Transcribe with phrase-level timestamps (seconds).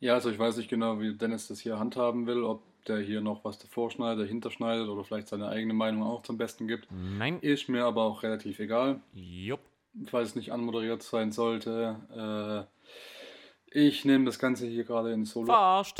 [0.00, 3.20] Ja, also ich weiß nicht genau, wie Dennis das hier handhaben will, ob der hier
[3.20, 6.86] noch was davor schneidet, dahinter schneidet oder vielleicht seine eigene Meinung auch zum Besten gibt.
[6.90, 7.40] Nein.
[7.40, 9.60] Ist mir aber auch relativ egal, Jupp.
[10.08, 12.68] falls es nicht anmoderiert sein sollte.
[13.72, 15.46] Äh, ich nehme das Ganze hier gerade in Solo.
[15.46, 15.98] Verarscht.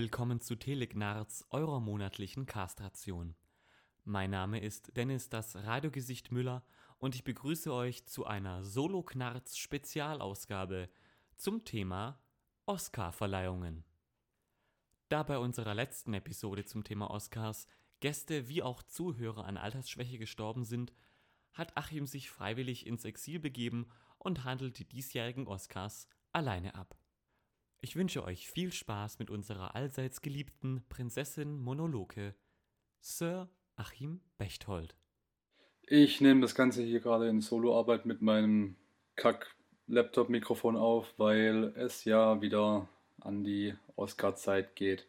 [0.00, 3.34] Willkommen zu Telegnarz, eurer monatlichen Castration.
[4.04, 6.64] Mein Name ist Dennis das Radiogesicht Müller
[6.96, 10.88] und ich begrüße euch zu einer Solo-Knarz Spezialausgabe
[11.36, 12.18] zum Thema
[12.64, 13.84] Oscar-Verleihungen.
[15.10, 17.66] Da bei unserer letzten Episode zum Thema Oscars
[18.00, 20.94] Gäste wie auch Zuhörer an Altersschwäche gestorben sind,
[21.52, 26.99] hat Achim sich freiwillig ins Exil begeben und handelt die diesjährigen Oscars alleine ab.
[27.82, 32.34] Ich wünsche euch viel Spaß mit unserer allseits geliebten Prinzessin Monoloke,
[33.00, 34.94] Sir Achim Bechtold.
[35.86, 38.76] Ich nehme das Ganze hier gerade in Soloarbeit mit meinem
[39.16, 42.86] Kack-Laptop-Mikrofon auf, weil es ja wieder
[43.22, 45.06] an die Oscar-Zeit geht.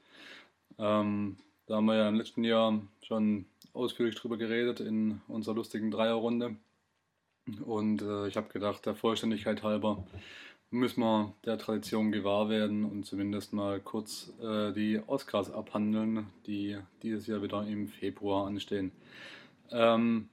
[0.80, 1.36] Ähm,
[1.66, 6.56] da haben wir ja im letzten Jahr schon ausführlich drüber geredet in unserer lustigen Dreierrunde.
[7.66, 10.06] Und äh, ich habe gedacht, der Vollständigkeit halber
[10.72, 16.78] müssen wir der Tradition gewahr werden und zumindest mal kurz äh, die Oscars abhandeln, die
[17.04, 18.92] dieses Jahr wieder im Februar anstehen.
[19.70, 20.30] Ähm,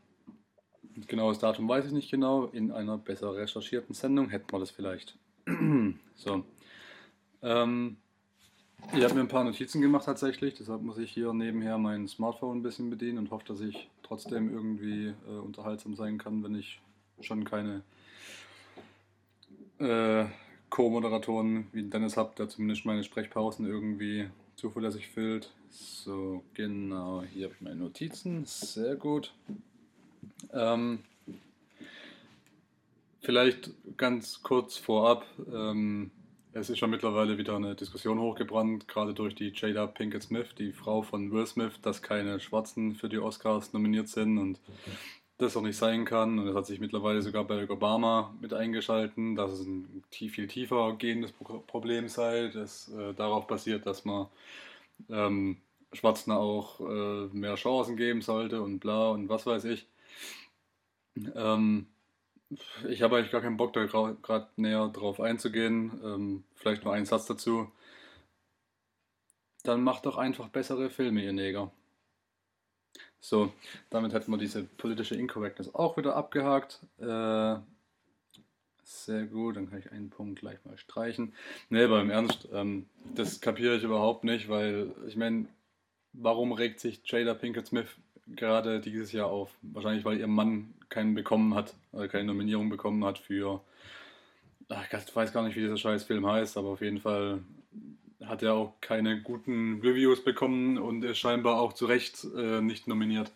[1.09, 2.47] genaues Datum weiß ich nicht genau.
[2.47, 5.19] In einer besser recherchierten Sendung hätten wir das vielleicht.
[6.15, 6.45] so.
[7.43, 7.97] Ähm,
[8.95, 12.59] ich habe mir ein paar Notizen gemacht tatsächlich, deshalb muss ich hier nebenher mein Smartphone
[12.59, 16.81] ein bisschen bedienen und hoffe, dass ich trotzdem irgendwie äh, unterhaltsam sein kann, wenn ich
[17.21, 17.83] schon keine
[19.79, 20.27] äh,
[20.71, 25.53] Co-Moderatoren wie Dennis habe, der zumindest meine Sprechpausen irgendwie zuverlässig füllt.
[25.71, 28.45] So, genau, hier habe ich meine Notizen.
[28.45, 29.33] Sehr gut.
[30.53, 31.01] Ähm,
[33.21, 35.27] vielleicht ganz kurz vorab.
[35.53, 36.11] Ähm,
[36.53, 40.73] es ist schon mittlerweile wieder eine Diskussion hochgebrannt, gerade durch die Jada Pinkett Smith, die
[40.73, 44.59] Frau von Will Smith, dass keine Schwarzen für die Oscars nominiert sind und
[45.39, 46.39] das auch nicht sein kann.
[46.39, 50.95] Und das hat sich mittlerweile sogar bei Obama mit eingeschalten, dass es ein viel tiefer
[50.99, 54.27] gehendes Problem sei, das äh, darauf basiert, dass man
[55.09, 55.59] ähm,
[55.93, 59.87] Schwarzen auch äh, mehr Chancen geben sollte und bla und was weiß ich.
[61.35, 61.87] Ähm,
[62.89, 66.01] ich habe eigentlich gar keinen Bock, da gerade näher drauf einzugehen.
[66.05, 67.71] Ähm, vielleicht nur einen Satz dazu.
[69.65, 71.71] Dann macht doch einfach bessere Filme, ihr Neger.
[73.21, 73.53] So,
[73.91, 76.81] damit hätten wir diese politische Incorrectness auch wieder abgehakt.
[76.99, 77.57] Äh,
[78.85, 81.35] sehr gut, dann kann ich einen Punkt gleich mal streichen.
[81.69, 85.47] Nee, aber im Ernst, ähm, das kapiere ich überhaupt nicht, weil ich meine,
[86.13, 87.89] warum regt sich Jada Pinkett Smith
[88.29, 89.51] gerade dieses Jahr auf?
[89.63, 93.61] Wahrscheinlich, weil ihr Mann keinen bekommen hat, also keine Nominierung bekommen hat für.
[94.71, 97.41] Ach, ich weiß gar nicht, wie dieser scheiß Film heißt, aber auf jeden Fall
[98.25, 102.89] hat er auch keine guten Reviews bekommen und ist scheinbar auch zu Recht äh, nicht
[102.89, 103.33] nominiert.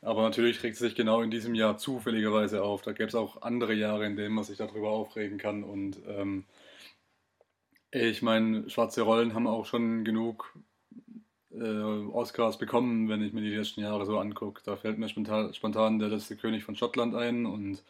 [0.00, 2.82] Aber natürlich regt es sich genau in diesem Jahr zufälligerweise auf.
[2.82, 5.64] Da gäbe es auch andere Jahre, in denen man sich darüber aufregen kann.
[5.64, 6.44] Und ähm,
[7.90, 10.54] ich meine, schwarze Rollen haben auch schon genug
[11.50, 11.80] äh,
[12.12, 14.62] Oscars bekommen, wenn ich mir die letzten Jahre so angucke.
[14.64, 17.82] Da fällt mir spontan, spontan der letzte König von Schottland ein und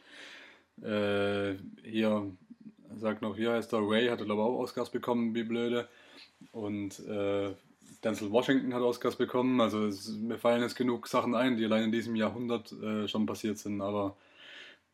[0.83, 2.31] äh, hier
[2.97, 5.89] sagt noch, hier heißt der Ray, hatte glaube ich auch Oscars bekommen, wie blöde.
[6.53, 7.55] Und äh,
[8.05, 9.61] Denzel Washington hat Oscars bekommen.
[9.61, 13.27] Also es, mir fallen jetzt genug Sachen ein, die allein in diesem Jahrhundert äh, schon
[13.27, 13.81] passiert sind.
[13.81, 14.17] Aber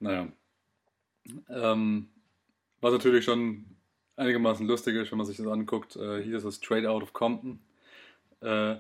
[0.00, 0.28] naja.
[1.48, 2.08] Ähm,
[2.80, 3.64] was natürlich schon
[4.16, 5.96] einigermaßen lustig ist, wenn man sich das anguckt.
[5.96, 7.60] Äh, hier ist es Straight Out of Compton.
[8.40, 8.76] Äh,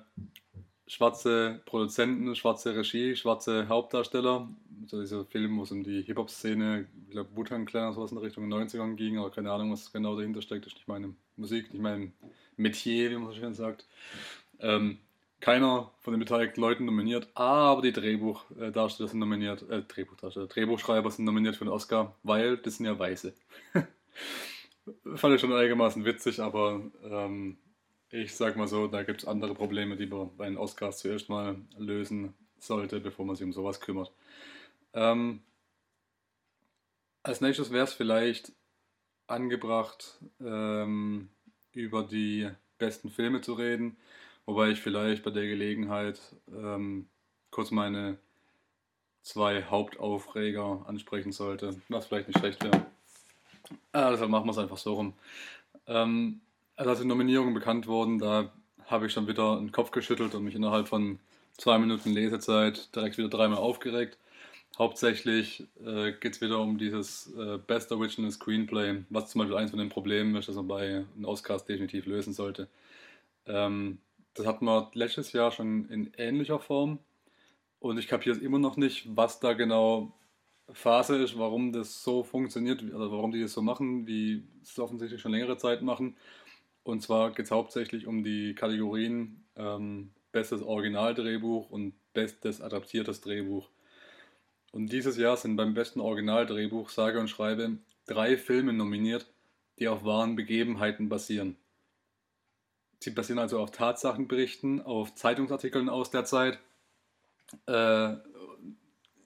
[0.86, 4.48] schwarze Produzenten, schwarze Regie, schwarze Hauptdarsteller.
[4.86, 8.52] So dieser Film, wo es um die Hip-Hop-Szene, ich glaube, Wu-Tang Clan, sowas in Richtung
[8.52, 10.66] 90ern ging, aber keine Ahnung, was genau dahinter steckt.
[10.66, 12.12] Das ist nicht meine Musik, nicht mein
[12.56, 13.86] Metier, wie man so schön sagt.
[14.60, 14.98] Ähm,
[15.40, 21.26] keiner von den beteiligten Leuten nominiert, aber die Drehbuchdarsteller sind nominiert, äh, Drehbuchdarsteller, Drehbuchschreiber sind
[21.26, 23.34] nominiert für den Oscar, weil das sind ja Weiße.
[25.16, 27.58] Fand ich schon einigermaßen witzig, aber ähm,
[28.10, 31.28] ich sag mal so, da gibt es andere Probleme, die man bei den Oscars zuerst
[31.28, 34.12] mal lösen sollte, bevor man sich um sowas kümmert.
[34.94, 35.42] Ähm,
[37.22, 38.52] als nächstes wäre es vielleicht
[39.26, 41.28] angebracht, ähm,
[41.72, 42.48] über die
[42.78, 43.96] besten Filme zu reden,
[44.46, 47.08] wobei ich vielleicht bei der Gelegenheit ähm,
[47.50, 48.18] kurz meine
[49.22, 52.86] zwei Hauptaufreger ansprechen sollte, was vielleicht nicht schlecht wäre.
[53.92, 55.14] Ah, deshalb machen wir es einfach so rum.
[55.86, 56.40] Ähm,
[56.76, 58.52] Also als die Nominierungen bekannt wurden, da
[58.86, 61.20] habe ich schon wieder den Kopf geschüttelt und mich innerhalb von
[61.56, 64.18] zwei Minuten Lesezeit direkt wieder dreimal aufgeregt.
[64.76, 69.70] Hauptsächlich äh, geht es wieder um dieses äh, Best Original Screenplay, was zum Beispiel eins
[69.70, 72.68] von den Problemen ist, das man bei den Oscars definitiv lösen sollte.
[73.46, 73.98] Ähm,
[74.34, 76.98] das hatten wir letztes Jahr schon in ähnlicher Form
[77.78, 80.12] und ich kapiere es immer noch nicht, was da genau
[80.72, 85.20] Phase ist, warum das so funktioniert, also warum die das so machen, wie es offensichtlich
[85.20, 86.16] schon längere Zeit machen.
[86.82, 93.68] Und zwar geht es hauptsächlich um die Kategorien ähm, Bestes Originaldrehbuch und Bestes adaptiertes Drehbuch.
[94.74, 97.78] Und dieses Jahr sind beim besten Originaldrehbuch, sage und schreibe,
[98.08, 99.24] drei Filme nominiert,
[99.78, 101.56] die auf wahren Begebenheiten basieren.
[102.98, 106.58] Sie basieren also auf Tatsachenberichten, auf Zeitungsartikeln aus der Zeit.
[107.66, 108.16] Äh,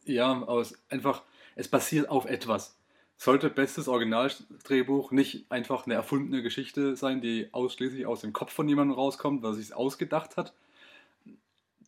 [0.05, 1.23] ja, aus einfach,
[1.57, 2.77] es basiert auf etwas.
[3.17, 8.69] Sollte bestes Originaldrehbuch nicht einfach eine erfundene Geschichte sein, die ausschließlich aus dem Kopf von
[8.69, 10.53] jemandem rauskommt, was sich ausgedacht hat.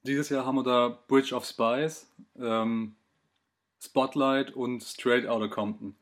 [0.04, 2.94] Dieses Jahr haben wir da Bridge of Spies, ähm,
[3.80, 5.94] Spotlight und Straight Outta Compton.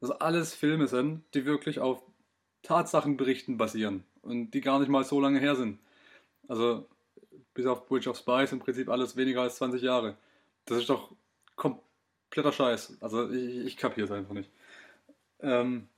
[0.00, 2.02] Das alles Filme sind, die wirklich auf
[2.62, 5.78] Tatsachenberichten basieren und die gar nicht mal so lange her sind.
[6.48, 6.86] Also
[7.54, 10.16] bis auf Bridge of Spies im Prinzip alles weniger als 20 Jahre.
[10.66, 11.12] Das ist doch
[11.56, 12.98] kompletter Scheiß.
[13.00, 14.50] Also ich, ich kapiere es einfach nicht.
[15.40, 15.88] Ähm,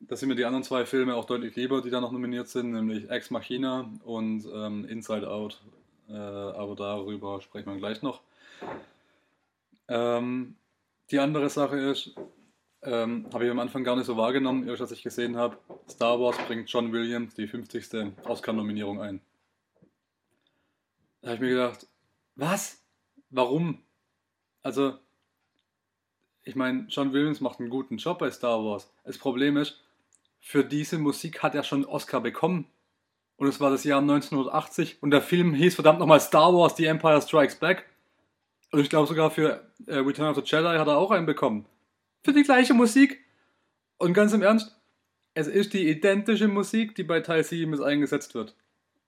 [0.00, 2.72] da sind mir die anderen zwei Filme auch deutlich lieber, die da noch nominiert sind,
[2.72, 5.60] nämlich Ex Machina und ähm, Inside Out.
[6.08, 8.20] Äh, aber darüber sprechen wir gleich noch.
[9.88, 10.54] Ähm,
[11.10, 12.14] die andere Sache ist,
[12.82, 15.58] ähm, habe ich am Anfang gar nicht so wahrgenommen, erst als ich gesehen habe,
[15.88, 18.12] Star Wars bringt John Williams die 50.
[18.24, 19.20] Oscar-Nominierung ein.
[21.20, 21.86] Da habe ich mir gedacht,
[22.36, 22.82] was?
[23.30, 23.82] Warum?
[24.62, 24.98] Also,
[26.42, 28.90] ich meine, John Williams macht einen guten Job bei Star Wars.
[29.04, 29.80] Das Problem ist,
[30.40, 32.66] für diese Musik hat er schon einen Oscar bekommen.
[33.36, 36.86] Und es war das Jahr 1980 und der Film hieß verdammt nochmal Star Wars The
[36.86, 37.86] Empire Strikes Back.
[38.70, 41.66] Und ich glaube sogar für äh, Return of the Jedi hat er auch einen bekommen.
[42.22, 43.24] Für die gleiche Musik.
[43.96, 44.76] Und ganz im Ernst,
[45.34, 48.54] es ist die identische Musik, die bei Teil 7 eingesetzt wird.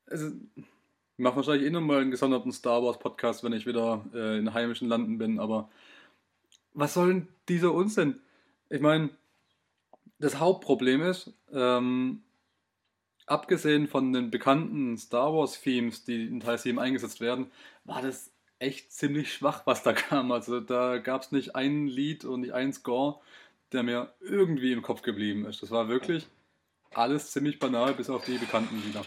[0.07, 0.65] Es ist, ich
[1.17, 4.89] mache wahrscheinlich eh nochmal einen gesonderten Star Wars Podcast, wenn ich wieder äh, in heimischen
[4.89, 5.69] Landen bin, aber
[6.73, 8.21] was soll denn dieser Unsinn?
[8.69, 9.11] Ich meine,
[10.19, 12.23] das Hauptproblem ist, ähm,
[13.27, 17.51] abgesehen von den bekannten Star Wars Themes, die in Teil 7 eingesetzt werden,
[17.85, 20.31] war das echt ziemlich schwach, was da kam.
[20.31, 23.21] Also da gab es nicht ein Lied und nicht ein Score,
[23.73, 25.63] der mir irgendwie im Kopf geblieben ist.
[25.63, 26.27] Das war wirklich
[26.93, 29.05] alles ziemlich banal, bis auf die bekannten Lieder.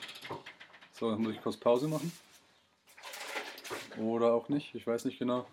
[0.93, 2.11] So, dann muss ich kurz Pause machen.
[3.97, 5.45] Oder auch nicht, ich weiß nicht genau.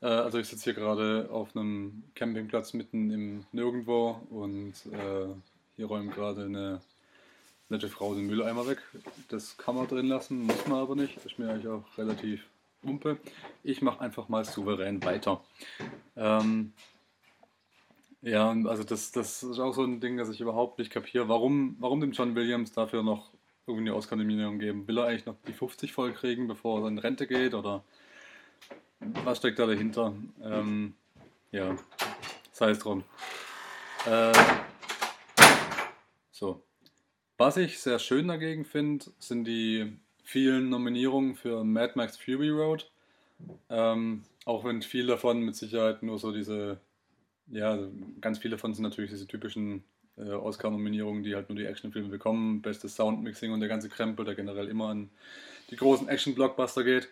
[0.00, 5.26] Äh, also ich sitze hier gerade auf einem Campingplatz mitten im Nirgendwo und äh,
[5.76, 6.80] hier räumt gerade eine
[7.68, 8.82] nette Frau den Mülleimer weg.
[9.28, 11.24] Das kann man drin lassen, muss man aber nicht.
[11.24, 12.44] Ist mir eigentlich auch relativ
[12.84, 13.18] Umpe.
[13.62, 15.42] Ich mache einfach mal souverän weiter.
[16.16, 16.72] Ähm,
[18.22, 21.28] ja, also das, das ist auch so ein Ding, das ich überhaupt nicht kapiere.
[21.28, 23.30] Warum, warum dem John Williams dafür noch
[23.66, 24.88] irgendwie eine Oscar-Nominierung geben?
[24.88, 27.54] Will er eigentlich noch die 50 voll kriegen, bevor er in Rente geht?
[27.54, 27.84] Oder
[29.24, 30.14] was steckt da dahinter?
[30.42, 30.94] Ähm,
[31.52, 31.76] ja,
[32.52, 33.04] sei es drum.
[34.06, 34.32] Äh,
[36.30, 36.62] so.
[37.36, 42.90] Was ich sehr schön dagegen finde, sind die vielen Nominierungen für Mad Max Fury Road.
[43.68, 46.80] Ähm, auch wenn viel davon mit Sicherheit nur so diese,
[47.48, 47.78] ja,
[48.20, 49.84] ganz viele davon sind natürlich diese typischen
[50.16, 52.62] äh, Oscar-Nominierungen, die halt nur die Actionfilme bekommen.
[52.62, 55.10] Bestes Soundmixing und der ganze Krempel, der generell immer an
[55.70, 57.08] die großen Action-Blockbuster geht.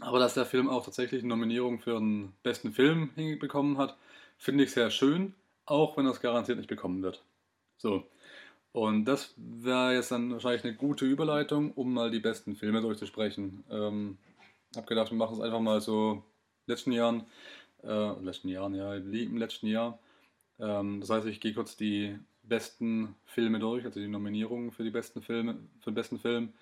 [0.00, 3.96] Aber dass der Film auch tatsächlich eine Nominierung für einen besten Film bekommen hat,
[4.36, 5.34] finde ich sehr schön,
[5.66, 7.24] auch wenn er es garantiert nicht bekommen wird.
[7.78, 8.06] So,
[8.78, 13.64] und das wäre jetzt dann wahrscheinlich eine gute Überleitung, um mal die besten Filme durchzusprechen.
[13.68, 14.18] Ähm,
[14.76, 16.22] habe gedacht, wir machen es einfach mal so
[16.66, 17.26] letzten Jahren,
[17.82, 19.98] äh, letzten Jahren, ja, im letzten Jahr.
[20.60, 24.90] Ähm, das heißt, ich gehe kurz die besten Filme durch, also die Nominierungen für die
[24.90, 26.52] besten Filme, für den besten Film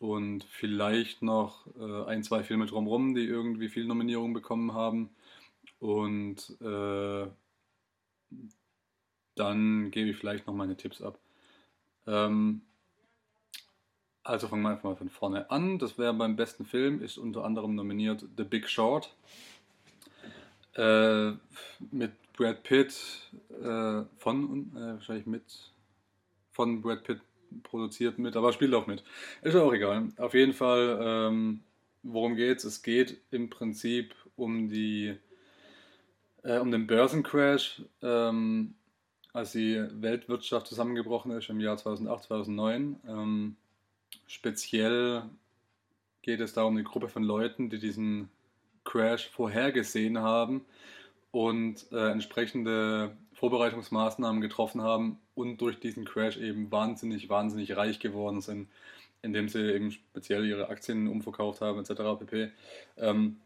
[0.00, 5.10] und vielleicht noch äh, ein, zwei Filme drumherum, die irgendwie viele Nominierungen bekommen haben.
[5.78, 7.28] Und äh,
[9.36, 11.20] dann gebe ich vielleicht noch meine Tipps ab.
[12.06, 12.62] Ähm,
[14.22, 15.78] also fangen wir einfach mal von vorne an.
[15.78, 19.14] Das wäre beim besten Film, ist unter anderem nominiert The Big Short.
[20.74, 21.32] Äh,
[21.92, 23.30] mit Brad Pitt
[23.62, 25.44] äh, von, äh, wahrscheinlich mit,
[26.52, 27.20] von Brad Pitt
[27.62, 29.04] produziert mit, aber spielt auch mit.
[29.42, 30.08] Ist auch egal.
[30.16, 31.60] Auf jeden Fall, ähm,
[32.02, 32.64] worum geht's?
[32.64, 35.16] Es geht im Prinzip um die,
[36.42, 37.82] äh, um den Börsencrash.
[38.02, 38.74] Ähm,
[39.34, 43.00] als die Weltwirtschaft zusammengebrochen ist im Jahr 2008, 2009.
[43.06, 43.56] Ähm,
[44.26, 45.24] speziell
[46.22, 48.30] geht es da um eine Gruppe von Leuten, die diesen
[48.84, 50.64] Crash vorhergesehen haben
[51.32, 58.40] und äh, entsprechende Vorbereitungsmaßnahmen getroffen haben und durch diesen Crash eben wahnsinnig, wahnsinnig reich geworden
[58.40, 58.68] sind,
[59.20, 62.20] indem sie eben speziell ihre Aktien umverkauft haben etc.
[62.20, 62.52] pp.
[62.98, 63.40] Ähm,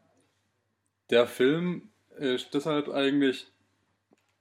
[1.09, 3.47] der Film ist deshalb eigentlich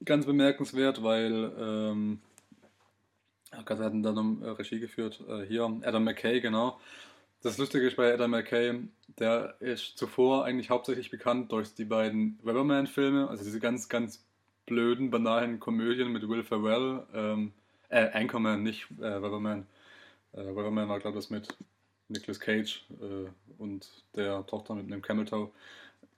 [0.04, 2.20] ganz bemerkenswert, weil ähm,
[3.66, 5.24] Gott hat da noch äh, Regie geführt.
[5.28, 6.80] Äh, hier Adam McKay, genau.
[7.42, 8.80] Das Lustige ist bei Adam McKay,
[9.20, 14.26] der ist zuvor eigentlich hauptsächlich bekannt durch die beiden Weatherman-Filme, also diese ganz, ganz
[14.66, 17.04] blöden, banalen Komödien mit Will Ferrell.
[17.14, 17.54] Ähm,
[17.90, 19.68] äh, Anchorman, nicht äh, Weatherman.
[20.34, 21.56] Äh, Weatherman war, glaube ich, das mit
[22.10, 25.52] Nicolas Cage äh, und der Tochter mit einem Camel Toe.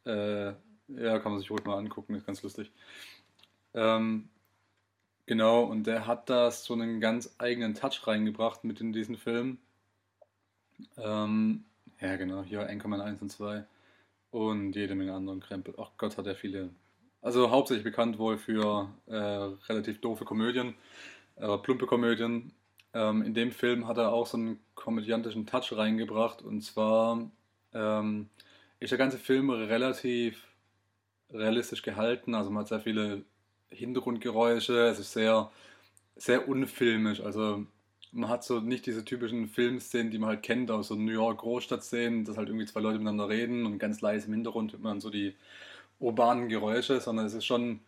[0.05, 0.53] Äh,
[0.87, 2.71] ja, kann man sich ruhig mal angucken, ist ganz lustig.
[3.73, 4.29] Ähm,
[5.25, 9.57] genau, und der hat da so einen ganz eigenen Touch reingebracht mit in diesen Film.
[10.97, 11.65] Ähm,
[11.99, 13.65] ja, genau, hier Anchorman 1 und 2
[14.31, 15.73] und jede Menge anderen Krempel.
[15.77, 16.69] Ach Gott, hat er viele.
[17.21, 20.75] Also hauptsächlich bekannt wohl für äh, relativ doofe Komödien,
[21.35, 22.53] äh, plumpe Komödien.
[22.93, 27.29] Ähm, in dem Film hat er auch so einen komödiantischen Touch reingebracht und zwar
[27.73, 28.29] ähm,
[28.79, 30.41] ist der ganze Film relativ
[31.31, 32.33] realistisch gehalten.
[32.33, 33.23] Also man hat sehr viele
[33.71, 35.51] Hintergrundgeräusche, es ist sehr,
[36.15, 37.21] sehr unfilmisch.
[37.21, 37.65] Also
[38.11, 41.39] man hat so nicht diese typischen Filmszenen, die man halt kennt aus so New York
[41.39, 45.01] Großstadtszenen, dass halt irgendwie zwei Leute miteinander reden und ganz leise im Hintergrund hört man
[45.01, 45.35] so die
[45.99, 47.81] urbanen Geräusche, sondern es ist schon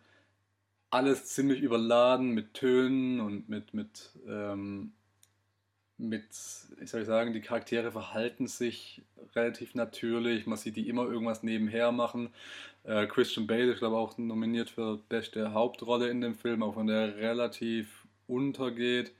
[0.90, 4.92] alles ziemlich überladen mit Tönen und mit, mit, ähm,
[6.02, 6.24] mit,
[6.80, 9.02] ich soll sagen, die Charaktere verhalten sich
[9.34, 10.46] relativ natürlich.
[10.46, 12.30] Man sieht die immer irgendwas nebenher machen.
[12.84, 16.76] Äh, Christian Bale ist, glaube ich, auch nominiert für beste Hauptrolle in dem Film, auch
[16.76, 19.12] wenn der relativ untergeht.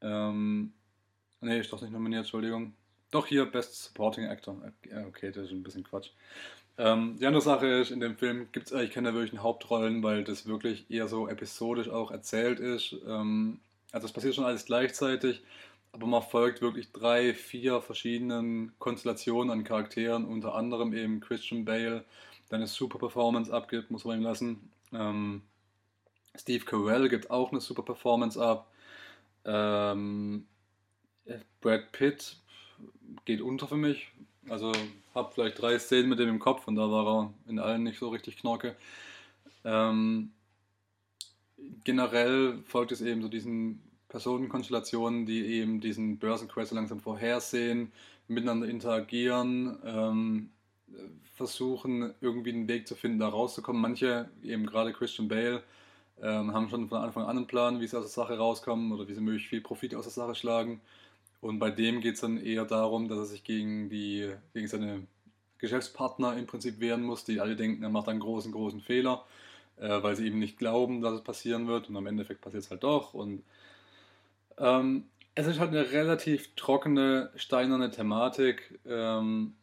[0.00, 0.72] Ähm,
[1.40, 2.74] nee, ist doch nicht nominiert, Entschuldigung.
[3.10, 4.56] Doch hier Best Supporting Actor.
[5.08, 6.10] Okay, das ist ein bisschen Quatsch.
[6.76, 10.24] Ähm, die andere Sache ist, in dem Film gibt es eigentlich keine wirklichen Hauptrollen, weil
[10.24, 12.96] das wirklich eher so episodisch auch erzählt ist.
[13.06, 13.60] Ähm,
[13.94, 15.42] also es passiert schon alles gleichzeitig,
[15.92, 22.04] aber man folgt wirklich drei, vier verschiedenen Konstellationen an Charakteren, unter anderem eben Christian Bale,
[22.50, 24.72] der eine super Performance abgibt, muss man ihm lassen.
[24.92, 25.42] Ähm,
[26.34, 28.68] Steve Carell gibt auch eine super Performance ab.
[29.44, 30.48] Ähm,
[31.60, 32.36] Brad Pitt
[33.24, 34.08] geht unter für mich.
[34.48, 34.72] Also
[35.14, 38.00] habe vielleicht drei Szenen mit dem im Kopf und da war er in allen nicht
[38.00, 38.74] so richtig knorke.
[39.64, 40.32] Ähm,
[41.84, 47.92] generell folgt es eben so diesen Personenkonstellationen, die eben diesen Börsencrash langsam vorhersehen,
[48.28, 50.50] miteinander interagieren, ähm,
[51.34, 53.82] versuchen irgendwie einen Weg zu finden, da rauszukommen.
[53.82, 55.62] Manche, eben gerade Christian Bale,
[56.22, 59.08] ähm, haben schon von Anfang an einen Plan, wie sie aus der Sache rauskommen oder
[59.08, 60.80] wie sie möglichst viel Profit aus der Sache schlagen.
[61.40, 65.06] Und bei dem geht es dann eher darum, dass er sich gegen, die, gegen seine
[65.58, 69.24] Geschäftspartner im Prinzip wehren muss, die alle denken, er macht einen großen, großen Fehler,
[69.78, 71.88] äh, weil sie eben nicht glauben, dass es passieren wird.
[71.88, 73.14] Und am Endeffekt passiert es halt doch.
[73.14, 73.42] Und
[74.58, 75.04] ähm,
[75.34, 79.54] es ist halt eine relativ trockene, steinerne Thematik, ähm,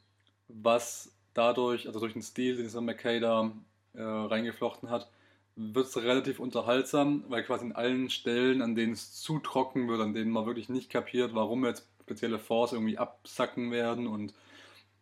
[0.48, 3.52] was dadurch, also durch den Stil, den dieser McKay da
[3.94, 5.10] äh, reingeflochten hat,
[5.56, 10.02] wird es relativ unterhaltsam, weil quasi in allen Stellen, an denen es zu trocken wird,
[10.02, 14.34] an denen man wirklich nicht kapiert, warum jetzt spezielle Force irgendwie absacken werden und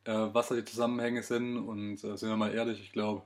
[0.05, 1.57] äh, was da die Zusammenhänge sind.
[1.57, 3.23] Und äh, sind wir mal ehrlich, ich glaube,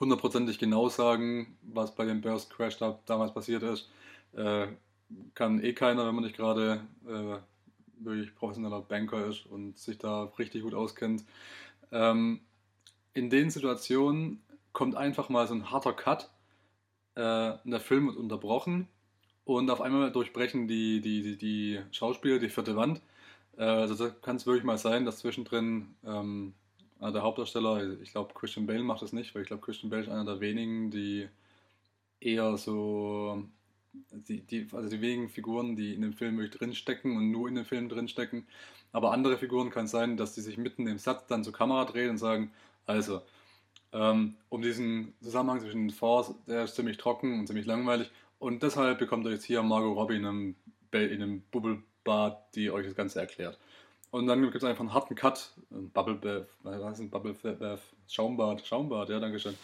[0.00, 3.88] hundertprozentig genau sagen, was bei dem Burst Crash da damals passiert ist,
[4.34, 4.68] äh,
[5.34, 7.38] kann eh keiner, wenn man nicht gerade äh,
[8.04, 11.24] wirklich professioneller Banker ist und sich da richtig gut auskennt.
[11.92, 12.40] Ähm,
[13.14, 16.30] in den Situationen kommt einfach mal so ein harter Cut.
[17.14, 18.88] Äh, der Film wird unterbrochen
[19.44, 23.00] und auf einmal durchbrechen die, die, die, die Schauspieler die vierte Wand.
[23.56, 26.52] Äh, also da kann es wirklich mal sein, dass zwischendrin ähm,
[27.00, 30.08] der Hauptdarsteller, ich glaube Christian Bale macht das nicht, weil ich glaube Christian Bale ist
[30.08, 31.28] einer der wenigen, die
[32.20, 33.44] eher so
[34.10, 37.54] die, die, also die wenigen Figuren, die in dem Film wirklich drinstecken und nur in
[37.54, 38.46] dem Film drinstecken.
[38.92, 41.84] Aber andere Figuren kann es sein, dass die sich mitten im Satz dann zur Kamera
[41.84, 42.50] drehen und sagen,
[42.86, 43.22] also,
[43.92, 48.10] ähm, um diesen Zusammenhang zwischen den Force, der ist ziemlich trocken und ziemlich langweilig.
[48.38, 50.56] Und deshalb bekommt ihr jetzt hier Margot Robbie in einem,
[50.92, 53.58] in einem Bubblebad, die euch das Ganze erklärt.
[54.10, 57.80] Und dann gibt es einfach einen harten Cut, Bubble Bath, was ist ein Bubble Bath?
[58.08, 59.54] Schaumbad, Schaumbad, ja, danke schön.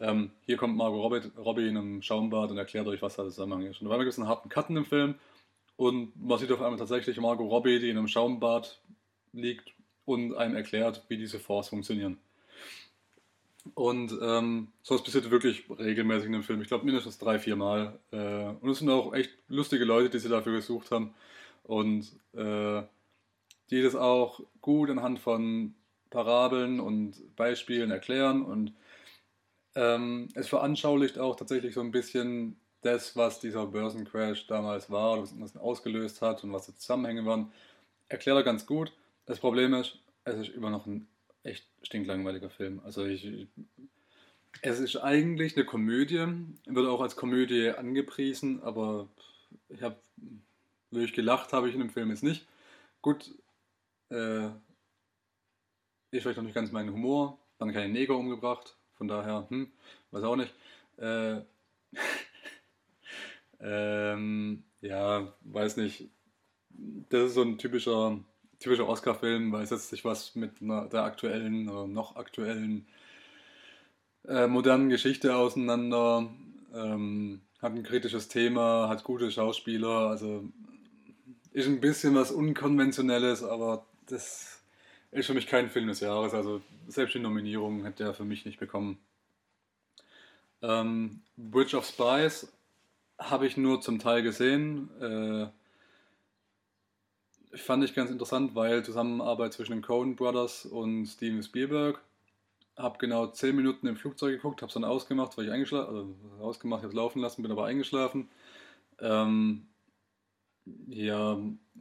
[0.00, 3.38] Ähm, hier kommt Margot Robbie, Robbie in einem Schaumbad und erklärt euch, was da ist.
[3.38, 5.14] Und auf einmal gibt es einen harten Cut in dem Film
[5.76, 8.80] und man sieht auf einmal tatsächlich Margot Robbie, die in einem Schaumbad
[9.32, 9.72] liegt
[10.06, 12.18] und einem erklärt, wie diese Force funktionieren.
[13.74, 16.62] Und ähm, sowas passiert wirklich regelmäßig in dem Film.
[16.62, 17.98] Ich glaube mindestens drei, vier Mal.
[18.10, 21.14] Äh, und es sind auch echt lustige Leute, die sie dafür gesucht haben.
[21.64, 22.82] Und äh,
[23.70, 25.74] die das auch gut anhand von
[26.10, 28.42] Parabeln und Beispielen erklären.
[28.42, 28.72] Und
[29.74, 35.32] ähm, es veranschaulicht auch tatsächlich so ein bisschen das, was dieser Börsencrash damals war, was
[35.32, 37.52] ihn ausgelöst hat und was die Zusammenhänge waren.
[38.08, 38.92] Erklärt er ganz gut.
[39.26, 41.06] Das Problem ist, es ist immer noch ein
[41.42, 42.80] echt stinklangweiliger Film.
[42.84, 43.46] Also ich,
[44.62, 46.26] es ist eigentlich eine Komödie,
[46.66, 49.08] wird auch als Komödie angepriesen, aber
[49.68, 49.96] ich habe
[50.90, 52.46] wirklich gelacht, habe ich in dem Film jetzt nicht.
[53.02, 53.32] Gut,
[54.10, 54.46] äh,
[56.10, 57.38] ist vielleicht noch nicht ganz mein Humor.
[57.58, 59.70] Dann keine Neger umgebracht, von daher, hm,
[60.10, 60.54] weiß auch nicht.
[60.96, 61.42] Äh,
[63.60, 66.08] ähm, ja, weiß nicht.
[67.10, 68.18] Das ist so ein typischer
[68.60, 72.86] typischer Oscar-Film, weil es setzt sich was mit einer, der aktuellen oder noch aktuellen
[74.28, 76.30] äh, modernen Geschichte auseinander,
[76.74, 80.44] ähm, hat ein kritisches Thema, hat gute Schauspieler, also
[81.52, 84.62] ist ein bisschen was Unkonventionelles, aber das
[85.12, 88.44] ist für mich kein Film des Jahres, also selbst die Nominierung hätte er für mich
[88.44, 88.98] nicht bekommen.
[90.62, 92.52] Ähm, Bridge of Spies
[93.18, 94.90] habe ich nur zum Teil gesehen.
[95.00, 95.48] Äh,
[97.56, 102.00] fand ich ganz interessant, weil Zusammenarbeit zwischen den Coen Brothers und Steven Spielberg.
[102.76, 106.82] Hab genau 10 Minuten im Flugzeug geguckt, hab's dann ausgemacht, weil ich eingeschlafen, also ausgemacht,
[106.82, 108.28] hab's laufen lassen, bin aber eingeschlafen.
[109.00, 109.66] Ähm,
[110.86, 111.38] ja,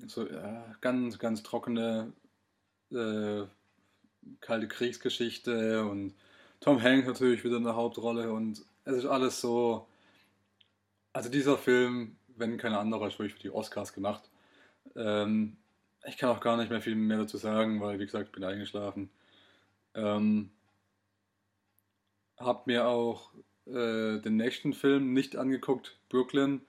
[0.08, 2.12] so ja, ganz, ganz trockene,
[2.92, 3.46] äh,
[4.42, 6.14] kalte Kriegsgeschichte und
[6.60, 9.88] Tom Hanks natürlich wieder in der Hauptrolle und es ist alles so.
[11.14, 14.30] Also dieser Film, wenn kein anderer, ist wirklich für die Oscars gemacht.
[14.96, 15.58] Ähm,
[16.06, 18.44] ich kann auch gar nicht mehr viel mehr dazu sagen, weil, wie gesagt, ich bin
[18.44, 19.10] eingeschlafen.
[19.96, 20.52] Ähm,
[22.38, 23.32] hab mir auch
[23.66, 26.62] äh, den nächsten Film nicht angeguckt, Brooklyn.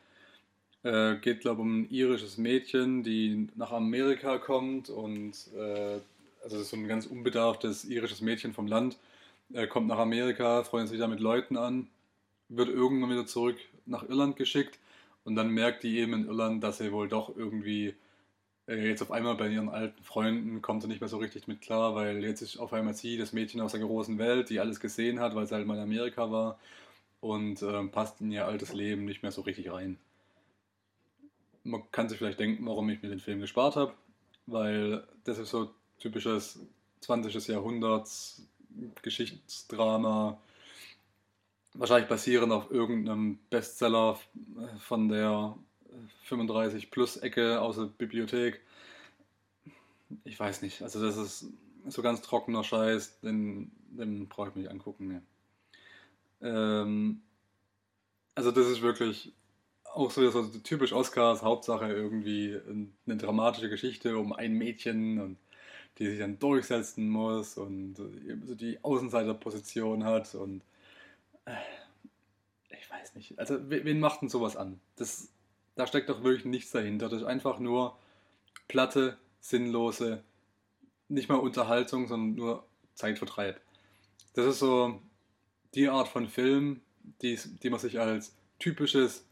[0.82, 6.00] Äh, geht, glaube ich, um ein irisches Mädchen, die nach Amerika kommt und äh,
[6.42, 8.96] also so ein ganz unbedarftes irisches Mädchen vom Land,
[9.52, 11.88] äh, kommt nach Amerika, freut sich da mit Leuten an,
[12.48, 14.78] wird irgendwann wieder zurück nach Irland geschickt
[15.24, 17.94] und dann merkt die eben in Irland, dass sie wohl doch irgendwie
[18.68, 21.60] äh, jetzt auf einmal bei ihren alten Freunden kommt sie nicht mehr so richtig mit
[21.62, 24.80] klar, weil jetzt ist auf einmal sie das Mädchen aus der großen Welt, die alles
[24.80, 26.58] gesehen hat, weil sie halt mal in Amerika war
[27.20, 29.98] und äh, passt in ihr altes Leben nicht mehr so richtig rein.
[31.62, 33.94] Man kann sich vielleicht denken, warum ich mir den Film gespart habe,
[34.46, 36.58] weil das ist so typisches
[37.00, 37.48] 20.
[37.48, 38.46] Jahrhunderts
[39.02, 40.40] Geschichtsdrama,
[41.74, 44.18] wahrscheinlich basierend auf irgendeinem Bestseller
[44.78, 45.56] von der
[46.24, 48.60] 35 plus Ecke aus der Bibliothek.
[50.24, 50.82] Ich weiß nicht.
[50.82, 51.46] Also das ist
[51.88, 55.08] so ganz trockener Scheiß, den, den brauche ich mir nicht angucken.
[55.08, 56.48] Nee.
[56.48, 57.22] Ähm,
[58.34, 59.32] also das ist wirklich
[59.94, 62.58] auch so, so typisch Oscars, Hauptsache irgendwie
[63.06, 65.36] eine dramatische Geschichte um ein Mädchen und
[65.98, 70.62] die sich dann durchsetzen muss und so die Außenseiterposition hat und
[71.44, 71.52] äh,
[72.70, 73.38] ich weiß nicht.
[73.38, 74.80] Also wen macht denn sowas an?
[74.96, 75.28] Das
[75.80, 77.08] da steckt doch wirklich nichts dahinter.
[77.08, 77.96] Das ist einfach nur
[78.68, 80.22] platte, sinnlose,
[81.08, 83.60] nicht mal Unterhaltung, sondern nur Zeitvertreib.
[84.34, 85.00] Das ist so
[85.74, 86.82] die Art von Film,
[87.22, 89.24] die, die man sich als typisches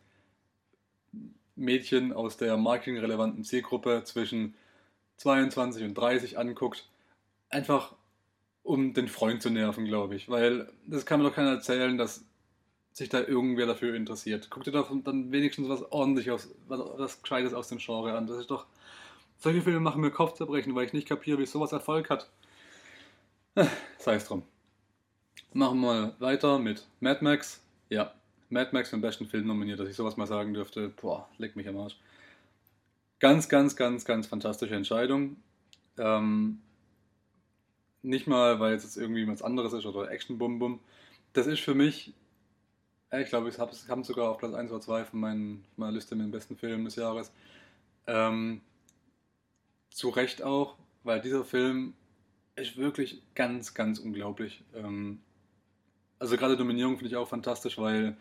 [1.58, 4.54] Mädchen aus der marketingrelevanten Zielgruppe zwischen
[5.18, 6.88] 22 und 30 anguckt.
[7.50, 7.94] Einfach
[8.62, 10.28] um den Freund zu nerven, glaube ich.
[10.28, 12.24] Weil das kann mir doch keiner erzählen, dass
[12.92, 14.48] sich da irgendwer dafür interessiert.
[14.50, 18.26] Guck dir doch dann wenigstens was ordentliches, was, was Gescheites aus dem Genre an.
[18.26, 18.66] Das ist doch.
[19.38, 22.28] Solche Filme machen mir Kopfzerbrechen, weil ich nicht kapiere, wie sowas Erfolg hat.
[23.98, 24.42] Sei es drum.
[25.52, 27.62] Machen wir weiter mit Mad Max.
[27.88, 28.12] Ja,
[28.50, 30.88] Mad Max für den besten Film nominiert, dass ich sowas mal sagen dürfte.
[30.88, 31.96] Boah, leck mich am Arsch.
[33.20, 35.36] Ganz, ganz, ganz, ganz fantastische Entscheidung.
[35.98, 36.60] Ähm,
[38.02, 40.80] nicht mal, weil jetzt irgendwie was anderes ist oder Action-Bum-Bum.
[41.32, 42.14] Das ist für mich
[43.10, 46.14] ja, ich glaube, es kam sogar auf Platz 1 oder 2 von meinen, meiner Liste
[46.14, 47.32] mit den besten Filmen des Jahres.
[48.06, 48.60] Ähm,
[49.90, 51.94] zu Recht auch, weil dieser Film
[52.56, 54.62] ist wirklich ganz, ganz unglaublich.
[54.74, 55.20] Ähm,
[56.18, 58.16] also gerade Dominierung finde ich auch fantastisch, weil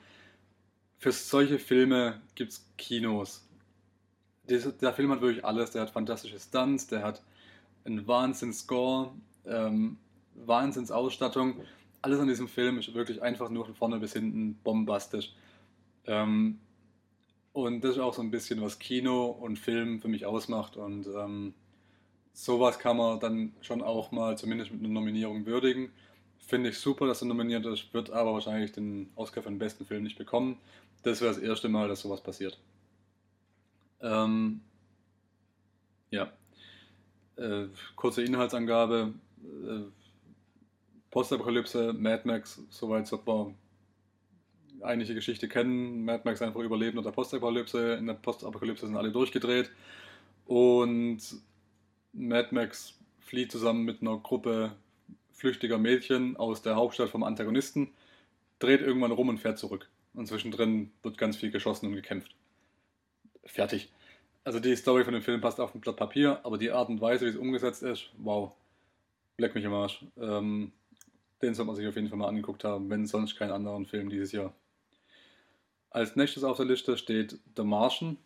[0.98, 3.48] für solche Filme gibt es Kinos.
[4.50, 5.72] Der Film hat wirklich alles.
[5.72, 7.22] Der hat fantastische Stunts, der hat
[7.86, 9.14] einen Wahnsinns-Score,
[9.46, 9.98] ähm,
[10.36, 11.62] Wahnsinns-Ausstattung
[12.02, 15.34] alles an diesem Film ist wirklich einfach nur von vorne bis hinten bombastisch.
[16.06, 16.60] Ähm,
[17.54, 20.78] und das ist auch so ein bisschen, was Kino und Film für mich ausmacht.
[20.78, 21.54] Und ähm,
[22.34, 25.92] sowas kann man dann schon auch mal zumindest mit einer Nominierung würdigen.
[26.40, 29.86] Finde ich super, dass er nominiert ist, wird aber wahrscheinlich den Oscar für den besten
[29.86, 30.58] Film nicht bekommen.
[31.04, 32.58] Das wäre das erste Mal, dass sowas passiert.
[34.02, 34.62] Ähm,
[36.12, 36.32] ja.
[37.36, 39.14] Äh, kurze Inhaltsangabe.
[39.44, 39.92] Äh,
[41.12, 43.56] Postapokalypse, Mad Max, soweit sollte man
[44.82, 46.06] eigentlich die Geschichte kennen.
[46.06, 47.96] Mad Max einfach überleben unter Postapokalypse.
[47.96, 49.72] In der Postapokalypse sind alle durchgedreht.
[50.46, 51.20] Und
[52.14, 54.76] Mad Max flieht zusammen mit einer Gruppe
[55.38, 57.92] flüchtiger Mädchen aus der Hauptstadt vom Antagonisten,
[58.60, 59.88] dreht irgendwann rum und fährt zurück.
[60.14, 62.36] Und zwischendrin wird ganz viel geschossen und gekämpft.
[63.46, 63.92] Fertig.
[64.44, 67.02] Also die Story von dem Film passt auf ein Blatt Papier, aber die Art und
[67.02, 68.52] Weise, wie es umgesetzt ist, wow.
[69.38, 70.04] Leck mich im Arsch.
[70.18, 70.72] Ähm,
[71.44, 74.10] den sollte man sich auf jeden Fall mal angeguckt haben, wenn sonst keinen anderen Film
[74.10, 74.54] dieses Jahr.
[75.92, 78.18] Als nächstes auf der Liste steht The Martian.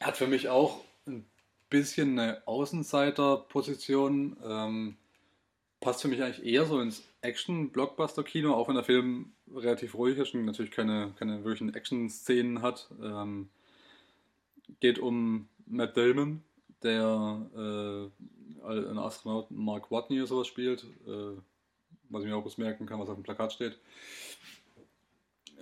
[0.00, 1.26] Hat für mich auch ein
[1.68, 4.38] bisschen eine Außenseiterposition.
[4.42, 4.96] Ähm,
[5.80, 10.34] passt für mich eigentlich eher so ins Action-Blockbuster-Kino, auch wenn der Film relativ ruhig ist
[10.34, 12.90] und natürlich keine, keine wirklichen Action-Szenen hat.
[13.02, 13.48] Ähm,
[14.80, 16.42] geht um Matt Damon,
[16.82, 18.10] der
[18.62, 21.36] äh, einen Astronauten Mark Watney oder sowas spielt, äh,
[22.10, 23.78] was ich mir auch kurz merken kann, was auf dem Plakat steht.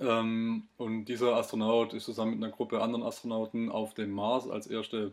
[0.00, 4.66] Ähm, und dieser Astronaut ist zusammen mit einer Gruppe anderen Astronauten auf dem Mars als
[4.66, 5.12] erste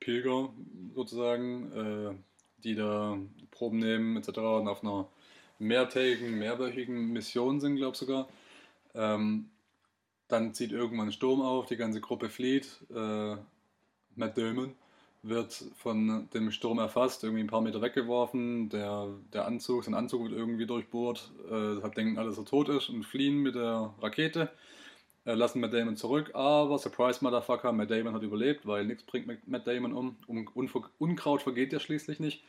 [0.00, 0.50] Pilger
[0.94, 1.72] sozusagen.
[1.72, 2.14] Äh,
[2.64, 3.18] die da
[3.50, 4.28] Proben nehmen etc.
[4.38, 5.08] und auf einer
[5.58, 8.28] mehrtägigen, mehrwöchigen Mission sind, glaube ich sogar.
[8.94, 9.50] Ähm,
[10.28, 12.78] dann zieht irgendwann ein Sturm auf, die ganze Gruppe flieht.
[12.94, 13.36] Äh,
[14.16, 14.74] Matt Damon
[15.22, 18.68] wird von dem Sturm erfasst, irgendwie ein paar Meter weggeworfen.
[18.70, 21.30] Der, der Anzug, sein Anzug wird irgendwie durchbohrt.
[21.46, 24.50] Äh, deshalb denken alle, dass er tot ist und fliehen mit der Rakete.
[25.24, 29.46] Äh, lassen Matt Damon zurück, aber Surprise Motherfucker, Matt Damon hat überlebt, weil nichts bringt
[29.46, 30.16] Matt Damon um.
[30.26, 30.48] um
[30.98, 32.42] Unkraut vergeht ja schließlich nicht.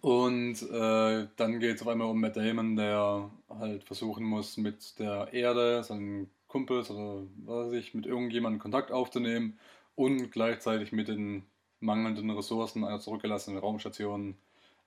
[0.00, 4.98] Und äh, dann geht es auf einmal um Matt Damon, der halt versuchen muss, mit
[4.98, 9.58] der Erde, seinen Kumpels oder was weiß ich, mit irgendjemandem Kontakt aufzunehmen
[9.96, 11.44] und gleichzeitig mit den
[11.80, 14.36] mangelnden Ressourcen einer zurückgelassenen Raumstation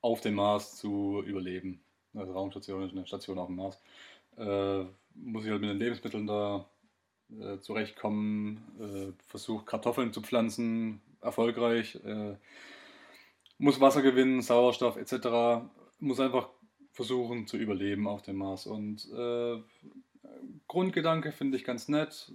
[0.02, 1.82] auf dem Mars zu überleben.
[2.16, 3.80] Also Raumstation ist eine Station auf dem Mars
[4.38, 4.84] äh,
[5.16, 6.66] muss ich halt mit den Lebensmitteln da
[7.40, 12.36] äh, zurechtkommen, äh, versuche Kartoffeln zu pflanzen, erfolgreich, äh,
[13.58, 15.66] muss Wasser gewinnen, Sauerstoff etc.
[16.00, 16.50] Muss einfach
[16.92, 18.68] versuchen zu überleben auf dem Mars.
[18.68, 19.62] Und äh,
[20.68, 22.34] Grundgedanke finde ich ganz nett,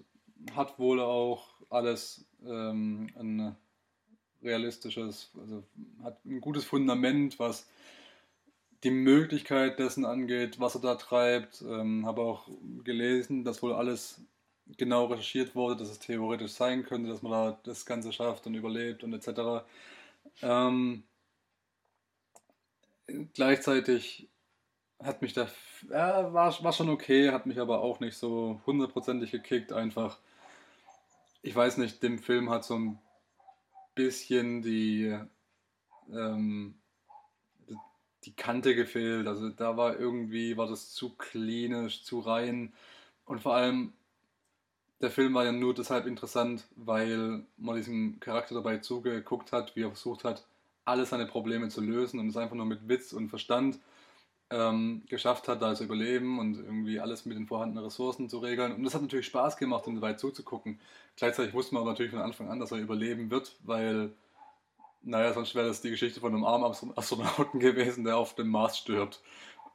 [0.54, 3.56] hat wohl auch alles ähm, ein
[4.42, 5.62] realistisches, also
[6.02, 7.68] hat ein gutes Fundament, was
[8.84, 11.62] die Möglichkeit dessen angeht, was er da treibt.
[11.62, 12.48] Ähm, habe auch
[12.84, 14.22] gelesen, dass wohl alles
[14.76, 18.54] genau recherchiert wurde, dass es theoretisch sein könnte, dass man da das Ganze schafft und
[18.54, 19.64] überlebt und etc.
[20.42, 21.04] Ähm,
[23.34, 24.28] gleichzeitig
[25.02, 25.48] hat mich da,
[25.90, 30.18] ja, war, war schon okay, hat mich aber auch nicht so hundertprozentig gekickt, einfach.
[31.42, 32.98] Ich weiß nicht, dem Film hat so ein
[33.94, 35.18] bisschen die,
[36.12, 36.79] ähm,
[38.24, 39.26] die Kante gefehlt.
[39.26, 42.72] Also da war irgendwie, war das zu klinisch, zu rein.
[43.24, 43.92] Und vor allem,
[45.00, 49.83] der Film war ja nur deshalb interessant, weil man diesem Charakter dabei zugeguckt hat, wie
[49.83, 50.46] er versucht hat,
[50.85, 53.78] alle seine Probleme zu lösen und es einfach nur mit Witz und Verstand
[54.50, 58.72] ähm, geschafft hat, da zu überleben und irgendwie alles mit den vorhandenen Ressourcen zu regeln.
[58.72, 60.80] Und das hat natürlich Spaß gemacht, ihm dabei zuzugucken.
[61.16, 64.11] Gleichzeitig wusste man aber natürlich von Anfang an, dass er überleben wird, weil
[65.02, 66.64] naja, sonst wäre das die Geschichte von einem armen
[66.96, 69.22] Astronauten gewesen, der auf dem Mars stirbt.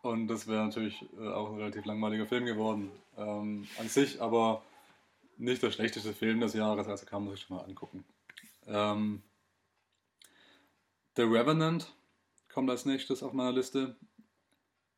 [0.01, 2.91] Und das wäre natürlich äh, auch ein relativ langweiliger Film geworden.
[3.17, 4.61] Ähm, an sich aber
[5.38, 8.05] nicht der schlechteste Film des Jahres, also kann man sich schon mal angucken.
[8.67, 9.23] Ähm,
[11.15, 11.91] The Revenant
[12.53, 13.95] kommt als nächstes auf meiner Liste.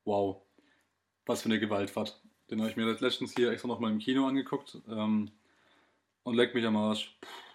[0.03, 0.41] Wow,
[1.25, 2.21] was für eine Gewaltfahrt.
[2.49, 4.77] Den habe ich mir letztens hier extra nochmal im Kino angeguckt.
[4.89, 5.31] Ähm,
[6.23, 7.17] und leck mich am Arsch.
[7.21, 7.46] Puh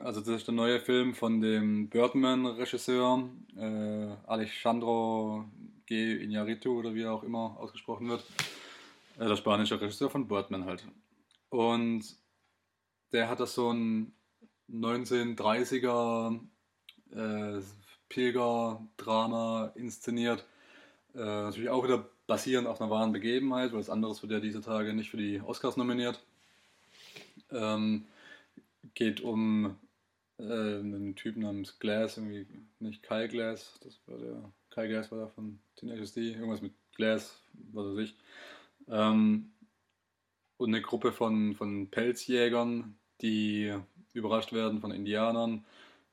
[0.00, 5.44] also das ist der neue Film von dem Birdman-Regisseur äh, Alejandro
[5.86, 6.14] G.
[6.24, 8.24] Iñárritu oder wie er auch immer ausgesprochen wird.
[9.18, 10.86] Äh, der spanische Regisseur von Birdman halt.
[11.50, 12.02] Und
[13.12, 14.12] der hat das so ein
[14.70, 16.40] 1930er
[17.14, 17.60] äh,
[18.08, 20.46] Pilger-Drama inszeniert.
[21.14, 24.60] Äh, natürlich auch wieder basierend auf einer wahren Begebenheit, weil das andere wird ja diese
[24.60, 26.24] Tage nicht für die Oscars nominiert.
[27.50, 28.06] Ähm,
[28.94, 29.76] geht um
[30.42, 32.46] äh, einen Typen namens Glass, irgendwie
[32.80, 36.72] nicht Kyle Glass, das war der, Kyle Glass war da von Teenage D, irgendwas mit
[36.94, 37.40] Glass,
[37.72, 38.16] was weiß ich.
[38.88, 39.52] Ähm,
[40.56, 43.72] und eine Gruppe von, von Pelzjägern, die
[44.12, 45.64] überrascht werden von Indianern.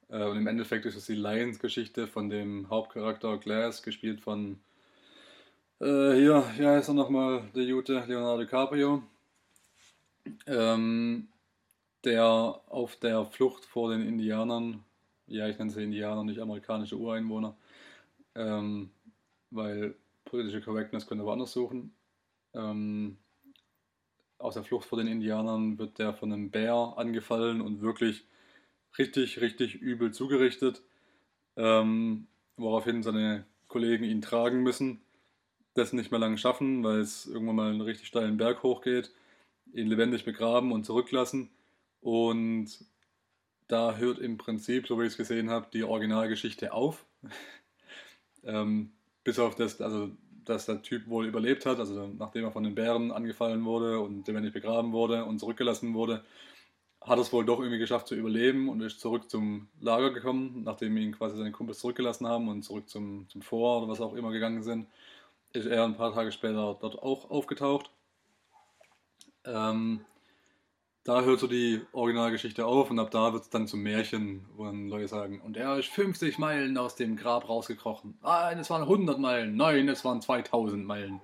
[0.09, 4.59] Äh, und im Endeffekt ist es die Lions-Geschichte von dem Hauptcharakter Glass, gespielt von
[5.81, 9.01] Äh, hier, ja, ist er nochmal der Jute Leonardo DiCaprio,
[10.45, 11.29] ähm,
[12.03, 14.83] der auf der Flucht vor den Indianern,
[15.27, 17.57] ja, ich nenne sie Indianer, nicht amerikanische Ureinwohner,
[18.35, 18.91] ähm,
[19.51, 21.93] weil politische Correctness könnte woanders suchen.
[22.53, 23.17] Ähm,
[24.37, 28.25] aus der Flucht vor den Indianern wird der von einem Bär angefallen und wirklich
[28.97, 30.81] richtig, richtig übel zugerichtet,
[31.57, 35.01] ähm, woraufhin seine Kollegen ihn tragen müssen,
[35.73, 39.13] das nicht mehr lange schaffen, weil es irgendwann mal einen richtig steilen Berg hochgeht,
[39.73, 41.49] ihn lebendig begraben und zurücklassen
[42.01, 42.69] und
[43.67, 47.05] da hört im Prinzip, so wie ich es gesehen habe, die Originalgeschichte auf.
[48.43, 48.91] ähm,
[49.23, 50.09] bis auf das, also
[50.45, 54.27] dass der Typ wohl überlebt hat, also nachdem er von den Bären angefallen wurde und
[54.27, 56.23] lebendig begraben wurde und zurückgelassen wurde,
[57.01, 60.97] hat es wohl doch irgendwie geschafft zu überleben und ist zurück zum Lager gekommen, nachdem
[60.97, 64.31] ihn quasi seine Kumpels zurückgelassen haben und zurück zum, zum Vor oder was auch immer
[64.31, 64.87] gegangen sind,
[65.53, 67.91] ist er ein paar Tage später dort auch aufgetaucht.
[69.45, 70.01] Ähm,
[71.03, 74.65] da hört so die Originalgeschichte auf und ab da wird es dann zum Märchen, wo
[74.65, 78.17] dann Leute sagen, und er ist 50 Meilen aus dem Grab rausgekrochen.
[78.21, 79.55] Nein, es waren 100 Meilen.
[79.55, 81.21] Nein, es waren 2000 Meilen.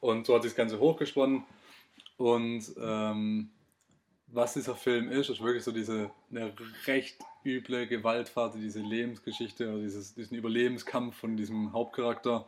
[0.00, 1.44] Und so hat sich das Ganze hochgesponnen.
[2.16, 3.50] Und ähm,
[4.28, 6.52] was dieser Film ist, ist wirklich so diese eine
[6.86, 12.46] recht üble Gewaltfahrt, diese Lebensgeschichte, dieses, diesen Überlebenskampf von diesem Hauptcharakter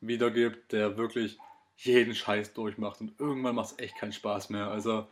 [0.00, 1.38] wiedergibt, der wirklich
[1.76, 3.00] jeden Scheiß durchmacht.
[3.00, 4.68] Und irgendwann macht es echt keinen Spaß mehr.
[4.68, 5.06] Also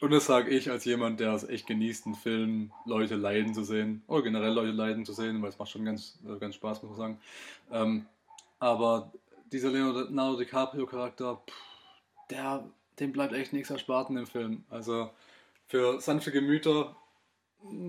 [0.00, 3.64] und das sage ich als jemand, der es echt genießt, einen Film Leute leiden zu
[3.64, 4.02] sehen.
[4.06, 6.90] Oder generell Leute leiden zu sehen, weil es macht schon ganz, äh, ganz Spaß, muss
[6.90, 7.20] man sagen.
[7.70, 8.06] Ähm,
[8.58, 9.12] aber
[9.52, 11.40] dieser Leonardo DiCaprio-Charakter,
[12.30, 14.64] der, dem bleibt echt nichts erspart in dem Film.
[14.68, 15.10] Also
[15.66, 16.96] für sanfte Gemüter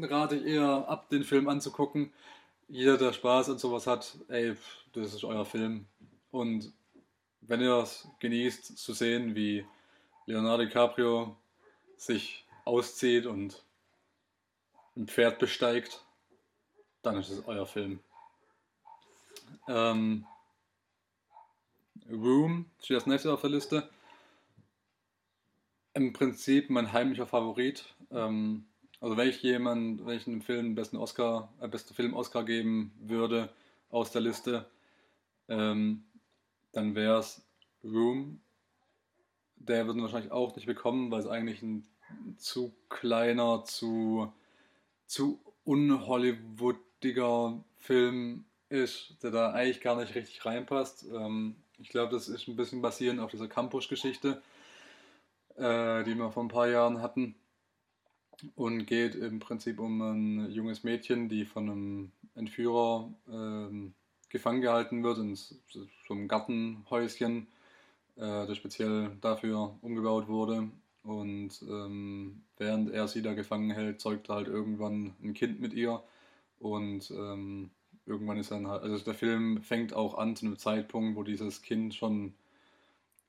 [0.02, 2.14] rate ich eher ab, den Film anzugucken.
[2.68, 4.56] Jeder, der Spaß und sowas hat, ey,
[4.94, 5.86] das ist euer Film.
[6.32, 6.72] Und
[7.42, 9.66] wenn ihr es genießt, zu sehen, wie
[10.26, 11.36] Leonardo DiCaprio
[11.98, 13.64] sich auszieht und
[14.96, 16.04] ein Pferd besteigt,
[17.02, 18.00] dann ist es euer Film.
[19.68, 20.26] Ähm,
[22.10, 23.90] Room steht als nächstes auf der Liste.
[25.94, 27.94] Im Prinzip mein heimlicher Favorit.
[28.12, 28.66] Ähm,
[29.00, 32.94] also wenn ich jemand, wenn ich einem Film besten Oscar, äh, beste Film Oscar geben
[33.00, 33.50] würde
[33.90, 34.66] aus der Liste,
[35.48, 36.04] ähm,
[36.72, 37.46] dann wäre es
[37.84, 38.42] Room
[39.58, 41.86] der wird ihn wahrscheinlich auch nicht bekommen, weil es eigentlich ein
[42.38, 44.32] zu kleiner, zu,
[45.06, 51.06] zu unhollywoodiger Film ist, der da eigentlich gar nicht richtig reinpasst.
[51.14, 54.42] Ähm, ich glaube, das ist ein bisschen basierend auf dieser Campus-Geschichte,
[55.56, 57.36] äh, die wir vor ein paar Jahren hatten.
[58.56, 63.94] Und geht im Prinzip um ein junges Mädchen, die von einem Entführer ähm,
[64.30, 65.56] gefangen gehalten wird in so
[66.10, 67.48] einem Gartenhäuschen
[68.18, 70.70] äh, der speziell dafür umgebaut wurde.
[71.04, 75.74] Und ähm, während er sie da gefangen hält, zeugt er halt irgendwann ein Kind mit
[75.74, 76.04] ihr.
[76.60, 77.70] Und ähm,
[78.06, 81.62] irgendwann ist dann halt, also der Film fängt auch an zu einem Zeitpunkt, wo dieses
[81.62, 82.34] Kind schon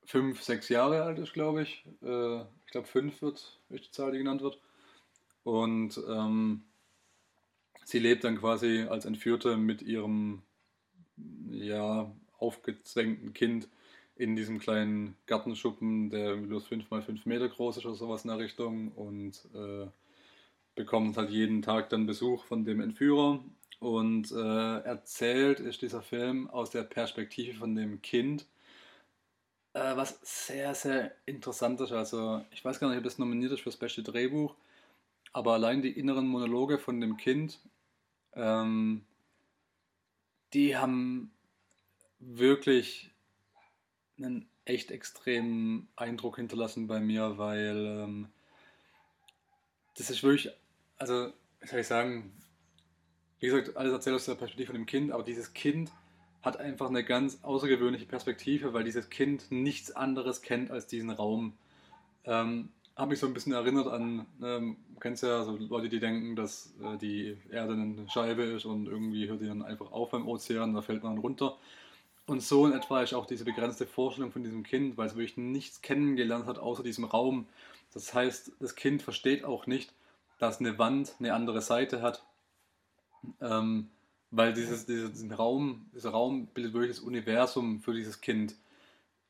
[0.04, 1.84] fünf, sechs Jahre alt ist, glaube ich.
[2.02, 4.58] Äh, ich glaube, fünf wird, ist die Zahl, die genannt wird.
[5.44, 6.62] Und ähm,
[7.84, 10.42] sie lebt dann quasi als Entführte mit ihrem
[11.50, 13.68] ja, aufgezwängten Kind
[14.16, 18.28] in diesem kleinen Gartenschuppen, der bloß 5 mal 5 Meter groß ist oder sowas in
[18.28, 19.86] der Richtung und äh,
[20.74, 23.40] bekommt halt jeden Tag dann Besuch von dem Entführer
[23.78, 28.46] und äh, erzählt ist dieser Film aus der Perspektive von dem Kind,
[29.74, 31.92] äh, was sehr, sehr interessant ist.
[31.92, 34.54] Also ich weiß gar nicht, ob das nominiert ist für das beste Drehbuch,
[35.32, 37.60] aber allein die inneren Monologe von dem Kind,
[38.34, 39.04] ähm,
[40.54, 41.30] die haben
[42.18, 43.10] wirklich
[44.18, 48.28] einen echt extremen Eindruck hinterlassen bei mir, weil ähm,
[49.96, 50.52] das ist wirklich,
[50.98, 52.32] also, wie soll ich sagen,
[53.40, 55.92] wie gesagt, alles erzählt aus der Perspektive von dem Kind, aber dieses Kind
[56.42, 61.54] hat einfach eine ganz außergewöhnliche Perspektive, weil dieses Kind nichts anderes kennt als diesen Raum.
[62.24, 66.34] Ähm, habe mich so ein bisschen erinnert an, ähm, kennst ja so Leute, die denken,
[66.34, 70.26] dass äh, die Erde eine Scheibe ist und irgendwie hört die dann einfach auf beim
[70.26, 71.58] Ozean, da fällt man runter.
[72.26, 75.36] Und so in etwa ist auch diese begrenzte Vorstellung von diesem Kind, weil es wirklich
[75.36, 77.46] nichts kennengelernt hat außer diesem Raum.
[77.94, 79.92] Das heißt, das Kind versteht auch nicht,
[80.38, 82.24] dass eine Wand eine andere Seite hat.
[83.40, 83.88] Ähm,
[84.32, 88.56] weil dieses, dieses, diesen Raum, dieser Raum bildet wirklich das Universum für dieses Kind.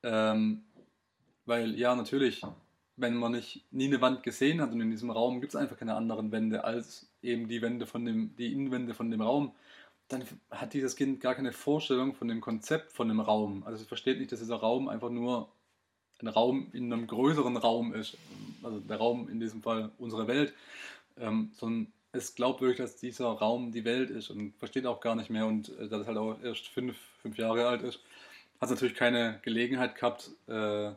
[0.03, 0.63] Ähm,
[1.45, 2.43] weil ja, natürlich,
[2.97, 5.77] wenn man nicht nie eine Wand gesehen hat und in diesem Raum gibt es einfach
[5.77, 9.53] keine anderen Wände als eben die Wände von dem, die Innenwände von dem Raum,
[10.09, 13.65] dann hat dieses Kind gar keine Vorstellung von dem Konzept von dem Raum.
[13.65, 15.49] Also es versteht nicht, dass dieser Raum einfach nur
[16.21, 18.17] ein Raum in einem größeren Raum ist.
[18.63, 20.55] Also der Raum in diesem Fall unsere Welt.
[21.19, 25.17] Ähm, sondern es glaubt wirklich, dass dieser Raum die Welt ist und versteht auch gar
[25.17, 25.47] nicht mehr.
[25.47, 28.01] Und äh, da es halt auch erst fünf, fünf Jahre alt ist,
[28.61, 30.93] hat es natürlich keine Gelegenheit gehabt, äh,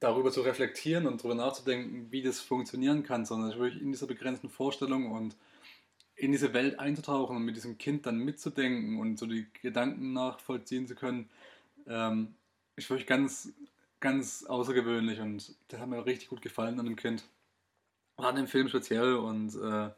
[0.00, 4.48] darüber zu reflektieren und darüber nachzudenken, wie das funktionieren kann, sondern wirklich in dieser begrenzten
[4.48, 5.36] Vorstellung und
[6.22, 10.86] in diese Welt einzutauchen und mit diesem Kind dann mitzudenken und so die Gedanken nachvollziehen
[10.86, 11.28] zu können,
[11.88, 12.36] ähm,
[12.76, 13.52] ist wirklich ganz,
[13.98, 17.24] ganz außergewöhnlich und das hat mir richtig gut gefallen an dem Kind.
[18.14, 19.90] Und an dem Film speziell und äh,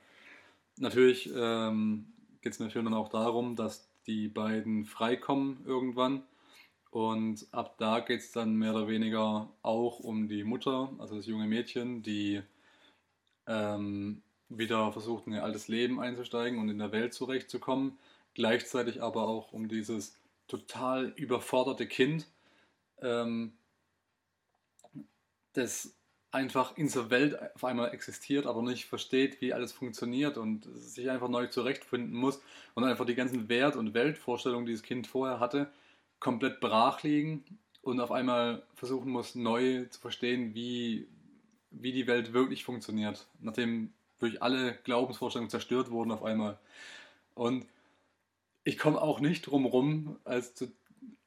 [0.78, 2.06] natürlich ähm,
[2.40, 6.22] geht es Film dann auch darum, dass die beiden freikommen irgendwann
[6.90, 11.26] und ab da geht es dann mehr oder weniger auch um die Mutter, also das
[11.26, 12.40] junge Mädchen, die
[13.46, 14.22] ähm,
[14.58, 17.98] wieder versucht, in ihr altes Leben einzusteigen und in der Welt zurechtzukommen.
[18.34, 20.16] Gleichzeitig aber auch um dieses
[20.48, 22.26] total überforderte Kind,
[23.00, 23.52] ähm,
[25.52, 25.94] das
[26.34, 31.08] einfach in dieser Welt auf einmal existiert, aber nicht versteht, wie alles funktioniert und sich
[31.08, 32.42] einfach neu zurechtfinden muss
[32.74, 35.70] und einfach die ganzen Wert- und Weltvorstellungen, die das Kind vorher hatte,
[36.18, 37.44] komplett brach liegen
[37.82, 41.06] und auf einmal versuchen muss, neu zu verstehen, wie,
[41.70, 43.92] wie die Welt wirklich funktioniert, nachdem
[44.24, 46.58] durch alle Glaubensvorstellungen zerstört wurden auf einmal.
[47.34, 47.66] Und
[48.64, 50.72] ich komme auch nicht drum rum, als zu,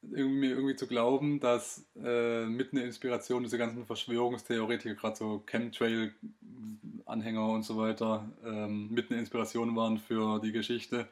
[0.02, 5.44] irgendwie, mir irgendwie zu glauben, dass äh, mit einer Inspiration diese ganzen Verschwörungstheoretiker, gerade so
[5.46, 11.08] Chemtrail-Anhänger und so weiter, ähm, mit einer Inspiration waren für die Geschichte.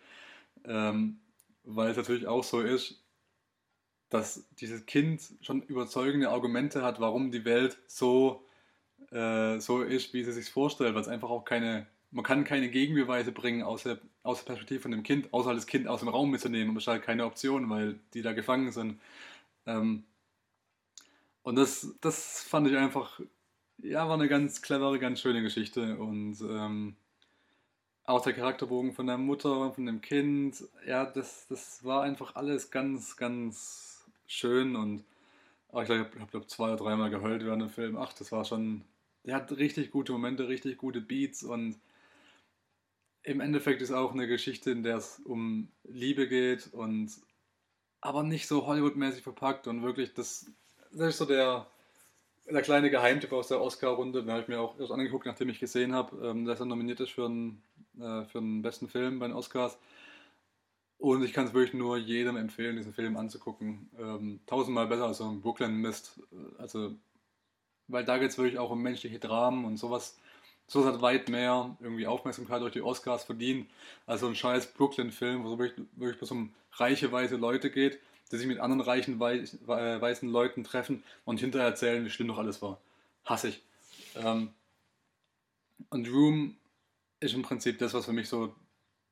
[0.64, 1.20] Ähm,
[1.64, 3.04] weil es natürlich auch so ist,
[4.10, 8.45] dass dieses Kind schon überzeugende Argumente hat, warum die Welt so
[9.16, 12.70] äh, so ist, wie sie sich vorstellt, weil es einfach auch keine, man kann keine
[12.70, 16.10] Gegenbeweise bringen aus der, aus der Perspektive von dem Kind, außer das Kind aus dem
[16.10, 16.70] Raum mitzunehmen.
[16.70, 19.00] Und das ist halt keine Option, weil die da gefangen sind.
[19.66, 20.04] Ähm,
[21.44, 23.22] und das, das fand ich einfach,
[23.78, 25.98] ja, war eine ganz clevere, ganz schöne Geschichte.
[25.98, 26.96] Und ähm,
[28.04, 32.70] auch der Charakterbogen von der Mutter, von dem Kind, ja, das, das war einfach alles
[32.70, 35.04] ganz, ganz schön und
[35.82, 37.98] ich glaube, ich habe glaub, zwei oder dreimal geheult während dem Film.
[37.98, 38.84] Ach, das war schon
[39.26, 41.80] der hat richtig gute Momente, richtig gute Beats und
[43.24, 47.12] im Endeffekt ist auch eine Geschichte, in der es um Liebe geht und
[48.02, 50.46] aber nicht so Hollywood-mäßig verpackt und wirklich das,
[50.92, 51.68] das ist so der,
[52.48, 55.60] der kleine Geheimtipp aus der Oscar-Runde, den habe ich mir auch erst angeguckt, nachdem ich
[55.60, 57.64] gesehen habe, dass er nominiert ist für einen,
[58.00, 59.80] äh, für einen besten Film bei den Oscars.
[61.00, 63.90] Und ich kann es wirklich nur jedem empfehlen, diesen Film anzugucken.
[64.00, 66.22] Ähm, tausendmal besser als so ein Brooklyn Mist.
[66.58, 66.96] Also
[67.88, 70.18] weil da geht es wirklich auch um menschliche Dramen und sowas.
[70.68, 73.70] Sowas hat weit mehr irgendwie Aufmerksamkeit durch die Oscars verdient,
[74.08, 78.00] als so ein scheiß Brooklyn-Film, wo es wirklich, wirklich um reiche, weiße Leute geht,
[78.32, 82.30] die sich mit anderen reichen, weiß, äh, weißen Leuten treffen und hinterher erzählen, wie schlimm
[82.30, 82.80] doch alles war.
[83.26, 83.62] Hasse ich.
[84.16, 84.50] Ähm,
[85.90, 86.58] und Room
[87.20, 88.56] ist im Prinzip das, was für mich so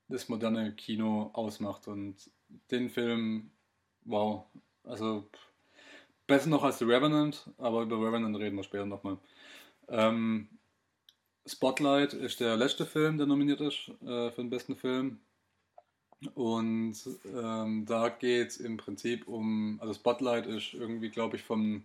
[0.07, 1.87] das moderne Kino ausmacht.
[1.87, 2.15] Und
[2.71, 3.51] den Film,
[4.05, 4.45] wow,
[4.83, 5.27] also
[6.33, 9.19] Besser noch als The Revenant, aber über Revenant reden wir später nochmal.
[9.87, 10.49] Ähm,
[11.45, 15.19] Spotlight ist der letzte Film, der nominiert ist äh, für den besten Film.
[16.33, 16.95] Und
[17.35, 21.83] ähm, da geht es im Prinzip um, also Spotlight ist irgendwie, glaube ich, vom,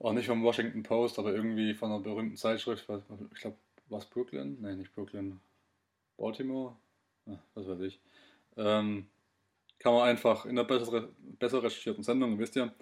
[0.00, 2.88] auch nicht vom Washington Post, aber irgendwie von einer berühmten Zeitschrift,
[3.32, 3.56] ich glaube,
[3.90, 4.60] war es Brooklyn?
[4.60, 5.38] Nein, nicht Brooklyn.
[6.16, 6.74] Baltimore?
[7.30, 8.00] Ach, was weiß ich.
[8.56, 9.06] Ähm,
[9.78, 12.74] kann man einfach in der besser, besser recherchierten Sendung, wisst ihr,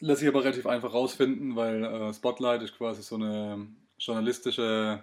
[0.00, 3.66] lässt sich aber relativ einfach rausfinden, weil äh, Spotlight ist quasi so eine
[3.98, 5.02] journalistische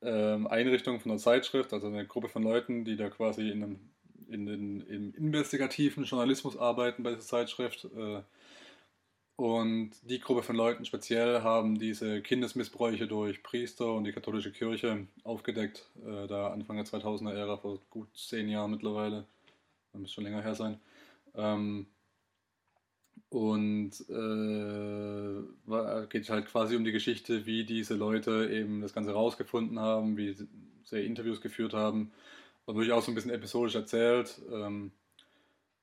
[0.00, 3.80] äh, Einrichtung von einer Zeitschrift, also eine Gruppe von Leuten, die da quasi in einem,
[4.28, 7.84] in den, im investigativen Journalismus arbeiten bei dieser Zeitschrift.
[7.96, 8.22] Äh,
[9.36, 15.08] und die Gruppe von Leuten speziell haben diese Kindesmissbräuche durch Priester und die katholische Kirche
[15.24, 19.24] aufgedeckt, äh, da Anfang der 2000er-Ära, vor gut zehn Jahren mittlerweile,
[19.92, 20.78] das muss schon länger her sein.
[21.34, 21.86] Ähm,
[23.34, 25.42] und äh,
[26.08, 30.36] geht halt quasi um die Geschichte, wie diese Leute eben das Ganze rausgefunden haben, wie
[30.84, 32.12] sie Interviews geführt haben.
[32.64, 34.40] Und durchaus so ein bisschen episodisch erzählt.
[34.52, 34.92] Ähm,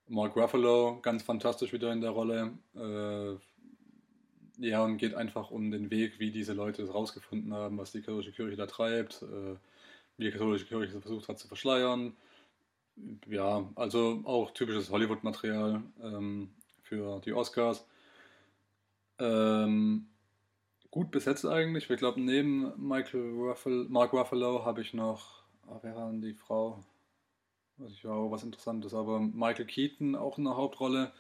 [0.08, 2.54] Mark Ruffalo, ganz fantastisch wieder in der Rolle.
[2.74, 3.36] Äh,
[4.66, 8.00] ja, und geht einfach um den Weg, wie diese Leute es rausgefunden haben, was die
[8.00, 9.58] katholische Kirche da treibt, äh,
[10.16, 12.14] wie die katholische Kirche versucht hat zu verschleiern.
[13.28, 15.84] Ja, also auch typisches Hollywood-Material.
[16.02, 16.52] Ähm,
[16.92, 17.88] für die Oscars.
[19.18, 20.08] Ähm,
[20.90, 21.90] gut besetzt eigentlich.
[21.90, 26.34] Ich glaube, neben Michael Ruffalo, Mark Ruffalo habe ich noch, oh, wer war denn die
[26.34, 26.84] Frau?
[27.78, 28.94] Was ich auch was Interessantes.
[28.94, 31.14] Aber Michael Keaton auch in der Hauptrolle.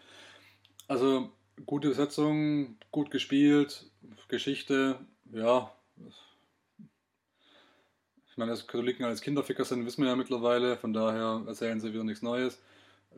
[0.89, 1.29] Also
[1.65, 3.89] gute Besetzung, gut gespielt,
[4.27, 4.99] Geschichte,
[5.31, 5.71] ja.
[8.29, 11.93] Ich meine, dass Katholiken als Kinderficker sind, wissen wir ja mittlerweile, von daher erzählen sie
[11.93, 12.61] wieder nichts Neues.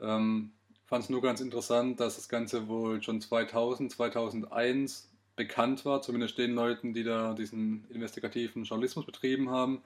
[0.01, 0.51] Ähm,
[0.85, 6.37] Fand es nur ganz interessant, dass das Ganze wohl schon 2000, 2001 bekannt war, zumindest
[6.37, 9.81] den Leuten, die da diesen investigativen Journalismus betrieben haben.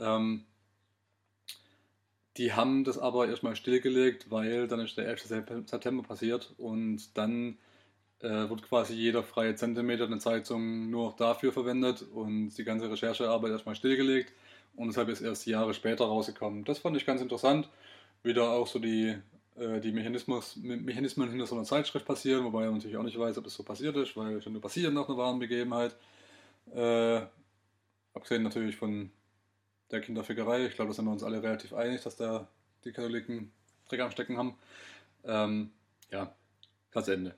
[0.00, 0.44] Ähm,
[2.36, 5.24] die haben das aber erstmal stillgelegt, weil dann ist der 11.
[5.66, 7.58] September passiert und dann
[8.20, 12.90] äh, wird quasi jeder freie Zentimeter der Zeitung nur noch dafür verwendet und die ganze
[12.90, 14.32] Recherchearbeit erstmal stillgelegt
[14.76, 16.64] und deshalb ist erst Jahre später rausgekommen.
[16.64, 17.68] Das fand ich ganz interessant.
[18.22, 19.16] Wieder auch so die,
[19.56, 23.38] äh, die Mechanismus, Mechanismen hinter so einer Zeitschrift passieren, wobei man natürlich auch nicht weiß,
[23.38, 25.96] ob es so passiert ist, weil schon nur passieren nach einer wahren Begebenheit.
[26.74, 27.22] Äh,
[28.14, 29.10] abgesehen natürlich von
[29.90, 30.66] der Kinderfickerei.
[30.66, 32.48] Ich glaube, da sind wir uns alle relativ einig, dass da
[32.84, 33.52] die Katholiken
[33.88, 34.54] Dreck am Stecken haben.
[35.24, 35.70] Ähm,
[36.10, 36.34] ja,
[36.92, 37.34] das Ende.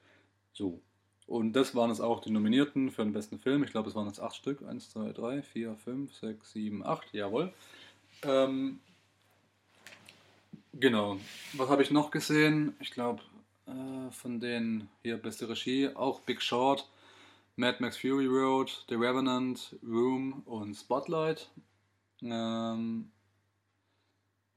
[0.53, 0.81] So.
[1.27, 3.65] Und das waren es auch die Nominierten für den besten Film.
[3.65, 4.63] Ich glaube, es waren jetzt acht Stück.
[4.63, 7.13] Eins, zwei, drei, vier, fünf, sechs, sieben, acht.
[7.13, 7.53] Jawohl.
[8.23, 8.81] Ähm,
[10.73, 11.19] genau.
[11.55, 12.77] Was habe ich noch gesehen?
[12.81, 13.23] Ich glaube,
[13.67, 16.89] äh, von den hier beste Regie auch Big Short,
[17.57, 21.49] Mad Max Fury Road, The Revenant, Room und Spotlight.
[22.23, 23.11] Ähm,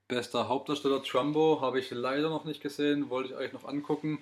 [0.08, 4.20] bester Hauptdarsteller Trumbo habe ich leider noch nicht gesehen, wollte ich eigentlich noch angucken.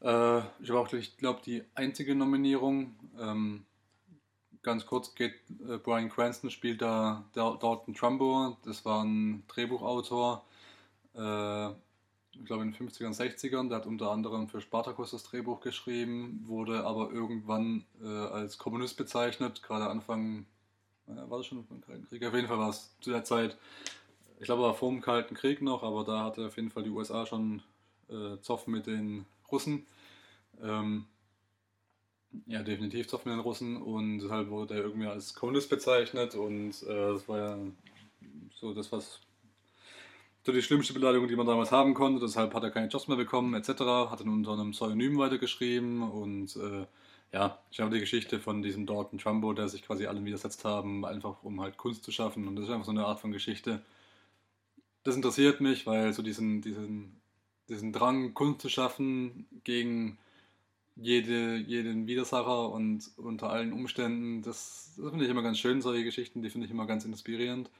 [0.00, 2.94] Äh, ich auch, ich glaube, die einzige Nominierung.
[3.18, 3.64] Ähm,
[4.62, 5.34] ganz kurz geht
[5.68, 8.56] äh, Brian Cranston spielt da Dalton Trumbo.
[8.64, 10.44] Das war ein Drehbuchautor.
[11.16, 11.70] Äh,
[12.38, 13.68] ich glaube in den 50ern, 60ern.
[13.68, 18.96] Der hat unter anderem für Spartacus das Drehbuch geschrieben, wurde aber irgendwann äh, als Kommunist
[18.96, 20.46] bezeichnet, gerade Anfang,
[21.06, 22.24] äh, war das schon im Kalten Krieg?
[22.24, 23.56] Auf jeden Fall war es zu der Zeit,
[24.38, 26.90] ich glaube, war vor dem Kalten Krieg noch, aber da hatte auf jeden Fall die
[26.90, 27.62] USA schon
[28.10, 29.86] äh, Zoff mit den Russen.
[30.62, 31.06] Ähm,
[32.46, 36.82] ja, definitiv Zoff mit den Russen und deshalb wurde er irgendwie als Kommunist bezeichnet und
[36.82, 37.58] äh, das war ja
[38.60, 39.20] so das, was
[40.46, 42.20] so die schlimmste Beleidigung, die man damals haben konnte.
[42.24, 43.68] Deshalb hat er keine Jobs mehr bekommen, etc.
[44.10, 46.86] Hat dann unter einem Pseudonym weitergeschrieben und äh,
[47.32, 51.04] ja, ich habe die Geschichte von diesem Dalton Trumbo, der sich quasi allen widersetzt haben,
[51.04, 52.46] einfach um halt Kunst zu schaffen.
[52.48, 53.82] Und das ist einfach so eine Art von Geschichte.
[55.02, 57.20] Das interessiert mich, weil so diesen, diesen
[57.68, 60.18] diesen Drang, Kunst zu schaffen gegen
[60.96, 66.04] jede, jeden Widersacher und unter allen Umständen, das, das finde ich immer ganz schön, solche
[66.04, 67.70] Geschichten, die finde ich immer ganz inspirierend.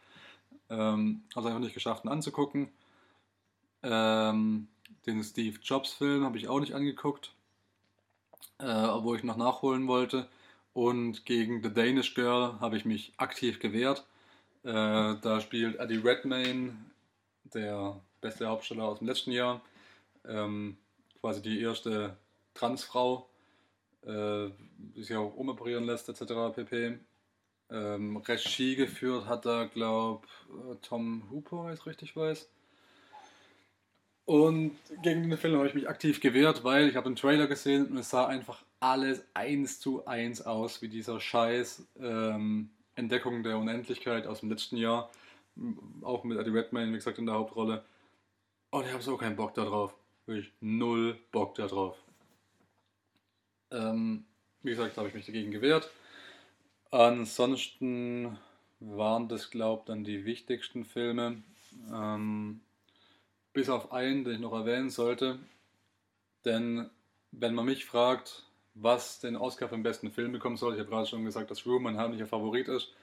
[0.69, 2.69] Ähm, habe es einfach nicht geschafft, ihn anzugucken.
[3.83, 4.69] Ähm,
[5.07, 7.35] den Steve Jobs Film habe ich auch nicht angeguckt,
[8.59, 10.29] äh, obwohl ich noch nachholen wollte.
[10.73, 14.05] Und gegen The Danish Girl habe ich mich aktiv gewehrt.
[14.63, 16.77] Äh, da spielt Eddie Redmayne,
[17.45, 19.61] der beste Hauptsteller aus dem letzten Jahr,
[20.27, 20.77] ähm,
[21.21, 22.17] quasi die erste
[22.55, 23.29] Transfrau,
[24.03, 24.49] äh,
[24.79, 26.55] die sich auch umoperieren lässt, etc.
[26.55, 26.99] pp.
[27.71, 30.27] Ähm, Regie geführt hat da, glaube
[30.83, 32.49] Tom Hooper, wenn ich es richtig weiß.
[34.25, 37.87] Und gegen den Film habe ich mich aktiv gewehrt, weil ich habe einen Trailer gesehen
[37.87, 43.59] und es sah einfach alles eins zu eins aus, wie dieser Scheiß ähm, Entdeckung der
[43.59, 45.11] Unendlichkeit aus dem letzten Jahr.
[46.03, 47.85] Auch mit Eddie Redmayne, wie gesagt, in der Hauptrolle.
[48.71, 49.95] Und ich habe so keinen Bock darauf.
[50.27, 51.97] Wirklich null Bock darauf.
[53.71, 54.25] Ähm,
[54.63, 55.91] wie gesagt, habe ich mich dagegen gewehrt.
[56.97, 58.39] Ansonsten
[58.81, 61.43] waren das, glaube ich, dann die wichtigsten Filme.
[61.93, 62.63] Ähm,
[63.53, 65.39] bis auf einen, den ich noch erwähnen sollte.
[66.47, 66.89] Denn
[67.33, 70.89] wenn man mich fragt, was den Oscar für den besten Film bekommen soll, ich habe
[70.89, 72.95] gerade schon gesagt, dass Room mein heimlicher Favorit ist.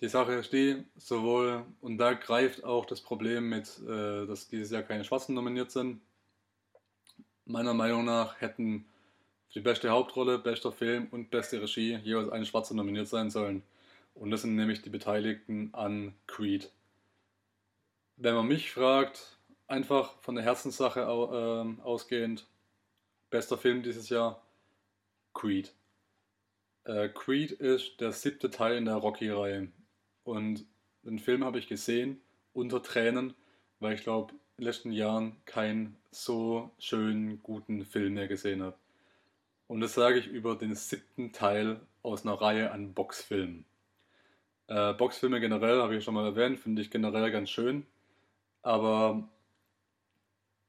[0.00, 4.72] Die Sache ist die, sowohl, und da greift auch das Problem mit, äh, dass dieses
[4.72, 6.00] Jahr keine Schwarzen nominiert sind
[7.48, 8.84] meiner Meinung nach hätten
[9.48, 13.62] für die beste Hauptrolle, bester Film und beste Regie jeweils eine Schwarze nominiert sein sollen.
[14.14, 16.70] Und das sind nämlich die Beteiligten an Creed.
[18.16, 19.38] Wenn man mich fragt,
[19.68, 22.46] einfach von der Herzenssache äh, ausgehend,
[23.30, 24.42] bester Film dieses Jahr,
[25.34, 25.72] Creed.
[26.84, 29.68] Äh, Creed ist der siebte Teil in der Rocky-Reihe.
[30.24, 30.66] Und
[31.02, 32.20] den Film habe ich gesehen
[32.52, 33.34] unter Tränen,
[33.78, 38.76] weil ich glaube, in den letzten Jahren keinen so schönen, guten Film mehr gesehen habe.
[39.68, 43.66] Und das sage ich über den siebten Teil aus einer Reihe an Boxfilmen.
[44.66, 47.86] Äh, Boxfilme generell, habe ich schon mal erwähnt, finde ich generell ganz schön.
[48.62, 49.28] Aber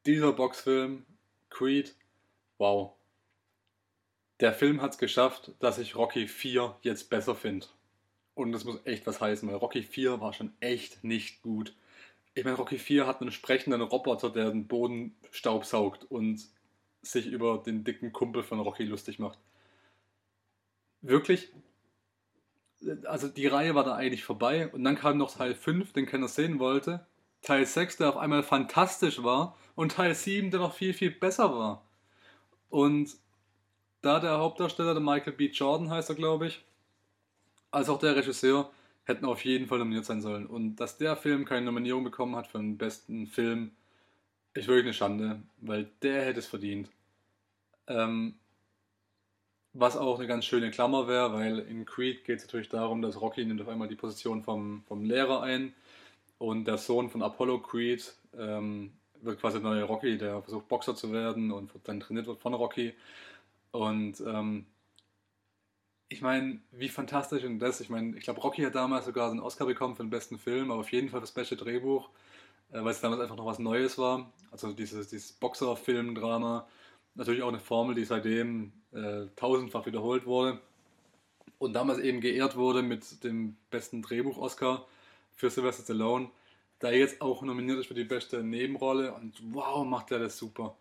[0.06, 1.06] dieser Boxfilm,
[1.50, 1.96] Creed,
[2.58, 2.94] wow.
[4.42, 7.68] Der Film hat es geschafft, dass ich Rocky 4 jetzt besser finde.
[8.36, 11.76] Und das muss echt was heißen, weil Rocky 4 war schon echt nicht gut
[12.36, 16.48] Ich meine, Rocky 4 hat einen sprechenden Roboter, der den Boden staubsaugt und
[17.02, 19.40] sich über den dicken Kumpel von Rocky lustig macht.
[21.02, 21.54] Wirklich,
[23.06, 26.28] also die Reihe war da eigentlich vorbei und dann kam noch Teil 5, den keiner
[26.28, 27.06] sehen wollte.
[27.42, 31.54] Teil 6, der auf einmal fantastisch war und Teil 7, der noch viel, viel besser
[31.54, 31.86] war.
[32.70, 33.16] Und
[34.02, 35.48] da der Hauptdarsteller, der Michael B.
[35.48, 36.64] Jordan heißt er, glaube ich,
[37.72, 38.72] als auch der Regisseur,
[39.04, 40.46] hätten auf jeden Fall nominiert sein sollen.
[40.46, 43.72] Und dass der Film keine Nominierung bekommen hat für den besten Film,
[44.54, 46.90] ist wirklich eine Schande, weil der hätte es verdient.
[47.88, 48.36] Ähm,
[49.74, 53.22] was auch eine ganz schöne Klammer wäre, weil in Creed geht es natürlich darum, dass
[53.22, 55.74] Rocky nimmt auf einmal die Position vom, vom Lehrer ein
[56.40, 58.92] und der Sohn von Apollo Creed ähm,
[59.22, 62.54] wird quasi der neue Rocky, der versucht Boxer zu werden und dann trainiert wird von
[62.54, 62.94] Rocky.
[63.72, 64.66] Und ähm,
[66.08, 67.82] ich meine, wie fantastisch und das.
[67.82, 70.72] Ich meine, ich glaube, Rocky hat damals sogar einen Oscar bekommen für den besten Film,
[70.72, 72.10] aber auf jeden Fall das beste Drehbuch,
[72.72, 74.32] äh, weil es damals einfach noch was Neues war.
[74.52, 76.68] Also dieses, dieses Boxer-Film-Drama.
[77.16, 80.60] Natürlich auch eine Formel, die seitdem äh, tausendfach wiederholt wurde
[81.60, 84.86] und damals eben geehrt wurde mit dem besten Drehbuch-Oscar
[85.36, 86.30] für Sylvester Stallone,
[86.80, 90.76] da jetzt auch nominiert ist für die beste Nebenrolle und wow, macht der das super.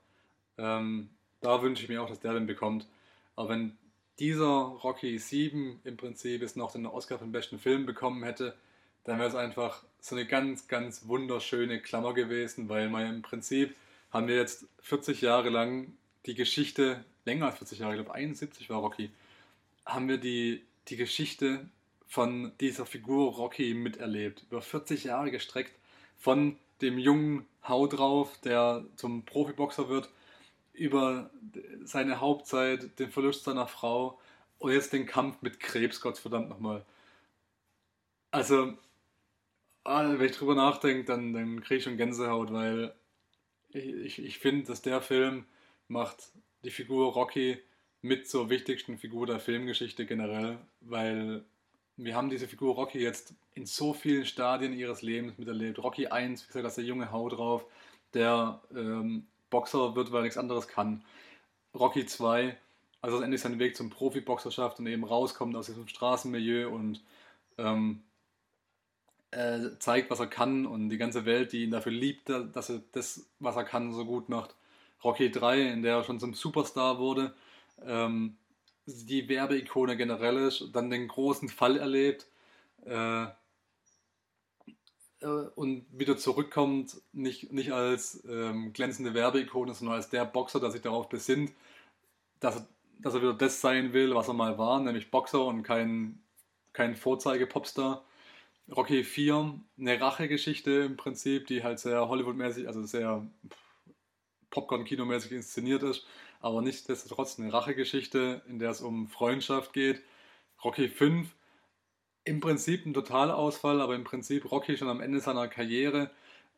[0.57, 1.11] Ähm,
[1.41, 2.87] da wünsche ich mir auch, dass der den bekommt.
[3.37, 3.77] Aber wenn
[4.19, 8.55] dieser Rocky 7 im Prinzip jetzt noch den Oscar für den besten Film bekommen hätte,
[9.09, 13.75] dann wäre es einfach so eine ganz, ganz wunderschöne Klammer gewesen, weil man im Prinzip
[14.11, 15.95] haben wir jetzt 40 Jahre lang
[16.27, 19.11] die Geschichte länger als 40 Jahre, ich glaube 71 war Rocky,
[19.87, 21.71] haben wir die, die Geschichte
[22.07, 24.45] von dieser Figur Rocky miterlebt.
[24.51, 25.73] Über 40 Jahre gestreckt
[26.19, 30.11] von dem jungen Hau drauf, der zum Profiboxer wird,
[30.75, 31.31] über
[31.83, 34.19] seine Hauptzeit, den Verlust seiner Frau
[34.59, 36.85] und jetzt den Kampf mit Krebs, Gott verdammt nochmal.
[38.31, 38.75] Also,
[39.89, 42.95] wenn ich drüber nachdenke, dann, dann kriege ich schon Gänsehaut, weil
[43.71, 45.45] ich, ich, finde, dass der Film
[45.89, 46.33] macht
[46.65, 47.59] die Figur Rocky
[48.03, 51.45] mit zur wichtigsten Figur der Filmgeschichte generell, weil
[51.97, 55.79] wir haben diese Figur Rocky jetzt in so vielen Stadien ihres Lebens miterlebt.
[55.79, 57.65] Rocky 1, wie gesagt, das ist der junge Hau drauf,
[58.15, 61.03] der ähm, Boxer wird, weil er nichts anderes kann.
[61.75, 62.57] Rocky 2,
[63.01, 67.03] also endlich seinen Weg zum Profiboxer schafft und eben rauskommt aus diesem Straßenmilieu und
[67.59, 68.03] ähm,
[69.31, 72.81] äh, zeigt, was er kann und die ganze Welt, die ihn dafür liebt, dass er
[72.93, 74.55] das, was er kann, so gut macht.
[75.05, 77.35] Rocky 3, in der er schon zum Superstar wurde,
[77.85, 78.37] ähm,
[78.87, 82.27] die Werbeikone generell ist, dann den großen Fall erlebt
[82.87, 83.27] äh,
[85.21, 90.71] äh, und wieder zurückkommt, nicht, nicht als ähm, glänzende Werbeikone, sondern als der Boxer, der
[90.71, 91.53] sich darauf besinnt,
[92.41, 92.67] dass er,
[93.01, 96.21] dass er wieder das sein will, was er mal war, nämlich Boxer und kein,
[96.73, 98.05] kein Vorzeige-Popstar.
[98.75, 103.27] Rocky 4, eine Rachegeschichte im Prinzip, die halt sehr Hollywood-mäßig, also sehr
[104.51, 106.07] Popcorn-Kinomäßig inszeniert ist,
[106.41, 110.03] aber nichtsdestotrotz eine Rachegeschichte, in der es um Freundschaft geht.
[110.63, 111.29] Rocky 5,
[112.25, 116.11] im Prinzip ein Totalausfall, aber im Prinzip Rocky schon am Ende seiner Karriere,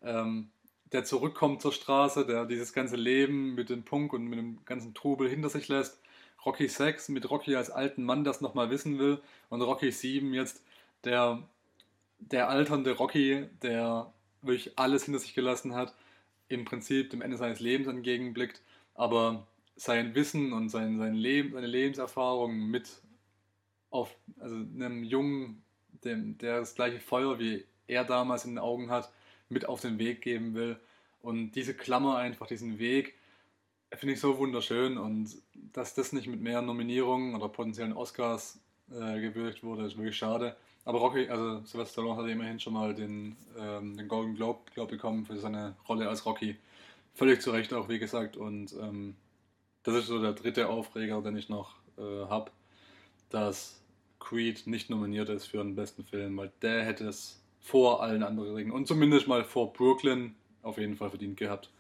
[0.03, 0.51] ähm,
[0.93, 4.95] der zurückkommt zur Straße, der dieses ganze Leben mit dem Punk und mit dem ganzen
[4.95, 6.01] Trubel hinter sich lässt.
[6.45, 10.65] Rocky 6 mit Rocky als alten Mann das nochmal wissen will und Rocky 7 jetzt
[11.05, 11.43] der,
[12.21, 14.13] der alternde Rocky, der
[14.43, 15.95] wirklich alles hinter sich gelassen hat
[16.49, 18.63] im Prinzip dem Ende seines Lebens entgegenblickt,
[18.95, 19.47] aber
[19.77, 23.01] sein Wissen und sein, sein Leben, seine Lebenserfahrung mit
[23.91, 25.63] auf also einem Jungen,
[26.05, 29.13] dem, der das gleiche Feuer wie er damals in den Augen hat,
[29.49, 30.79] mit auf den Weg geben will.
[31.23, 33.15] Und diese Klammer einfach, diesen Weg,
[33.93, 34.97] finde ich so wunderschön.
[34.97, 35.37] Und
[35.73, 38.61] dass das nicht mit mehr Nominierungen oder potenziellen Oscars
[38.91, 40.57] äh, gewürdigt wurde, ist wirklich schade.
[40.91, 44.97] Aber Rocky, also Sylvester Stallone hat immerhin schon mal den, ähm, den Golden Globe, Globe
[44.97, 46.57] bekommen für seine Rolle als Rocky.
[47.15, 48.37] Völlig zu Recht auch, wie gesagt.
[48.37, 49.15] Und ähm,
[49.85, 52.51] das ist so der dritte Aufreger, den ich noch äh, habe,
[53.29, 53.81] dass
[54.19, 58.73] Creed nicht nominiert ist für den besten Film, weil der hätte es vor allen anderen
[58.73, 60.35] und zumindest mal vor Brooklyn
[60.65, 61.71] auf jeden Fall verdient gehabt.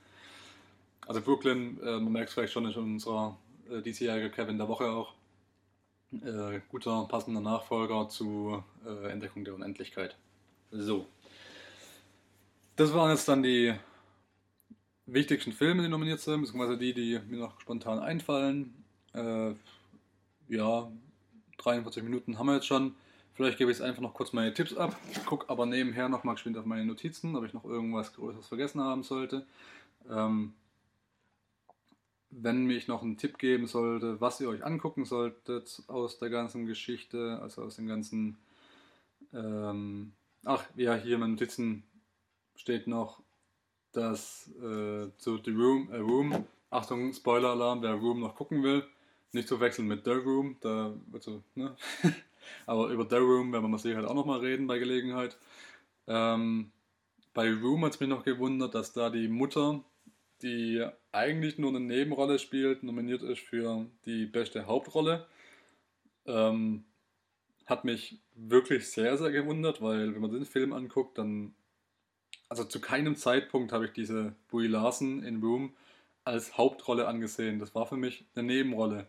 [1.08, 3.36] Also Brooklyn, äh, man merkt es vielleicht schon, ist unserer
[3.72, 5.14] äh, diesjährige Kevin der Woche auch
[6.12, 10.16] äh, guter, passender Nachfolger zu äh, Entdeckung der Unendlichkeit.
[10.70, 11.06] So.
[12.76, 13.74] Das waren jetzt dann die
[15.06, 18.84] wichtigsten Filme, die nominiert sind, beziehungsweise die, die mir noch spontan einfallen.
[19.12, 19.54] Äh,
[20.48, 20.90] ja,
[21.58, 22.94] 43 Minuten haben wir jetzt schon.
[23.34, 24.96] Vielleicht gebe ich jetzt einfach noch kurz meine Tipps ab.
[25.26, 28.80] Gucke aber nebenher noch mal geschwind auf meine Notizen, ob ich noch irgendwas Größeres vergessen
[28.80, 29.46] haben sollte.
[30.10, 30.54] Ähm,
[32.30, 36.66] wenn ich noch einen Tipp geben sollte, was ihr euch angucken solltet aus der ganzen
[36.66, 38.38] Geschichte, also aus den ganzen,
[39.32, 40.12] ähm,
[40.44, 41.82] ach ja, hier meine Notizen
[42.54, 43.22] steht noch
[43.92, 46.44] das äh, zu The Room, äh, Room.
[46.70, 48.84] Achtung, Spoiler-Alarm, wer Room noch gucken will.
[49.32, 51.76] Nicht zu wechseln mit The Room, da also, ne?
[52.66, 55.36] Aber über The Room werden wir sicher halt auch nochmal reden bei Gelegenheit.
[56.06, 56.70] Ähm,
[57.34, 59.82] bei Room hat es mich noch gewundert, dass da die Mutter,
[60.42, 65.26] die eigentlich nur eine Nebenrolle spielt, nominiert ist für die beste Hauptrolle.
[66.26, 66.84] Ähm,
[67.66, 71.54] hat mich wirklich sehr, sehr gewundert, weil wenn man den Film anguckt, dann
[72.48, 75.72] also zu keinem Zeitpunkt habe ich diese Brie Larson in Room
[76.24, 77.58] als Hauptrolle angesehen.
[77.58, 79.06] Das war für mich eine Nebenrolle.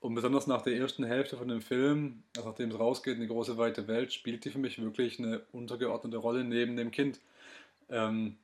[0.00, 3.26] Und besonders nach der ersten Hälfte von dem Film, also nachdem es rausgeht in die
[3.26, 7.20] große weite Welt, spielt die für mich wirklich eine untergeordnete Rolle neben dem Kind.
[7.90, 8.36] Ähm,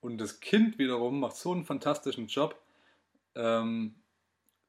[0.00, 2.60] und das Kind wiederum macht so einen fantastischen Job,
[3.34, 3.94] ähm,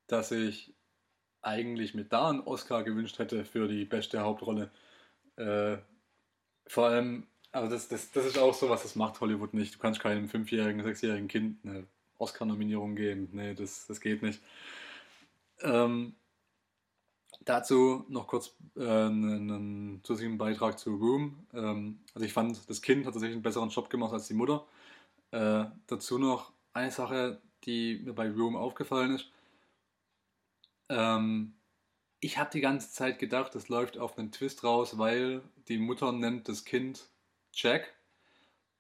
[0.08, 0.74] dass ich
[1.42, 4.72] eigentlich mir da einen Oscar gewünscht hätte für die beste Hauptrolle.
[5.38, 5.78] Äh,
[6.68, 9.76] vor allem also das, das, das ist auch so was, das macht Hollywood nicht.
[9.76, 13.30] Du kannst keinem fünfjährigen, sechsjährigen Kind eine Oscar-Nominierung geben.
[13.32, 14.42] Nee, das, das geht nicht.
[15.62, 16.16] Ähm,
[17.42, 21.48] dazu noch kurz äh, einen, zusätzlichen Beitrag zu Room.
[21.54, 24.66] Ähm, also ich fand, das Kind hat tatsächlich einen besseren Job gemacht als die Mutter.
[25.32, 29.32] Äh, dazu noch eine Sache, die mir bei Room aufgefallen ist.
[30.90, 31.54] Ähm,
[32.20, 36.12] ich habe die ganze Zeit gedacht, das läuft auf einen Twist raus, weil die Mutter
[36.12, 37.10] nennt das Kind
[37.54, 37.94] Jack.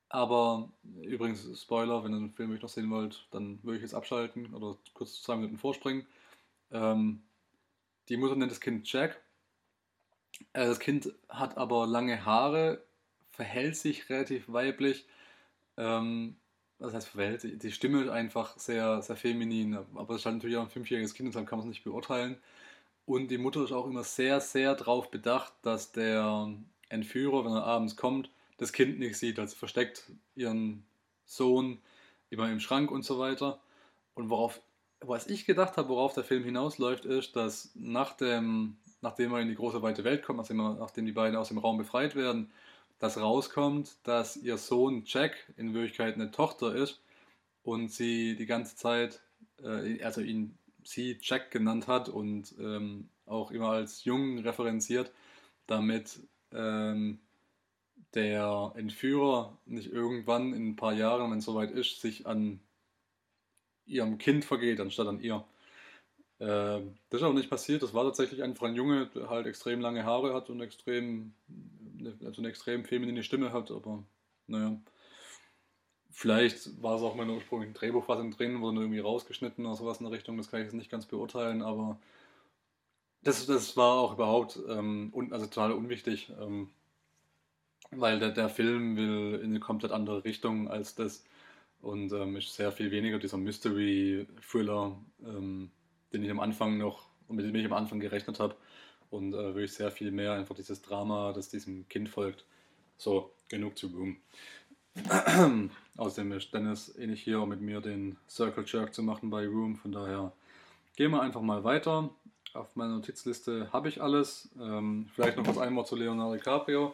[0.09, 0.71] Aber
[1.01, 4.75] übrigens, Spoiler, wenn ihr den Film noch sehen wollt, dann würde ich jetzt abschalten oder
[4.93, 6.05] kurz zwei Minuten vorspringen.
[6.71, 7.21] Ähm,
[8.09, 9.21] die Mutter nennt das Kind Jack.
[10.53, 12.83] Äh, das Kind hat aber lange Haare,
[13.29, 15.05] verhält sich relativ weiblich.
[15.79, 16.35] Ähm,
[16.77, 17.57] was heißt sich?
[17.57, 19.75] Die Stimme ist einfach sehr, sehr feminin.
[19.95, 22.37] Aber es ist halt natürlich auch ein fünfjähriges Kind, deshalb kann man es nicht beurteilen.
[23.05, 26.53] Und die Mutter ist auch immer sehr, sehr darauf bedacht, dass der
[26.89, 29.39] Entführer, wenn er abends kommt, das Kind nicht sieht.
[29.39, 30.85] Also versteckt ihren
[31.25, 31.79] Sohn
[32.29, 33.59] immer im Schrank und so weiter.
[34.13, 34.61] Und worauf,
[35.01, 39.49] was ich gedacht habe, worauf der Film hinausläuft, ist, dass nach dem, nachdem er in
[39.49, 42.51] die große weite Welt kommt, nachdem die beiden aus dem Raum befreit werden,
[42.99, 47.01] dass rauskommt, dass ihr Sohn Jack in Wirklichkeit eine Tochter ist
[47.63, 49.21] und sie die ganze Zeit,
[49.63, 55.11] äh, also ihn sie Jack genannt hat und ähm, auch immer als Jungen referenziert,
[55.67, 56.19] damit
[56.51, 57.19] ähm,
[58.13, 62.59] der Entführer nicht irgendwann in ein paar Jahren, wenn es soweit ist, sich an
[63.85, 65.45] ihrem Kind vergeht, anstatt an ihr.
[66.39, 67.83] Äh, das ist auch nicht passiert.
[67.83, 71.33] Das war tatsächlich einfach ein Junge, der halt extrem lange Haare hat und extrem,
[72.25, 74.03] also eine extrem feminine Stimme hat, aber
[74.47, 74.79] naja.
[76.11, 79.75] Vielleicht war es auch mal in der ursprünglichen Drehbuchfassung drin, wurde nur irgendwie rausgeschnitten oder
[79.75, 81.99] sowas in der Richtung, das kann ich jetzt nicht ganz beurteilen, aber
[83.21, 86.31] das, das war auch überhaupt ähm, un, also total unwichtig.
[86.39, 86.69] Ähm,
[87.91, 91.23] weil der, der Film will in eine komplett andere Richtung als das
[91.81, 95.71] und ähm, ist sehr viel weniger dieser Mystery-Thriller, ähm,
[96.13, 98.55] den ich am Anfang noch mit dem ich am Anfang gerechnet habe
[99.09, 102.45] und äh, wirklich sehr viel mehr einfach dieses Drama, das diesem Kind folgt.
[102.97, 104.17] So, genug zu Boom.
[105.97, 109.45] Außerdem ist Dennis eh nicht hier, um mit mir den Circle Jerk zu machen bei
[109.47, 109.75] Room.
[109.75, 110.31] Von daher
[110.95, 112.09] gehen wir einfach mal weiter.
[112.53, 114.49] Auf meiner Notizliste habe ich alles.
[114.59, 116.93] Ähm, vielleicht noch was einmal zu Leonardo DiCaprio.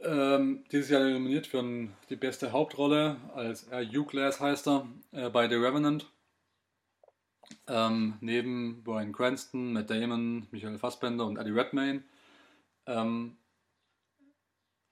[0.00, 1.64] Ähm, dieses Jahr nominiert für
[2.10, 6.06] die beste Hauptrolle als äh, Hugh Glass heißt er äh, bei The Revenant.
[7.68, 12.02] Ähm, neben Brian Cranston, Matt Damon, Michael Fassbender und Eddie Redmayne.
[12.86, 13.36] Ähm,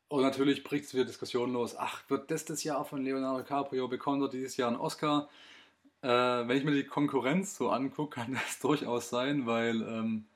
[0.09, 1.77] und natürlich bricht es wieder Diskussionen los.
[1.77, 3.89] Ach, wird das das Jahr von Leonardo DiCaprio?
[3.89, 5.29] Bekommt er dieses Jahr einen Oscar?
[6.03, 10.27] Äh, wenn ich mir die Konkurrenz so angucke, kann das durchaus sein, weil ähm,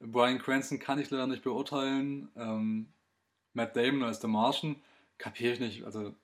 [0.00, 2.28] Brian Cranston kann ich leider nicht beurteilen.
[2.36, 2.88] Ähm,
[3.52, 4.76] Matt Damon als der Martian,
[5.18, 5.84] kapiere ich nicht.
[5.84, 6.14] Also,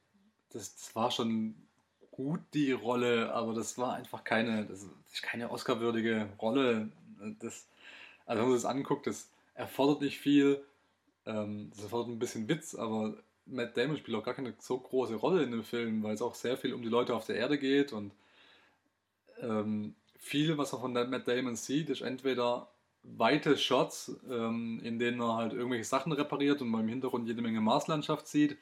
[0.50, 1.54] das, das, war schon
[2.14, 6.90] gut, die Rolle, aber das war einfach keine, das ist keine Oscar-würdige Rolle.
[7.40, 7.66] Das,
[8.24, 10.62] also, wenn man sich das anguckt, das erfordert nicht viel.
[11.26, 13.14] Ähm, das erfordert ein bisschen Witz, aber
[13.46, 16.34] Matt Damon spielt auch gar keine so große Rolle in dem Film, weil es auch
[16.34, 18.12] sehr viel um die Leute auf der Erde geht und
[19.40, 22.68] ähm, viel, was man von Matt Damon sieht, ist entweder
[23.02, 27.42] weite Shots, ähm, in denen er halt irgendwelche Sachen repariert und man im Hintergrund jede
[27.42, 28.56] Menge Marslandschaft sieht.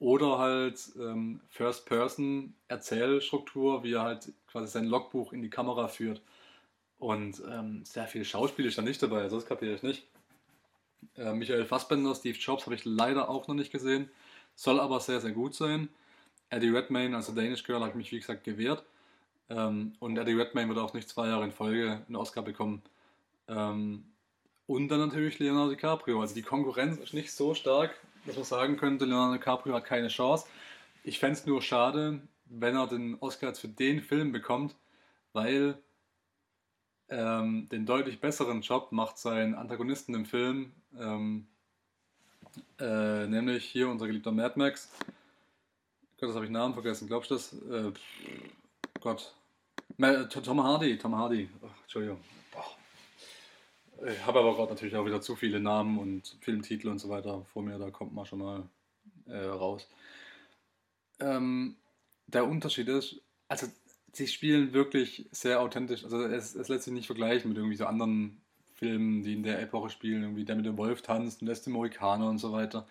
[0.00, 6.22] Oder halt ähm, First-Person-Erzählstruktur, wie er halt quasi sein Logbuch in die Kamera führt.
[6.98, 10.06] Und ähm, sehr viel Schauspiel ist da nicht dabei, also das kapiere ich nicht.
[11.16, 14.10] Äh, Michael Fassbender, Steve Jobs habe ich leider auch noch nicht gesehen,
[14.54, 15.88] soll aber sehr, sehr gut sein.
[16.50, 18.84] Eddie Redmayne, also Danish Girl, ich mich wie gesagt gewehrt.
[19.50, 22.82] Ähm, und Eddie Redmayne wird auch nicht zwei Jahre in Folge einen Oscar bekommen.
[23.48, 24.04] Ähm,
[24.66, 26.20] und dann natürlich Leonardo DiCaprio.
[26.20, 30.08] Also die Konkurrenz ist nicht so stark, dass man sagen könnte, Leonardo DiCaprio hat keine
[30.08, 30.46] Chance.
[31.04, 34.74] ich fände es nur schade, wenn er den Oscar jetzt für den Film bekommt,
[35.32, 35.78] weil
[37.08, 41.46] ähm, den deutlich besseren Job macht sein Antagonisten im Film, ähm,
[42.78, 44.90] äh, nämlich hier unser geliebter Mad Max.
[46.20, 47.52] Gott, das habe ich Namen vergessen, glaubst du das?
[47.52, 47.92] Äh,
[49.00, 49.34] Gott.
[50.44, 51.48] Tom Hardy, Tom Hardy.
[51.62, 52.20] Oh, Entschuldigung.
[54.06, 57.44] Ich habe aber gerade natürlich auch wieder zu viele Namen und Filmtitel und so weiter
[57.52, 58.68] vor mir, da kommt man schon mal
[59.26, 59.88] äh, raus.
[61.20, 61.76] Ähm,
[62.26, 63.66] der Unterschied ist, also
[64.12, 66.04] sie spielen wirklich sehr authentisch.
[66.04, 68.40] Also es, es lässt sich nicht vergleichen mit irgendwie so anderen
[68.74, 71.66] Filmen, die in der Epoche spielen, irgendwie der mit dem Wolf tanzt und der ist
[71.66, 72.86] der Mohikaner und so weiter.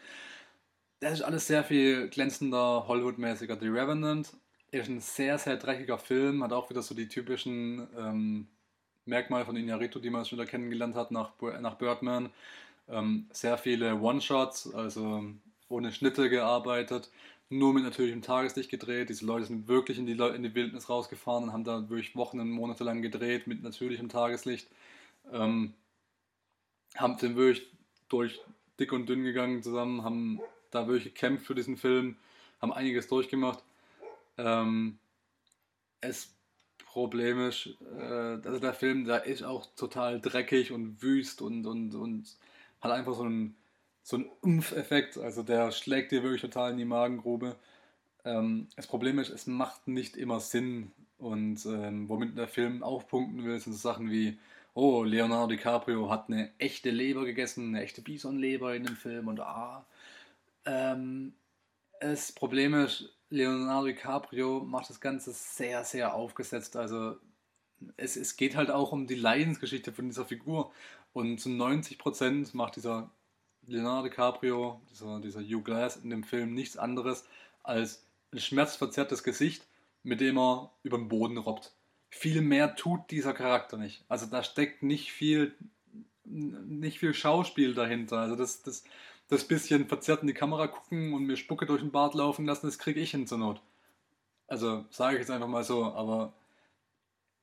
[0.99, 3.58] Das ist alles sehr viel glänzender, Hollywood-mäßiger.
[3.60, 4.34] The Revenant
[4.72, 8.47] ist ein sehr, sehr dreckiger Film, hat auch wieder so die typischen ähm,
[9.08, 11.32] Merkmale von Inarito, die man schon wieder kennengelernt hat nach,
[11.62, 12.30] nach Birdman.
[12.89, 15.26] Ähm, sehr viele One-Shots, also
[15.70, 17.10] ohne Schnitte gearbeitet
[17.49, 19.10] nur mit natürlichem Tageslicht gedreht.
[19.10, 22.39] Diese Leute sind wirklich in die, in die Wildnis rausgefahren und haben da wirklich Wochen
[22.39, 24.68] und Monate lang gedreht mit natürlichem Tageslicht.
[25.32, 25.74] Ähm,
[26.95, 27.68] haben den wirklich
[28.10, 28.39] durch
[28.80, 30.41] dick und dünn gegangen zusammen, haben
[30.72, 32.18] da wirklich gekämpft für diesen Film,
[32.62, 33.64] haben einiges durchgemacht.
[34.38, 34.99] Ähm,
[36.01, 36.34] es
[36.88, 42.36] problemisch, äh, also der Film, der ist auch total dreckig und wüst und, und, und
[42.82, 43.56] hat einfach so einen
[44.08, 47.58] so ein Umf-Effekt, also der schlägt dir wirklich total in die Magengrube.
[48.24, 53.44] Ähm, das Problem ist, es macht nicht immer Sinn und ähm, womit der Film aufpunkten
[53.44, 54.40] will, sind so Sachen wie,
[54.74, 59.42] oh, Leonardo DiCaprio hat eine echte Leber gegessen, eine echte Bisonleber in dem Film und
[59.42, 59.86] ah.
[60.64, 61.34] Ähm,
[62.00, 66.76] das Problem ist, Leonardo DiCaprio macht das Ganze sehr, sehr aufgesetzt.
[66.78, 67.18] Also
[67.98, 70.72] es, es geht halt auch um die Leidensgeschichte von dieser Figur.
[71.14, 73.10] Und zu 90% macht dieser
[73.66, 77.26] Leonardo DiCaprio, dieser, dieser Hugh Glass in dem Film nichts anderes
[77.64, 79.68] als ein schmerzverzerrtes Gesicht,
[80.04, 81.74] mit dem er über den Boden robbt.
[82.10, 84.06] Viel mehr tut dieser Charakter nicht.
[84.08, 85.54] Also da steckt nicht viel,
[86.24, 88.20] nicht viel Schauspiel dahinter.
[88.20, 88.84] Also das, das,
[89.30, 92.68] das bisschen verzerrt in die Kamera gucken und mir Spucke durch den Bart laufen lassen,
[92.68, 93.62] das kriege ich hin zur Not.
[94.48, 96.34] Also sage ich jetzt einfach mal so, aber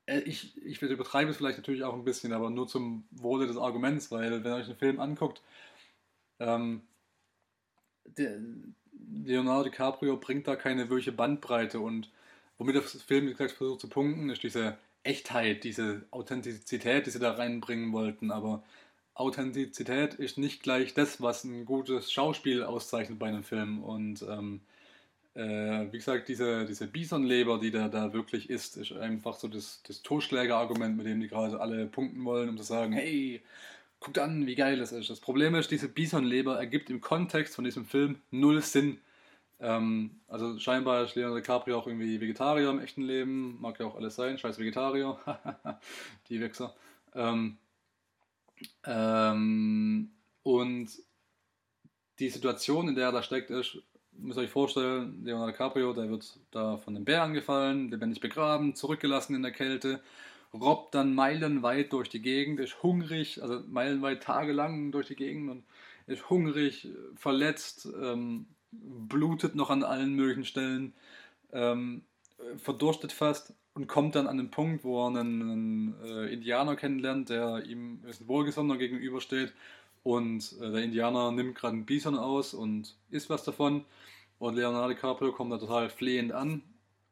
[0.06, 3.56] äh, ich, ich übertreibe es vielleicht natürlich auch ein bisschen, aber nur zum Wohle des
[3.56, 5.42] Arguments, weil wenn ihr euch einen Film anguckt
[6.38, 6.82] ähm,
[9.24, 12.10] Leonardo DiCaprio bringt da keine wirkliche Bandbreite und
[12.58, 17.18] womit der Film, wie gesagt, versucht zu punkten, ist diese Echtheit, diese Authentizität, die sie
[17.18, 18.30] da reinbringen wollten.
[18.30, 18.62] Aber
[19.14, 23.82] Authentizität ist nicht gleich das, was ein gutes Schauspiel auszeichnet bei einem Film.
[23.82, 24.60] Und ähm,
[25.34, 29.82] äh, wie gesagt, diese, diese Bisonleber, die der da wirklich ist, ist einfach so das,
[29.86, 33.42] das Totschlägerargument, mit dem die gerade alle punkten wollen, um zu sagen, hey,
[34.00, 35.10] guckt an, wie geil das ist.
[35.10, 38.98] Das Problem ist, diese Bisonleber ergibt im Kontext von diesem Film null Sinn.
[39.60, 43.96] Ähm, also scheinbar ist Leonardo DiCaprio auch irgendwie Vegetarier im echten Leben, mag ja auch
[43.96, 45.18] alles sein, scheiß Vegetarier,
[46.28, 46.74] die Wichser.
[47.14, 47.56] Ähm,
[48.84, 50.10] ähm,
[50.42, 50.90] und
[52.18, 53.78] die Situation, in der er da steckt, ist,
[54.12, 58.74] müsst ihr euch vorstellen, Leonardo DiCaprio, der wird da von einem Bär angefallen, lebendig begraben,
[58.74, 60.00] zurückgelassen in der Kälte
[60.54, 65.64] robbt dann meilenweit durch die Gegend, ist hungrig, also meilenweit tagelang durch die Gegend und
[66.06, 70.94] ist hungrig, verletzt, ähm, blutet noch an allen möglichen Stellen,
[71.52, 72.02] ähm,
[72.58, 77.28] verdurstet fast und kommt dann an den Punkt, wo er einen, einen äh, Indianer kennenlernt,
[77.28, 79.52] der ihm ist wohlgesonnener gegenübersteht.
[80.02, 83.84] Und äh, der Indianer nimmt gerade einen Bison aus und isst was davon.
[84.38, 86.62] Und Leonardo DiCaprio kommt da total flehend an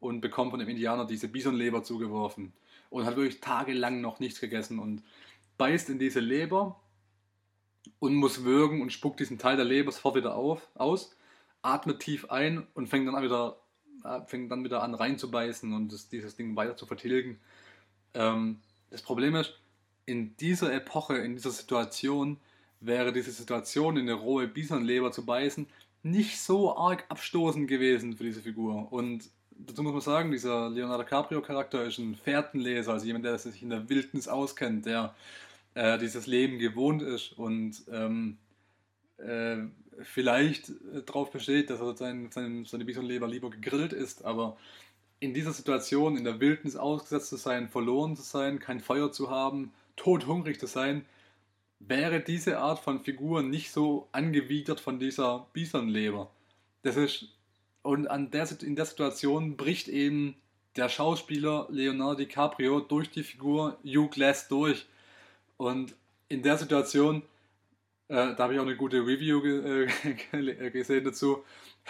[0.01, 2.53] und bekommt von dem Indianer diese Bisonleber zugeworfen
[2.91, 5.03] und hat wirklich tagelang noch nichts gegessen und
[5.57, 6.81] beißt in diese Leber
[7.99, 11.17] und muss würgen und spuckt diesen Teil der Leber sofort wieder auf, aus,
[11.63, 13.62] atmet tief ein und fängt dann wieder, äh,
[14.27, 17.39] fängt dann wieder an reinzubeißen und das, dieses Ding weiter zu vertilgen.
[18.15, 19.59] Ähm, das Problem ist,
[20.07, 22.39] in dieser Epoche, in dieser Situation,
[22.81, 25.67] wäre diese Situation, in eine rohe Bisonleber zu beißen,
[26.03, 28.93] nicht so arg abstoßend gewesen für diese Figur.
[28.93, 33.63] Und dazu muss man sagen, dieser Leonardo DiCaprio-Charakter ist ein Fährtenleser, also jemand, der sich
[33.63, 35.15] in der Wildnis auskennt, der
[35.75, 38.37] äh, dieses Leben gewohnt ist und ähm,
[39.19, 39.59] äh,
[40.01, 44.57] vielleicht äh, darauf besteht, dass er sein, sein, seine Bisonleber lieber gegrillt ist, aber
[45.21, 49.31] in dieser Situation, in der Wildnis ausgesetzt zu sein, verloren zu sein, kein Feuer zu
[49.31, 51.05] haben, todhungrig zu sein,
[51.79, 56.31] wäre diese Art von Figur nicht so angewidert von dieser Bisonleber.
[56.83, 57.29] Das ist
[57.83, 60.37] und der, in der Situation bricht eben
[60.77, 64.87] der Schauspieler Leonardo DiCaprio durch die Figur Hugh Glass durch.
[65.57, 65.95] Und
[66.29, 67.23] in der Situation
[68.13, 69.87] Äh, da habe ich auch eine gute Review ge
[70.35, 71.45] äh, gesehen dazu,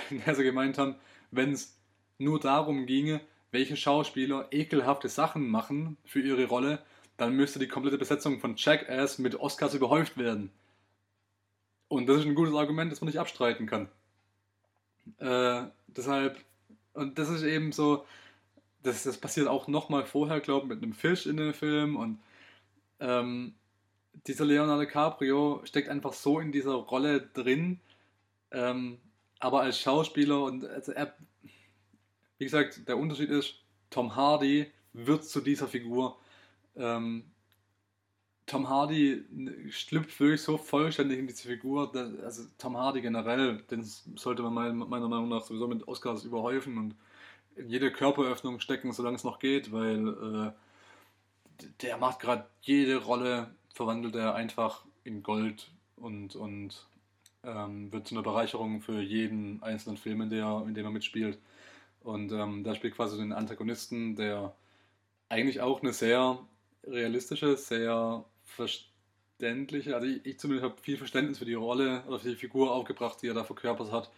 [0.09, 0.95] in der sie gemeint haben,
[1.33, 1.77] wenn es
[2.19, 3.21] nur darum ginge,
[3.51, 6.79] welche Schauspieler ekelhafte Sachen machen für ihre Rolle,
[7.17, 10.53] dann müsste die komplette Besetzung von Jackass mit Oscars überhäuft werden.
[11.89, 13.89] Und das ist ein gutes Argument, das man nicht abstreiten kann.
[15.19, 16.39] Äh, deshalb,
[16.93, 18.07] und das ist eben so,
[18.85, 22.21] das, das passiert auch nochmal vorher, glaube ich, mit einem Fisch in dem Film und
[23.01, 23.55] ähm,
[24.27, 27.81] dieser Leonardo DiCaprio steckt einfach so in dieser Rolle drin,
[28.51, 28.99] ähm,
[29.41, 31.15] aber als Schauspieler und also er,
[32.39, 33.55] wie gesagt, der Unterschied ist,
[33.91, 36.19] Tom Hardy wird zu dieser Figur.
[36.77, 37.25] Ähm,
[38.47, 39.25] Tom Hardy
[39.71, 41.91] schlüpft wirklich so vollständig in diese Figur.
[41.93, 46.77] Dass, also Tom Hardy generell, den sollte man meiner Meinung nach sowieso mit Oscars überhäufen
[46.79, 46.95] und
[47.57, 53.55] in jede Körperöffnung stecken, solange es noch geht, weil äh, der macht gerade jede Rolle,
[53.73, 56.87] verwandelt er einfach in Gold und, und
[57.45, 61.39] ähm, wird zu einer Bereicherung für jeden einzelnen Film, in, der, in dem er mitspielt.
[62.03, 64.55] Und ähm, da spielt quasi den Antagonisten, der
[65.29, 66.39] eigentlich auch eine sehr
[66.85, 72.31] realistische, sehr verständliche, also ich, ich zumindest habe viel Verständnis für die Rolle oder für
[72.31, 74.11] die Figur aufgebracht, die er da verkörpert hat,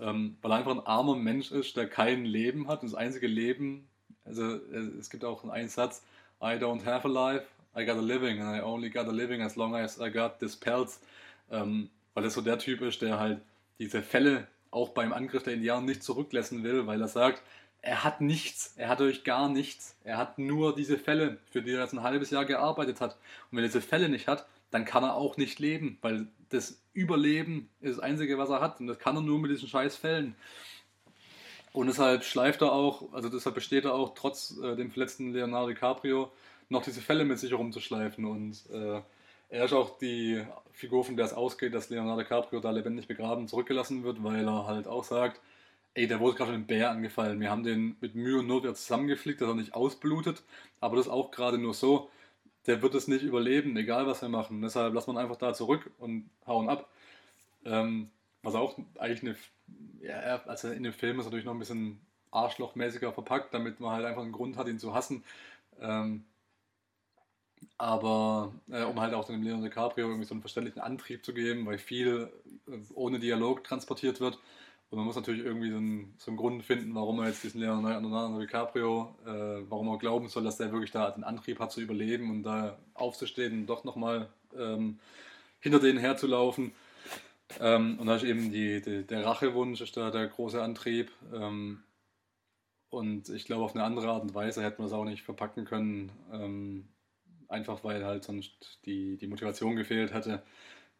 [0.00, 2.82] ähm, weil er einfach ein armer Mensch ist, der kein Leben hat.
[2.82, 3.88] Und das einzige Leben,
[4.24, 4.42] also
[4.98, 6.02] es gibt auch einen Satz,
[6.40, 7.46] I don't have a life,
[7.76, 10.38] I got a living and I only got a living as long as I got
[10.38, 11.00] this pelts.
[11.50, 13.40] Ähm, weil er so der Typ ist, der halt
[13.78, 17.42] diese Fälle auch beim Angriff der Indianer nicht zurücklassen will, weil er sagt,
[17.82, 19.96] er hat nichts, er hat euch gar nichts.
[20.04, 23.12] Er hat nur diese Fälle, für die er jetzt ein halbes Jahr gearbeitet hat.
[23.50, 26.80] Und wenn er diese Fälle nicht hat, dann kann er auch nicht leben, weil das
[26.94, 28.80] Überleben ist das Einzige, was er hat.
[28.80, 30.34] Und das kann er nur mit diesen scheiß Fällen.
[31.72, 35.68] Und deshalb schleift er auch, also deshalb besteht er auch trotz äh, dem verletzten Leonardo
[35.68, 36.32] DiCaprio
[36.68, 38.24] noch diese Fälle mit sich herumzuschleifen.
[38.24, 39.00] Und äh,
[39.48, 43.48] er ist auch die Figur, von der es ausgeht, dass Leonardo DiCaprio da lebendig begraben
[43.48, 45.40] zurückgelassen wird, weil er halt auch sagt,
[45.94, 47.40] ey, der wurde gerade von einem Bär angefallen.
[47.40, 50.42] Wir haben den mit Mühe und Not wieder zusammengeflickt, dass er nicht ausblutet.
[50.80, 52.10] Aber das ist auch gerade nur so,
[52.66, 54.62] der wird es nicht überleben, egal was wir machen.
[54.62, 56.88] Deshalb lassen wir ihn einfach da zurück und hauen ab.
[57.64, 58.10] Ähm,
[58.42, 59.36] was auch eigentlich eine,
[60.02, 62.00] ja, also in dem Film ist natürlich noch ein bisschen
[62.30, 65.24] arschlochmäßiger verpackt, damit man halt einfach einen Grund hat, ihn zu hassen.
[65.80, 66.24] Ähm,
[67.78, 71.66] aber äh, um halt auch dem Leonardo DiCaprio irgendwie so einen verständlichen Antrieb zu geben,
[71.66, 72.30] weil viel
[72.68, 74.38] äh, ohne Dialog transportiert wird.
[74.90, 77.60] Und man muss natürlich irgendwie so einen, so einen Grund finden, warum er jetzt diesen
[77.60, 81.80] Leonardo DiCaprio, äh, warum er glauben soll, dass der wirklich da den Antrieb hat zu
[81.80, 85.00] überleben und da aufzustehen und doch nochmal ähm,
[85.60, 86.72] hinter denen herzulaufen.
[87.60, 91.10] Ähm, und da ist eben die, die, der Rachewunsch ist da der große Antrieb.
[91.32, 91.82] Ähm,
[92.90, 95.64] und ich glaube, auf eine andere Art und Weise hätte man es auch nicht verpacken
[95.64, 96.12] können.
[96.32, 96.88] Ähm,
[97.54, 100.42] einfach weil halt sonst die, die Motivation gefehlt hätte.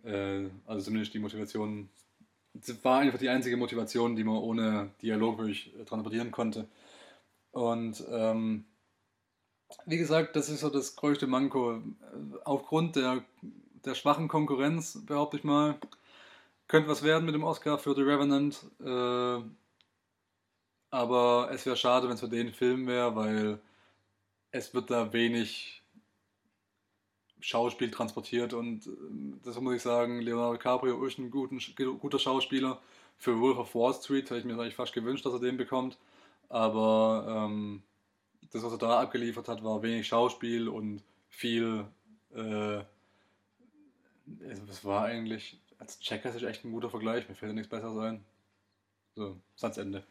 [0.04, 1.90] Äh, also zumindest die Motivation
[2.54, 6.68] das war einfach die einzige Motivation, die man ohne Dialog wirklich äh, transportieren konnte.
[7.50, 8.64] Und ähm,
[9.86, 11.82] wie gesagt, das ist so das größte Manko.
[12.44, 13.24] Aufgrund der,
[13.84, 15.78] der schwachen Konkurrenz, behaupte ich mal,
[16.68, 18.64] könnte was werden mit dem Oscar für The Revenant.
[18.80, 19.44] Äh,
[20.90, 23.60] aber es wäre schade, wenn es für den Film wäre, weil
[24.52, 25.82] es wird da wenig
[27.44, 31.60] Schauspiel transportiert und ähm, das muss ich sagen, Leonardo DiCaprio ist ein guten,
[32.00, 32.80] guter Schauspieler.
[33.18, 35.98] Für Wolf of Wall Street hätte ich mir eigentlich fast gewünscht, dass er den bekommt,
[36.48, 37.82] aber ähm,
[38.50, 41.84] das, was er da abgeliefert hat, war wenig Schauspiel und viel,
[42.34, 42.80] äh,
[44.66, 47.98] was war eigentlich, als Checker ist echt ein guter Vergleich, mir fällt ja nichts Besseres
[47.98, 48.24] ein.
[49.14, 50.02] So, Satzende.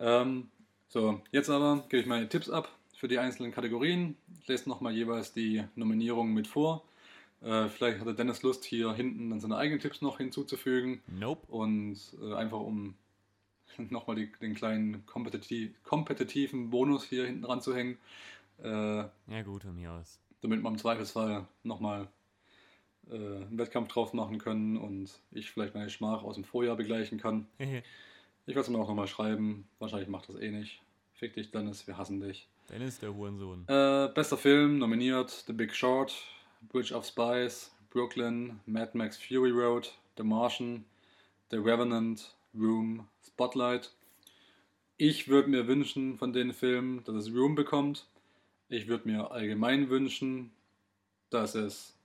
[0.00, 0.50] Ähm,
[0.88, 2.68] so, jetzt aber gebe ich meine Tipps ab
[3.00, 4.14] für die einzelnen Kategorien.
[4.42, 6.84] Ich lese nochmal jeweils die Nominierungen mit vor.
[7.40, 11.00] Äh, vielleicht hatte Dennis Lust, hier hinten dann seine eigenen Tipps noch hinzuzufügen.
[11.06, 11.50] Nope.
[11.50, 12.94] Und äh, einfach um
[13.88, 17.96] nochmal die, den kleinen kompetitiv, kompetitiven Bonus hier hinten ranzuhängen.
[18.62, 20.20] Äh, ja, gut, von mir aus.
[20.42, 22.06] Damit wir im Zweifelsfall nochmal
[23.10, 27.18] äh, einen Wettkampf drauf machen können und ich vielleicht meine Schmach aus dem Vorjahr begleichen
[27.18, 27.46] kann.
[27.58, 27.72] ich
[28.46, 29.66] werde es mir auch nochmal schreiben.
[29.78, 30.82] Wahrscheinlich macht das eh nicht.
[31.14, 32.46] Fick dich, Dennis, wir hassen dich.
[32.70, 33.64] Dennis, der Hurensohn.
[33.66, 36.14] Äh, bester Film nominiert: The Big Short,
[36.68, 40.84] Bridge of Spies, Brooklyn, Mad Max Fury Road, The Martian,
[41.50, 43.90] The Revenant, Room, Spotlight.
[44.96, 48.06] Ich würde mir wünschen von den Filmen, dass es Room bekommt.
[48.68, 50.52] Ich würde mir allgemein wünschen,
[51.30, 51.96] dass es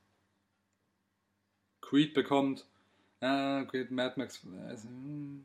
[1.82, 2.66] Creed bekommt.
[3.20, 4.44] Äh, okay, Mad Max.
[4.46, 5.44] Äh, hm.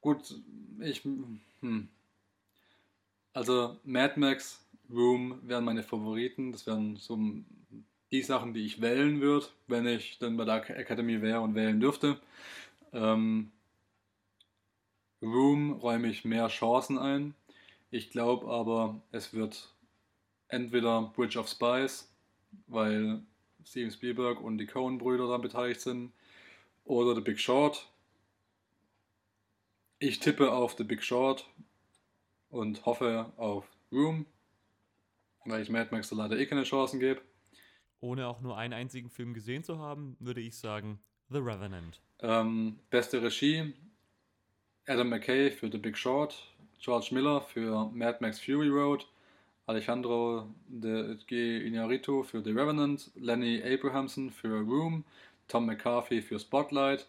[0.00, 0.34] gut,
[0.78, 1.02] ich.
[1.04, 1.88] Hm.
[3.36, 6.52] Also Mad Max, Room wären meine Favoriten.
[6.52, 7.18] Das wären so
[8.10, 11.78] die Sachen, die ich wählen würde, wenn ich dann bei der Academy wäre und wählen
[11.78, 12.18] dürfte.
[12.94, 13.50] Ähm,
[15.20, 17.34] Room räume ich mehr Chancen ein.
[17.90, 19.68] Ich glaube aber, es wird
[20.48, 22.10] entweder Bridge of Spies,
[22.68, 23.20] weil
[23.66, 26.10] Steven Spielberg und die Coen-Brüder daran beteiligt sind,
[26.86, 27.86] oder The Big Short.
[29.98, 31.46] Ich tippe auf The Big Short
[32.56, 34.26] und hoffe auf Room,
[35.44, 37.20] weil ich Mad Max leider eh keine Chancen gebe.
[38.00, 40.98] Ohne auch nur einen einzigen Film gesehen zu haben, würde ich sagen
[41.28, 42.00] The Revenant.
[42.20, 43.74] Ähm, beste Regie
[44.86, 46.34] Adam McKay für The Big Short,
[46.78, 49.06] George Miller für Mad Max Fury Road,
[49.66, 51.58] Alejandro de G.
[51.66, 55.04] Iñárritu für The Revenant, Lenny Abrahamson für Room,
[55.48, 57.06] Tom McCarthy für Spotlight.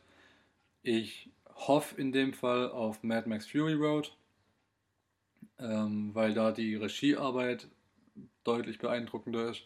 [0.81, 4.11] Ich hoffe in dem Fall auf Mad Max Fury Road,
[5.59, 7.67] ähm, weil da die Regiearbeit
[8.43, 9.63] deutlich beeindruckender ist.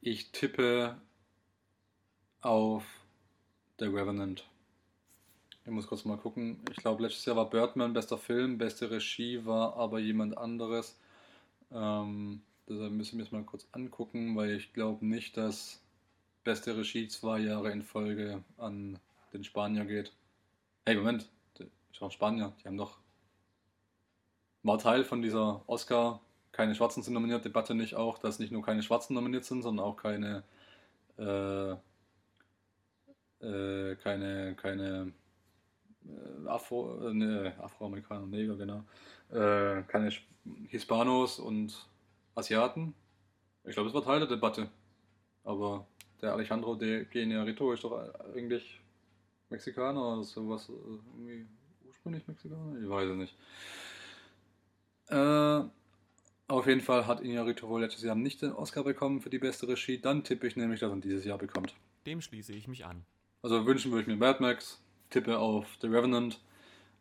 [0.00, 0.96] Ich tippe
[2.40, 2.84] auf
[3.78, 4.44] The Revenant.
[5.64, 6.60] Ich muss kurz mal gucken.
[6.70, 10.96] Ich glaube, letztes Jahr war Birdman bester Film, beste Regie war aber jemand anderes.
[11.72, 15.82] Ähm, deshalb müssen wir es mal kurz angucken, weil ich glaube nicht, dass
[16.44, 19.00] beste Regie zwei Jahre in Folge an
[19.32, 20.12] den Spanier geht.
[20.84, 21.28] Hey, Moment,
[21.92, 22.98] ich auch Spanier, die haben doch.
[24.66, 26.20] War Teil von dieser Oscar,
[26.52, 29.84] keine Schwarzen sind nominiert, Debatte nicht auch, dass nicht nur keine Schwarzen nominiert sind, sondern
[29.84, 30.42] auch keine.
[31.18, 31.76] Äh,
[33.40, 35.12] äh, keine, keine
[36.04, 38.84] äh, Afro, äh, ne, Afroamerikaner, Neger, genau.
[39.30, 40.10] Äh, keine
[40.68, 41.86] Hispanos und
[42.34, 42.94] Asiaten.
[43.64, 44.68] Ich glaube, es war Teil der Debatte.
[45.44, 45.86] Aber
[46.20, 47.98] der Alejandro de Geniarito ist doch
[48.34, 48.80] eigentlich
[49.50, 50.68] Mexikaner oder sowas.
[50.68, 51.46] Äh, irgendwie
[51.86, 52.80] ursprünglich Mexikaner?
[52.80, 53.36] Ich weiß es nicht.
[55.08, 55.62] Äh,
[56.48, 59.98] auf jeden Fall hat wohl letztes Jahr nicht den Oscar bekommen für die beste Regie.
[60.00, 61.74] Dann tippe ich nämlich, dass er dieses Jahr bekommt.
[62.06, 63.04] Dem schließe ich mich an.
[63.42, 64.80] Also wünschen würde ich mir Mad Max,
[65.10, 66.40] tippe auf The Revenant,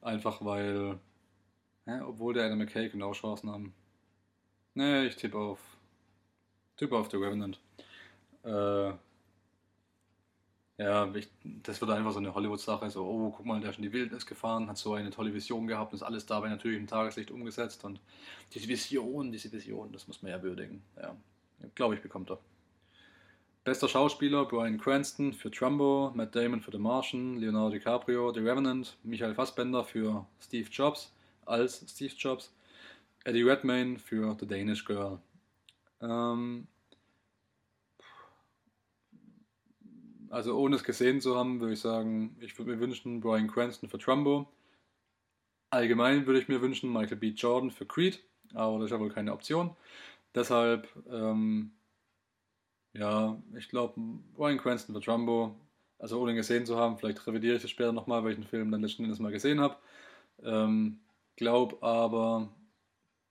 [0.02, 1.00] einfach weil,
[1.86, 3.74] ja, obwohl der Adam McKay genau Chancen haben.
[4.74, 5.60] Nee, ich tippe auf,
[6.78, 7.60] tippe auf The Revenant.
[8.44, 8.94] Äh,
[10.78, 13.84] ja, ich, das wird einfach so eine Hollywood-Sache, so, oh, guck mal, der ist in
[13.84, 16.88] die Wildnis gefahren, hat so eine tolle Vision gehabt und ist alles dabei natürlich im
[16.88, 18.00] Tageslicht umgesetzt und
[18.54, 20.82] diese Vision, diese Vision, das muss man ja würdigen.
[21.02, 21.16] Ja,
[21.76, 22.40] glaube ich, bekommt er.
[23.64, 28.98] Bester Schauspieler Brian Cranston für Trumbo, Matt Damon für The Martian, Leonardo DiCaprio, The Revenant,
[29.04, 31.12] Michael Fassbender für Steve Jobs
[31.46, 32.54] als Steve Jobs,
[33.24, 35.20] Eddie Redmayne für The Danish Girl.
[36.02, 36.68] Ähm,
[40.36, 43.90] also ohne es gesehen zu haben, würde ich sagen, ich würde mir wünschen Brian Cranston
[43.90, 44.48] für Trumbo.
[45.70, 47.30] Allgemein würde ich mir wünschen Michael B.
[47.30, 48.24] Jordan für Creed,
[48.54, 49.76] aber das ist ja wohl keine Option.
[50.34, 51.72] Deshalb ähm,
[52.96, 54.00] ja, ich glaube,
[54.38, 55.56] Ryan Cranston wird Trumbo.
[56.00, 58.82] Also ohne ihn gesehen zu haben, vielleicht revidiere ich das später nochmal, den Film dann
[58.82, 59.76] letzten Endes mal gesehen habe.
[60.44, 61.00] Ähm,
[61.36, 62.50] glaub aber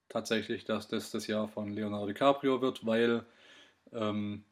[0.09, 3.25] tatsächlich, dass das das Jahr von Leonardo DiCaprio wird, weil
[3.93, 4.45] ähm,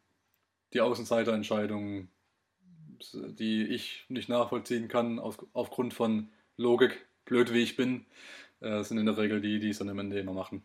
[0.72, 2.08] die Außenseiterentscheidung,
[3.12, 8.06] die ich nicht nachvollziehen kann, auf, aufgrund von Logik, blöd wie ich bin,
[8.60, 10.62] äh, sind in der Regel die, die es dann am Ende immer machen.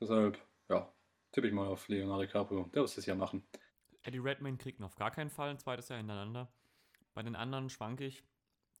[0.00, 0.92] Deshalb, ja,
[1.32, 2.70] tippe ich mal auf Leonardo DiCaprio.
[2.74, 3.42] Der es das Jahr machen.
[4.02, 6.52] Eddie Redmayne kriegt auf gar keinen Fall ein zweites Jahr hintereinander.
[7.14, 8.22] Bei den anderen schwanke ich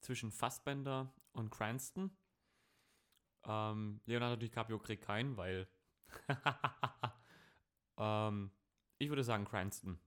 [0.00, 2.10] zwischen Fassbender und Cranston.
[3.46, 5.66] Ähm, Leonardo DiCaprio kriegt keinen, weil
[7.98, 8.50] ähm,
[8.98, 9.98] ich würde sagen Cranston.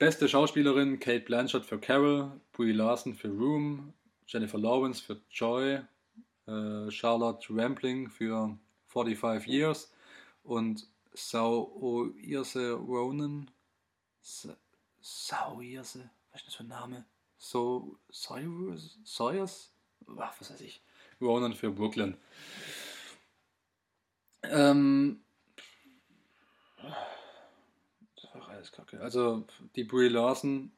[0.00, 3.92] Beste Schauspielerin Kate Blanchett für Carol, Brie Larson für Room,
[4.26, 5.82] Jennifer Lawrence für Joy,
[6.46, 9.92] äh, Charlotte Rampling für 45 Years
[10.42, 13.50] und Saoirse Ronan
[15.02, 17.04] Saoirse, was ist das für ein Name?
[17.36, 19.70] So, Sawyers?
[20.16, 20.80] Ach, was weiß ich.
[21.20, 22.16] Ronan für Brooklyn.
[24.44, 25.20] Ähm,
[28.60, 29.00] alles kacke.
[29.00, 29.46] Also,
[29.76, 30.72] die Brie Larson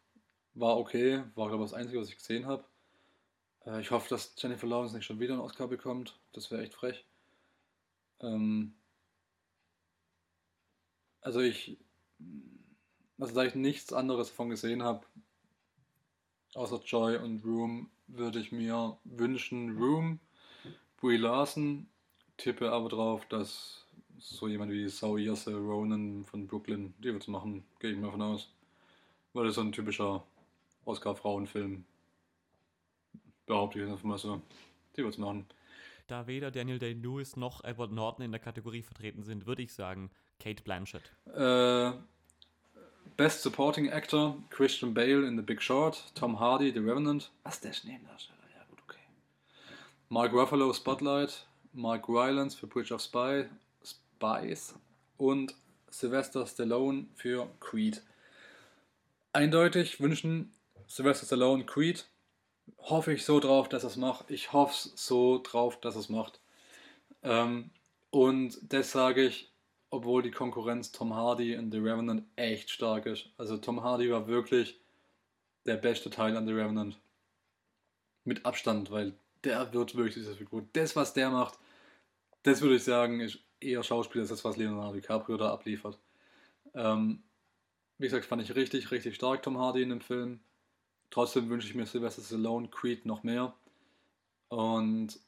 [0.54, 2.64] war okay, war glaube ich das Einzige, was ich gesehen habe.
[3.66, 6.18] Äh, ich hoffe, dass Jennifer Lawrence nicht schon wieder einen Oscar bekommt.
[6.32, 7.04] Das wäre echt frech.
[8.20, 8.74] Ähm,
[11.20, 11.78] also ich
[13.22, 15.06] also da ich nichts anderes davon gesehen habe,
[16.54, 20.18] außer Joy und Room, würde ich mir wünschen Room,
[20.96, 21.88] Brie Larson,
[22.36, 23.81] tippe aber drauf, dass
[24.22, 28.22] so jemand wie Saoirse Ronan von Brooklyn, die wird es machen, gehe ich mal von
[28.22, 28.48] aus.
[29.32, 30.22] Weil das so ein typischer
[30.84, 31.84] Oscar-Frauenfilm,
[33.46, 34.40] behaupte ich einfach mal so.
[34.96, 35.46] Die wird es machen.
[36.06, 40.10] Da weder Daniel Day-Lewis noch Edward Norton in der Kategorie vertreten sind, würde ich sagen
[40.38, 41.12] Kate Blanchett.
[41.34, 41.92] Äh,
[43.16, 47.30] Best Supporting Actor, Christian Bale in The Big Short, Tom Hardy, The Revenant.
[47.44, 48.38] Was, der ist Nebendarsteller?
[48.54, 49.00] Ja, gut, okay.
[50.08, 53.46] Mark Ruffalo, Spotlight, Mark Rylance für Bridge of Spy,
[54.22, 54.74] Spies
[55.16, 55.54] und
[55.90, 58.02] Sylvester Stallone für Creed.
[59.32, 60.52] Eindeutig wünschen
[60.86, 62.06] Sylvester Stallone Creed.
[62.78, 64.30] Hoffe ich so drauf, dass es macht.
[64.30, 66.40] Ich hoffe so drauf, dass es macht.
[67.22, 67.70] Ähm,
[68.10, 69.50] und das sage ich,
[69.90, 73.28] obwohl die Konkurrenz Tom Hardy in The Revenant echt stark ist.
[73.36, 74.80] Also Tom Hardy war wirklich
[75.66, 76.98] der beste Teil an The Revenant.
[78.24, 80.64] Mit Abstand, weil der wird wirklich diese Figur.
[80.74, 81.58] Das, was der macht,
[82.44, 85.98] das würde ich sagen, ist eher Schauspieler als das, was Leonardo DiCaprio da abliefert.
[86.74, 87.22] Ähm,
[87.98, 90.40] wie gesagt, fand ich richtig, richtig stark Tom Hardy in dem Film.
[91.10, 93.54] Trotzdem wünsche ich mir Sylvester Stallone Creed noch mehr.
[94.48, 95.18] Und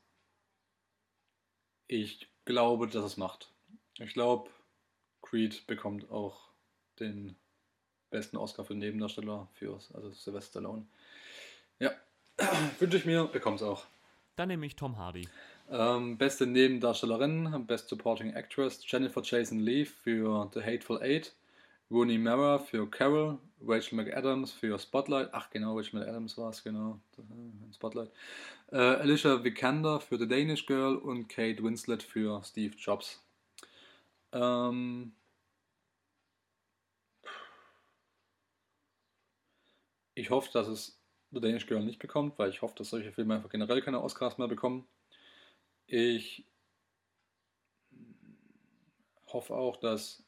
[1.86, 3.52] ich glaube, dass es macht.
[3.98, 4.50] Ich glaube,
[5.22, 6.48] Creed bekommt auch
[7.00, 7.36] den
[8.10, 10.86] besten Oscar für Nebendarsteller für also Sylvester Stallone.
[11.78, 11.92] Ja,
[12.78, 13.84] wünsche ich mir, bekommt es auch.
[14.36, 15.28] Dann nehme ich Tom Hardy.
[15.70, 21.34] Ähm, beste Nebendarstellerin, Best Supporting Actress, Jennifer Jason Leigh für The Hateful Eight,
[21.90, 27.00] Rooney Mara für Carol, Rachel McAdams für Spotlight, ach genau, Rachel McAdams war es, genau,
[27.74, 28.10] Spotlight,
[28.72, 33.22] äh, Alicia Vikander für The Danish Girl und Kate Winslet für Steve Jobs.
[34.32, 35.12] Ähm,
[40.14, 41.00] ich hoffe, dass es
[41.32, 44.38] The Danish Girl nicht bekommt, weil ich hoffe, dass solche Filme einfach generell keine Oscars
[44.38, 44.86] mehr bekommen.
[45.86, 46.46] Ich
[49.26, 50.24] hoffe auch, dass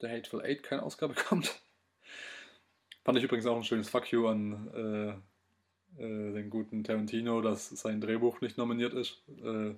[0.00, 1.54] The Hateful Eight keinen Oscar bekommt.
[3.04, 4.68] Fand ich übrigens auch ein schönes Fuck you an
[5.98, 9.22] äh, äh, den guten Tarantino, dass sein Drehbuch nicht nominiert ist.
[9.42, 9.74] Äh,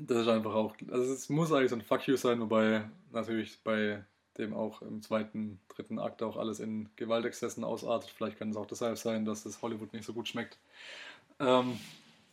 [0.00, 3.58] das ist einfach auch, also es muss eigentlich so ein Fuck you sein, wobei natürlich
[3.64, 4.04] bei
[4.36, 8.10] dem auch im zweiten, dritten Akt auch alles in Gewaltexzessen ausartet.
[8.10, 10.58] Vielleicht kann es auch deshalb sein, dass das Hollywood nicht so gut schmeckt.
[11.40, 11.80] Ähm,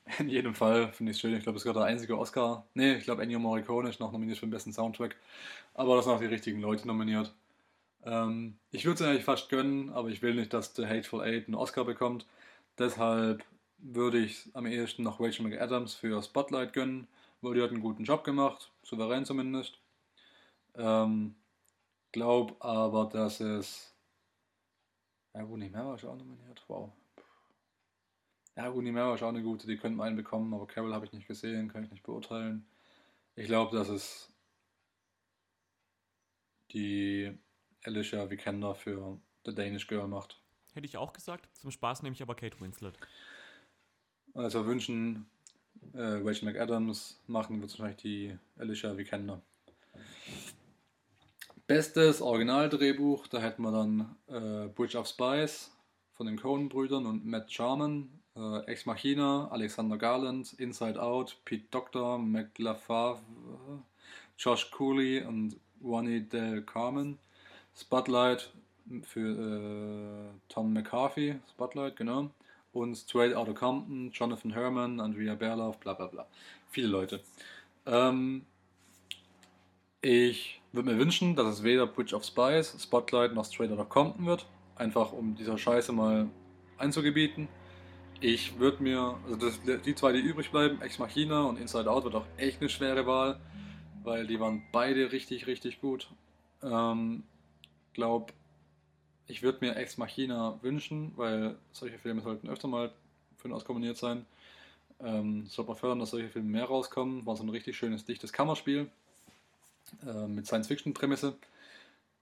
[0.20, 1.34] in jedem Fall finde ich es schön.
[1.36, 2.68] Ich glaube, es ist gerade der einzige Oscar.
[2.74, 5.16] Nee, ich glaube, Ennio Morricone ist noch nominiert für den besten Soundtrack.
[5.74, 7.34] Aber das sind auch die richtigen Leute nominiert.
[8.04, 11.48] Ähm, ich würde es eigentlich fast gönnen, aber ich will nicht, dass The Hateful Eight
[11.48, 12.26] einen Oscar bekommt.
[12.78, 13.44] Deshalb
[13.80, 17.08] würde ich am ehesten noch Rachel McAdams für Spotlight gönnen,
[17.42, 19.80] weil die hat einen guten Job gemacht, souverän zumindest.
[20.76, 21.36] Ähm,
[22.12, 23.94] glaube aber, dass es.
[25.34, 26.64] Ja, Rooney Mara ist auch nominiert.
[26.68, 26.92] Wow.
[28.56, 31.12] Ja, Rooney Mara ist auch eine gute, die könnten einen bekommen, aber Carol habe ich
[31.12, 32.66] nicht gesehen, kann ich nicht beurteilen.
[33.36, 34.34] Ich glaube, dass es
[36.72, 37.38] die
[37.84, 40.40] Alicia Vikander für The Danish Girl macht.
[40.74, 41.50] Hätte ich auch gesagt.
[41.54, 42.98] Zum Spaß nehme ich aber Kate Winslet.
[44.34, 45.26] Also wünschen
[45.94, 49.42] äh, Rachel McAdams machen wird wahrscheinlich die Alicia Vikander.
[51.68, 55.72] Bestes Originaldrehbuch, da hätten wir dann äh, Bridge of Spies
[56.14, 62.18] von den Coen-Brüdern und Matt Charman, äh, Ex Machina, Alexander Garland, Inside Out, Pete Doctor,
[62.18, 63.22] McLafave,
[64.38, 67.20] Josh Cooley und Ronnie Del Carmen.
[67.76, 68.52] Spotlight
[69.04, 72.30] für äh, Tom McCarthy, Spotlight, genau.
[72.74, 76.28] Und Straight Outta Compton, Jonathan Herman, Andrea Berloff, bla bla bla.
[76.70, 77.22] Viele Leute.
[77.86, 78.46] Ähm,
[80.02, 84.26] ich würde mir wünschen, dass es weder Bridge of Spies, Spotlight noch Straight Outta Compton
[84.26, 84.46] wird.
[84.76, 86.30] Einfach um dieser Scheiße mal
[86.78, 87.48] einzugebieten.
[88.22, 92.06] Ich würde mir, also das, die zwei, die übrig bleiben, Ex Machina und Inside Out,
[92.06, 93.40] wird auch echt eine schwere Wahl,
[94.04, 96.10] weil die waren beide richtig, richtig gut.
[96.64, 97.24] Ähm,
[97.94, 98.34] glaube,
[99.28, 102.92] ich würde mir Ex Machina wünschen, weil solche Filme sollten öfter mal
[103.38, 104.26] für den Oscar nominiert sein.
[105.02, 107.26] Ähm, sollte man fördern, dass solche Filme mehr rauskommen.
[107.26, 108.90] War so ein richtig schönes, dichtes Kammerspiel
[110.08, 111.36] äh, mit Science-Fiction-Prämisse.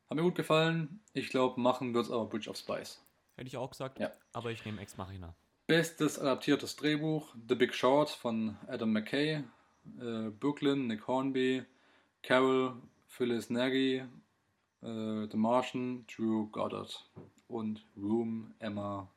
[0.10, 1.00] Hat mir gut gefallen.
[1.14, 3.00] Ich glaube, machen wird es aber Bridge of Spies.
[3.36, 4.12] Hätte ich auch gesagt, Ja.
[4.34, 5.34] aber ich nehme Ex Machina.
[5.66, 9.44] Bestes adaptiertes Drehbuch: The Big Short von Adam McKay,
[10.00, 11.64] äh, Brooklyn, Nick Hornby,
[12.22, 12.76] Carol,
[13.08, 14.04] Phyllis Nagy,
[14.82, 17.10] äh, The Martian, Drew Goddard
[17.48, 19.10] und Room, Emma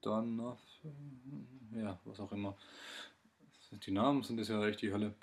[0.00, 0.56] Donovan,
[1.74, 2.56] ja, was auch immer.
[3.84, 5.14] Die Namen sind das ja echt die Hölle.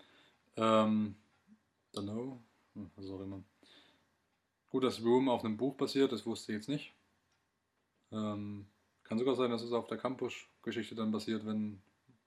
[0.55, 1.15] Ähm,
[1.93, 2.39] Dunno,
[2.73, 3.43] hm, was auch immer.
[4.69, 6.93] Gut, dass Room auf einem Buch basiert, das wusste ich jetzt nicht.
[8.11, 8.67] Ähm,
[9.07, 11.81] kann sogar sein, dass es auf der Campus-Geschichte dann basiert, wenn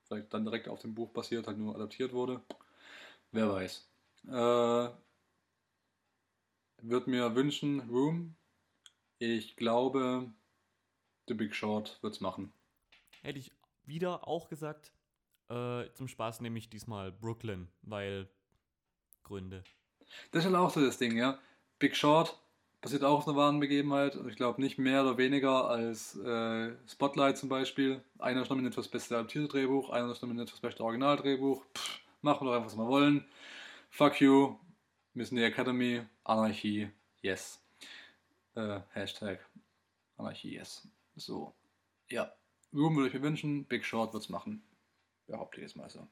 [0.05, 2.41] vielleicht dann direkt auf dem Buch basiert, halt nur adaptiert wurde.
[3.33, 3.89] Wer weiß.
[4.27, 4.91] Äh,
[6.83, 8.35] würde mir wünschen, Room.
[9.19, 10.33] Ich glaube,
[11.29, 12.53] The Big Short wird's machen.
[13.23, 13.53] Hätte ich
[13.85, 14.93] wieder auch gesagt,
[15.49, 18.29] äh, zum Spaß nehme ich diesmal Brooklyn, weil
[19.23, 19.63] Gründe.
[20.33, 21.39] Das ist halt auch so das Ding, ja.
[21.79, 22.41] Big Short
[22.81, 24.19] basiert auch auf einer wahren Begebenheit.
[24.29, 28.03] Ich glaube nicht mehr oder weniger als äh, Spotlight zum Beispiel.
[28.19, 31.65] Einer ist nominiert fürs beste adaptierte Drehbuch, einer ist nominiert fürs beste Originaldrehbuch.
[32.23, 33.25] Machen wir doch einfach, was wir wollen.
[33.91, 34.57] Fuck you,
[35.15, 36.91] müssen die Academy, Anarchie,
[37.23, 37.61] yes.
[38.55, 39.41] Äh, Hashtag
[40.17, 40.89] Anarchie, yes.
[41.17, 41.55] So,
[42.09, 42.33] ja.
[42.73, 44.63] Room würde ich mir wünschen, Big Short wird es machen.
[45.27, 46.07] Behaupte ich jetzt mal so.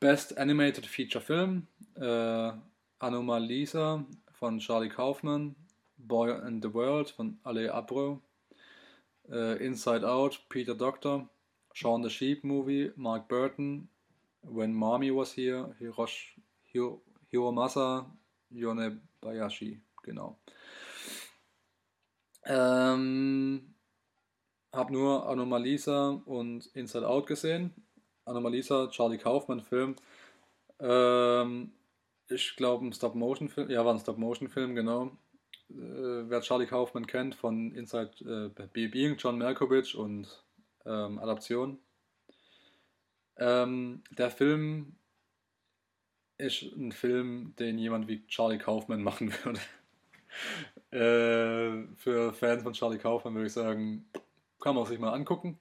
[0.00, 1.66] Best Animated Feature Film,
[1.96, 2.52] äh,
[2.98, 4.04] Anomalisa
[4.38, 5.56] von Charlie Kaufman,
[5.96, 8.22] Boy and the World von Ale Abro,
[9.30, 11.28] äh, Inside Out, Peter Doctor,
[11.72, 13.88] Shaun the Sheep Movie, Mark Burton,
[14.42, 17.02] When Mommy Was Here, Hirosh, Hiro,
[17.32, 18.06] Hiromasa
[18.50, 20.38] Yonebayashi, genau.
[22.44, 23.74] Ähm,
[24.72, 27.74] hab nur Anomalisa und Inside Out gesehen.
[28.24, 29.96] Anomalisa, Charlie Kaufman Film.
[30.80, 31.72] Ähm,
[32.30, 35.16] ich glaube ein Stop-Motion-Film, ja war ein Stop-Motion-Film, genau.
[35.70, 35.74] Äh,
[36.30, 40.44] wer Charlie Kaufman kennt von Inside äh, Being, John Malkovich und
[40.86, 41.78] ähm, Adaption.
[43.36, 44.96] Ähm, der Film
[46.38, 49.60] ist ein Film, den jemand wie Charlie Kaufman machen würde.
[50.90, 54.08] äh, für Fans von Charlie Kaufman würde ich sagen,
[54.60, 55.58] kann man sich mal angucken.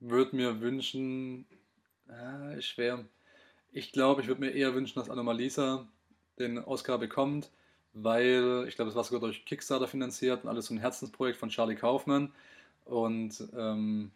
[0.00, 1.46] Würde mir wünschen,
[2.08, 3.04] äh, schwer.
[3.72, 5.86] Ich glaube, ich würde mir eher wünschen, dass Anomalisa
[6.38, 7.50] den Oscar bekommt,
[7.92, 11.48] weil ich glaube, es war sogar durch Kickstarter finanziert und alles so ein Herzensprojekt von
[11.48, 12.32] Charlie Kaufman.
[12.84, 14.10] Und ähm,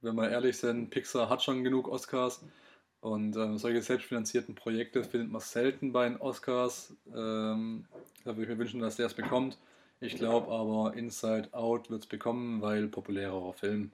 [0.00, 2.44] wenn wir ehrlich sind, Pixar hat schon genug Oscars.
[3.00, 6.94] Und ähm, solche selbstfinanzierten Projekte findet man selten bei den Oscars.
[7.14, 7.86] Ähm,
[8.24, 9.56] da würde ich mir wünschen, dass der es bekommt.
[10.00, 13.90] Ich glaube aber, Inside Out wird es bekommen, weil populärer Film.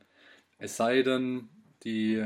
[0.59, 1.49] Es sei denn,
[1.85, 2.25] die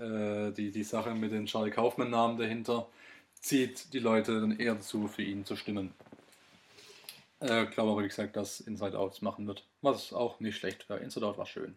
[0.00, 2.88] äh, die, die Sache mit den Charlie Kaufman-Namen dahinter
[3.34, 5.92] zieht die Leute dann eher dazu, für ihn zu stimmen.
[7.40, 9.64] Äh, glaube aber, wie gesagt, dass Inside Out machen wird.
[9.80, 11.00] Was auch nicht schlecht wäre.
[11.00, 11.76] Inside Out war schön.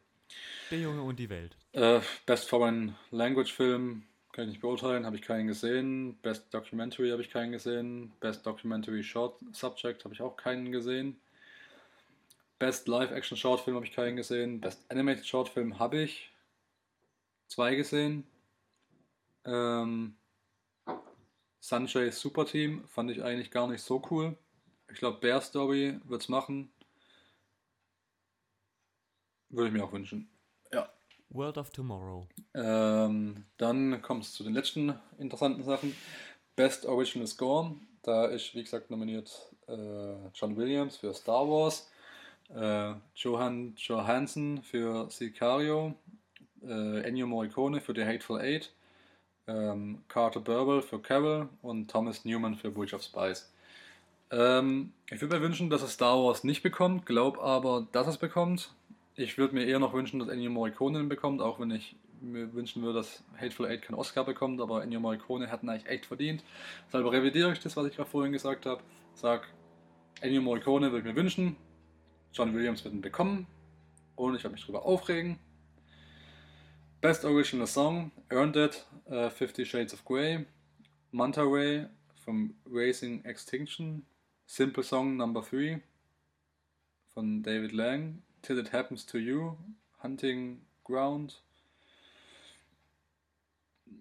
[0.72, 1.56] Der Junge und die Welt.
[1.74, 6.18] Äh, Best Foreign Language Film kann ich nicht beurteilen, habe ich keinen gesehen.
[6.22, 8.12] Best Documentary habe ich keinen gesehen.
[8.20, 11.18] Best Documentary Short Subject habe ich auch keinen gesehen.
[12.60, 14.60] Best Live Action Short Film habe ich keinen gesehen.
[14.60, 16.33] Best Animated Short Film habe ich
[17.54, 18.26] zwei gesehen.
[19.46, 20.16] Ähm,
[21.60, 24.36] Sunshine Super Team fand ich eigentlich gar nicht so cool.
[24.92, 26.72] Ich glaube, Bear Story wird es machen.
[29.50, 30.30] Würde ich mir auch wünschen.
[30.72, 30.92] Ja.
[31.30, 32.28] World of Tomorrow.
[32.56, 35.96] Ähm, dann kommt es zu den letzten interessanten Sachen.
[36.56, 37.76] Best Original Score.
[38.02, 41.90] Da ist, wie gesagt, nominiert äh, John Williams für Star Wars,
[42.50, 45.96] äh, Johan Johansson für Sicario,
[46.68, 48.72] äh, Ennio Morricone für The Hateful Eight,
[49.48, 53.52] ähm, Carter Burwell für Carol und Thomas Newman für Bridge of Spies.
[54.32, 58.18] Ähm, ich würde mir wünschen, dass es Star Wars nicht bekommt, glaube aber, dass es
[58.18, 58.74] bekommt.
[59.16, 62.54] Ich würde mir eher noch wünschen, dass Ennio Morricone ihn bekommt, auch wenn ich mir
[62.54, 66.06] wünschen würde, dass Hateful Eight keinen Oscar bekommt, aber Ennio Morricone hat ihn eigentlich echt
[66.06, 66.44] verdient.
[66.88, 68.82] Deshalb revidiere ich das, was ich gerade vorhin gesagt habe.
[69.14, 69.48] Sag,
[70.22, 71.58] Ennio Morricone würde ich mir wünschen,
[72.34, 73.46] John Williams wird ihn bekommen
[74.16, 75.38] und ich werde mich darüber aufregen.
[77.04, 80.46] Best Original Song, Earned It, uh, Fifty Shades of Grey,
[81.12, 81.88] Manta Ray
[82.24, 84.04] from Racing Extinction,
[84.48, 85.82] Simple Song Number 3
[87.14, 89.58] von David Lang, Till It Happens to You,
[90.02, 91.42] Hunting Ground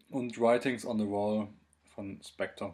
[0.08, 1.48] und Writings on the Wall
[1.96, 2.72] von Spectre.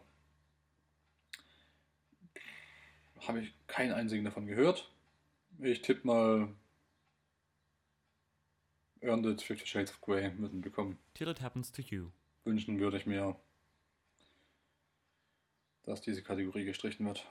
[3.27, 4.91] Habe ich keinen einzigen davon gehört.
[5.59, 6.49] Ich tippe mal
[9.03, 10.99] Earned It, Fifty Shades of Grey würden bekommen.
[11.15, 12.11] Till It Happens to You.
[12.45, 13.37] Wünschen würde ich mir,
[15.85, 17.27] dass diese Kategorie gestrichen wird.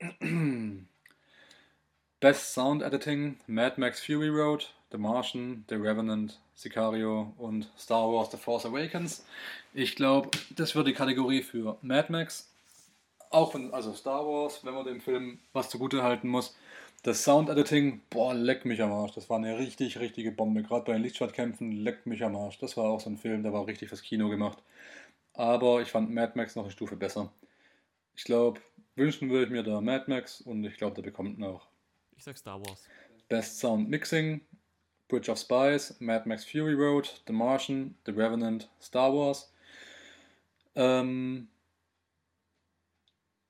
[2.20, 8.30] Best Sound Editing, Mad Max Fury Road, The Martian, The Revenant, Sicario und Star Wars
[8.30, 9.24] The Force Awakens.
[9.74, 12.50] Ich glaube, das wird die Kategorie für Mad Max.
[13.30, 16.56] Auch wenn, also Star Wars, wenn man dem Film was zugute halten muss,
[17.06, 19.12] das Sound-Editing, boah, leck mich am Arsch.
[19.12, 20.64] Das war eine richtig, richtige Bombe.
[20.64, 22.58] Gerade bei den Lichtschwertkämpfen, leck mich am Arsch.
[22.58, 24.58] Das war auch so ein Film, der war richtig fürs Kino gemacht.
[25.32, 27.32] Aber ich fand Mad Max noch eine Stufe besser.
[28.16, 28.60] Ich glaube,
[28.96, 31.68] wünschen würde ich mir da Mad Max und ich glaube, der bekommt auch.
[32.16, 32.88] Ich sag Star Wars.
[33.28, 34.40] Best Sound Mixing,
[35.06, 39.52] Bridge of Spies, Mad Max Fury Road, The Martian, The Revenant, Star Wars.
[40.74, 41.46] Ähm,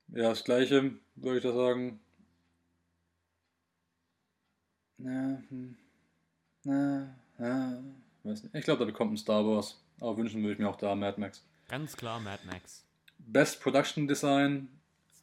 [0.08, 2.00] ja, das gleiche würde ich da sagen.
[4.98, 5.76] Na, hm.
[6.64, 7.82] na, na.
[8.52, 9.80] Ich glaube, da bekommt ein Star Wars.
[10.00, 11.42] Aber wünschen würde ich mir auch da Mad Max.
[11.68, 12.84] Ganz klar Mad Max.
[13.18, 14.68] Best Production Design,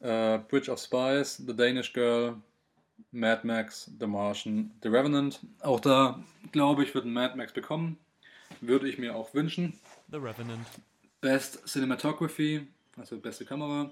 [0.00, 2.36] äh, Bridge of Spies, The Danish Girl,
[3.12, 5.40] Mad Max, The Martian, The Revenant.
[5.60, 6.22] Auch da
[6.52, 7.98] glaube ich, wird ein Mad Max bekommen.
[8.60, 9.78] Würde ich mir auch wünschen.
[10.10, 10.66] The Revenant.
[11.20, 13.90] Best Cinematography, also beste Kamera.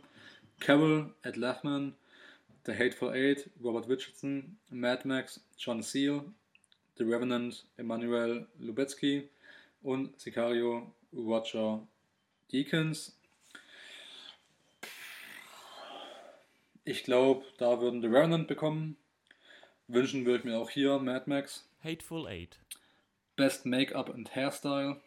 [0.61, 1.95] Carol, Ed Lachman,
[2.65, 6.25] The Hateful Eight, Robert Richardson, Mad Max, John Seal,
[6.97, 9.29] The Revenant, Emmanuel Lubetsky
[9.83, 11.87] und Sicario, Roger
[12.53, 13.17] Deakins.
[16.85, 18.97] Ich glaube, da würden The Revenant bekommen.
[19.89, 21.69] Wünschen würde ich mir auch hier Mad Max.
[21.83, 22.59] Hateful Eight.
[23.37, 25.01] Best Make-up and Hairstyle.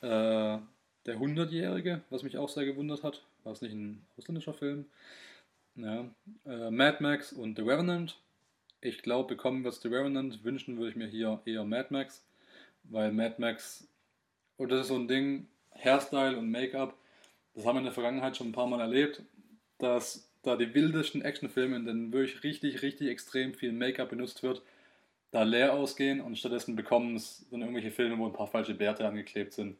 [0.00, 0.58] Äh,
[1.06, 3.24] der Hundertjährige, was mich auch sehr gewundert hat.
[3.42, 4.86] War es nicht ein ausländischer Film?
[5.76, 6.10] Ja.
[6.46, 8.18] Äh, Mad Max und The Revenant.
[8.80, 10.44] Ich glaube, bekommen wir es The Revenant.
[10.44, 12.24] Wünschen würde ich mir hier eher Mad Max.
[12.84, 13.86] Weil Mad Max,
[14.56, 16.94] und das ist so ein Ding, Hairstyle und Make-up,
[17.54, 19.22] das haben wir in der Vergangenheit schon ein paar Mal erlebt,
[19.78, 24.62] dass da die wildesten Actionfilme, in denen wirklich richtig, richtig extrem viel Make-up benutzt wird,
[25.30, 29.06] da leer ausgehen und stattdessen bekommen es dann irgendwelche Filme, wo ein paar falsche Bärte
[29.06, 29.76] angeklebt sind.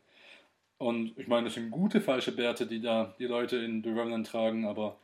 [0.79, 4.27] Und ich meine, das sind gute falsche Bärte, die da die Leute in The Revenant
[4.27, 4.99] tragen, aber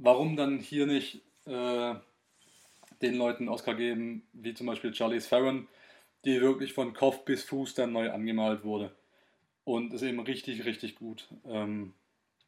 [0.00, 1.94] warum dann hier nicht äh,
[3.02, 5.68] den Leuten Oscar geben, wie zum Beispiel Charlize Theron,
[6.24, 8.94] die wirklich von Kopf bis Fuß dann neu angemalt wurde.
[9.64, 11.28] Und ist eben richtig, richtig gut.
[11.46, 11.94] Ähm,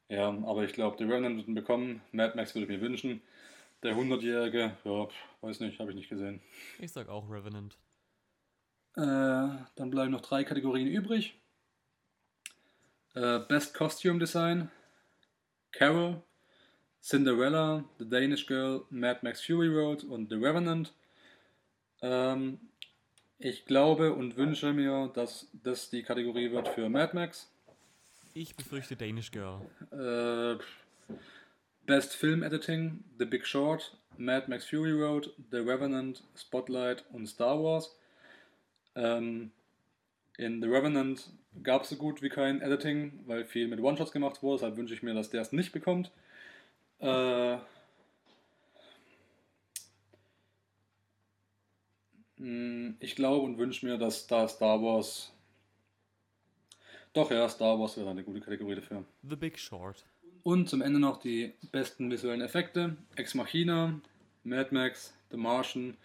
[0.09, 2.03] ja, aber ich glaube, The Revenant wird ihn bekommen.
[2.11, 3.23] Mad Max würde ich mir wünschen.
[3.83, 5.09] Der 100-Jährige, ja,
[5.41, 6.41] weiß nicht, habe ich nicht gesehen.
[6.79, 7.77] Ich sag auch Revenant.
[8.97, 9.01] Äh,
[9.75, 11.35] dann bleiben noch drei Kategorien übrig.
[13.15, 14.71] Äh, Best Costume Design,
[15.71, 16.23] Carol,
[17.03, 20.93] Cinderella, The Danish Girl, Mad Max Fury Road und The Revenant.
[22.01, 22.61] Ähm,
[23.39, 27.51] ich glaube und wünsche mir, dass das die Kategorie wird für Mad Max.
[28.35, 29.61] Ich befürchte Danish Girl.
[29.91, 30.63] Äh,
[31.87, 37.61] Best Film Editing, The Big Short, Mad Max Fury Road, The Revenant, Spotlight und Star
[37.61, 37.97] Wars.
[38.95, 39.51] Ähm,
[40.39, 41.31] in The Revenant
[41.65, 44.59] gab es so gut wie kein Editing, weil viel mit One-Shots gemacht wurde.
[44.59, 46.13] Deshalb wünsche ich mir, dass der es nicht bekommt.
[47.03, 47.59] Äh,
[52.37, 55.33] mh, ich glaube und wünsche mir, dass da Star Wars.
[57.13, 59.05] Doch, ja, Star Wars wäre eine gute Kategorie dafür.
[59.29, 60.05] The Big Short.
[60.45, 64.01] Und zum Ende noch die besten visuellen Effekte: Ex Machina,
[64.45, 65.97] Mad Max, The Martian,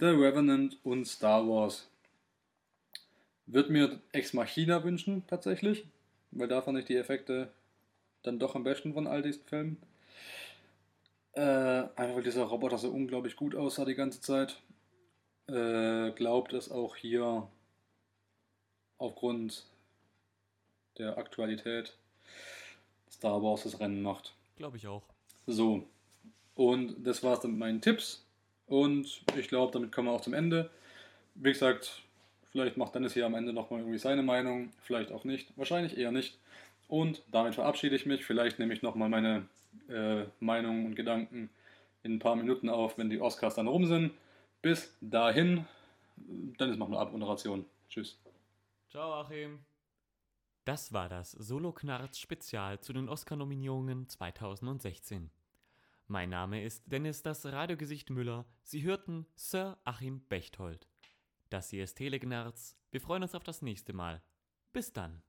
[0.00, 1.86] The Revenant und Star Wars.
[3.46, 5.84] Würde mir Ex Machina wünschen, tatsächlich,
[6.30, 7.52] weil da fand ich die Effekte
[8.22, 9.76] dann doch am besten von all diesen Filmen.
[11.34, 14.60] Äh, einfach weil dieser Roboter so unglaublich gut aussah die ganze Zeit.
[15.48, 17.48] Äh, glaubt es auch hier
[18.98, 19.66] aufgrund
[20.98, 21.96] der Aktualität
[23.10, 24.34] Star Wars das Rennen macht.
[24.56, 25.02] Glaube ich auch.
[25.46, 25.86] So,
[26.54, 28.24] und das war's dann mit meinen Tipps.
[28.66, 30.70] Und ich glaube, damit kommen wir auch zum Ende.
[31.34, 32.02] Wie gesagt,
[32.50, 35.48] vielleicht macht Dennis hier am Ende nochmal irgendwie seine Meinung, vielleicht auch nicht.
[35.56, 36.38] Wahrscheinlich eher nicht.
[36.88, 38.24] Und damit verabschiede ich mich.
[38.24, 39.46] Vielleicht nehme ich nochmal meine
[39.88, 41.50] äh, Meinung und Gedanken
[42.02, 44.12] in ein paar Minuten auf, wenn die Oscars dann rum sind.
[44.62, 45.66] Bis dahin,
[46.16, 47.64] Dennis macht eine Abmoderation.
[47.88, 48.18] Tschüss.
[48.88, 49.60] Ciao, Achim.
[50.64, 55.30] Das war das Solo-Knarz-Spezial zu den Oscar-Nominierungen 2016.
[56.06, 58.46] Mein Name ist Dennis das Radiogesicht Müller.
[58.62, 60.86] Sie hörten Sir Achim Bechtold.
[61.50, 62.76] Das hier ist Telegnarz.
[62.90, 64.22] Wir freuen uns auf das nächste Mal.
[64.72, 65.22] Bis dann.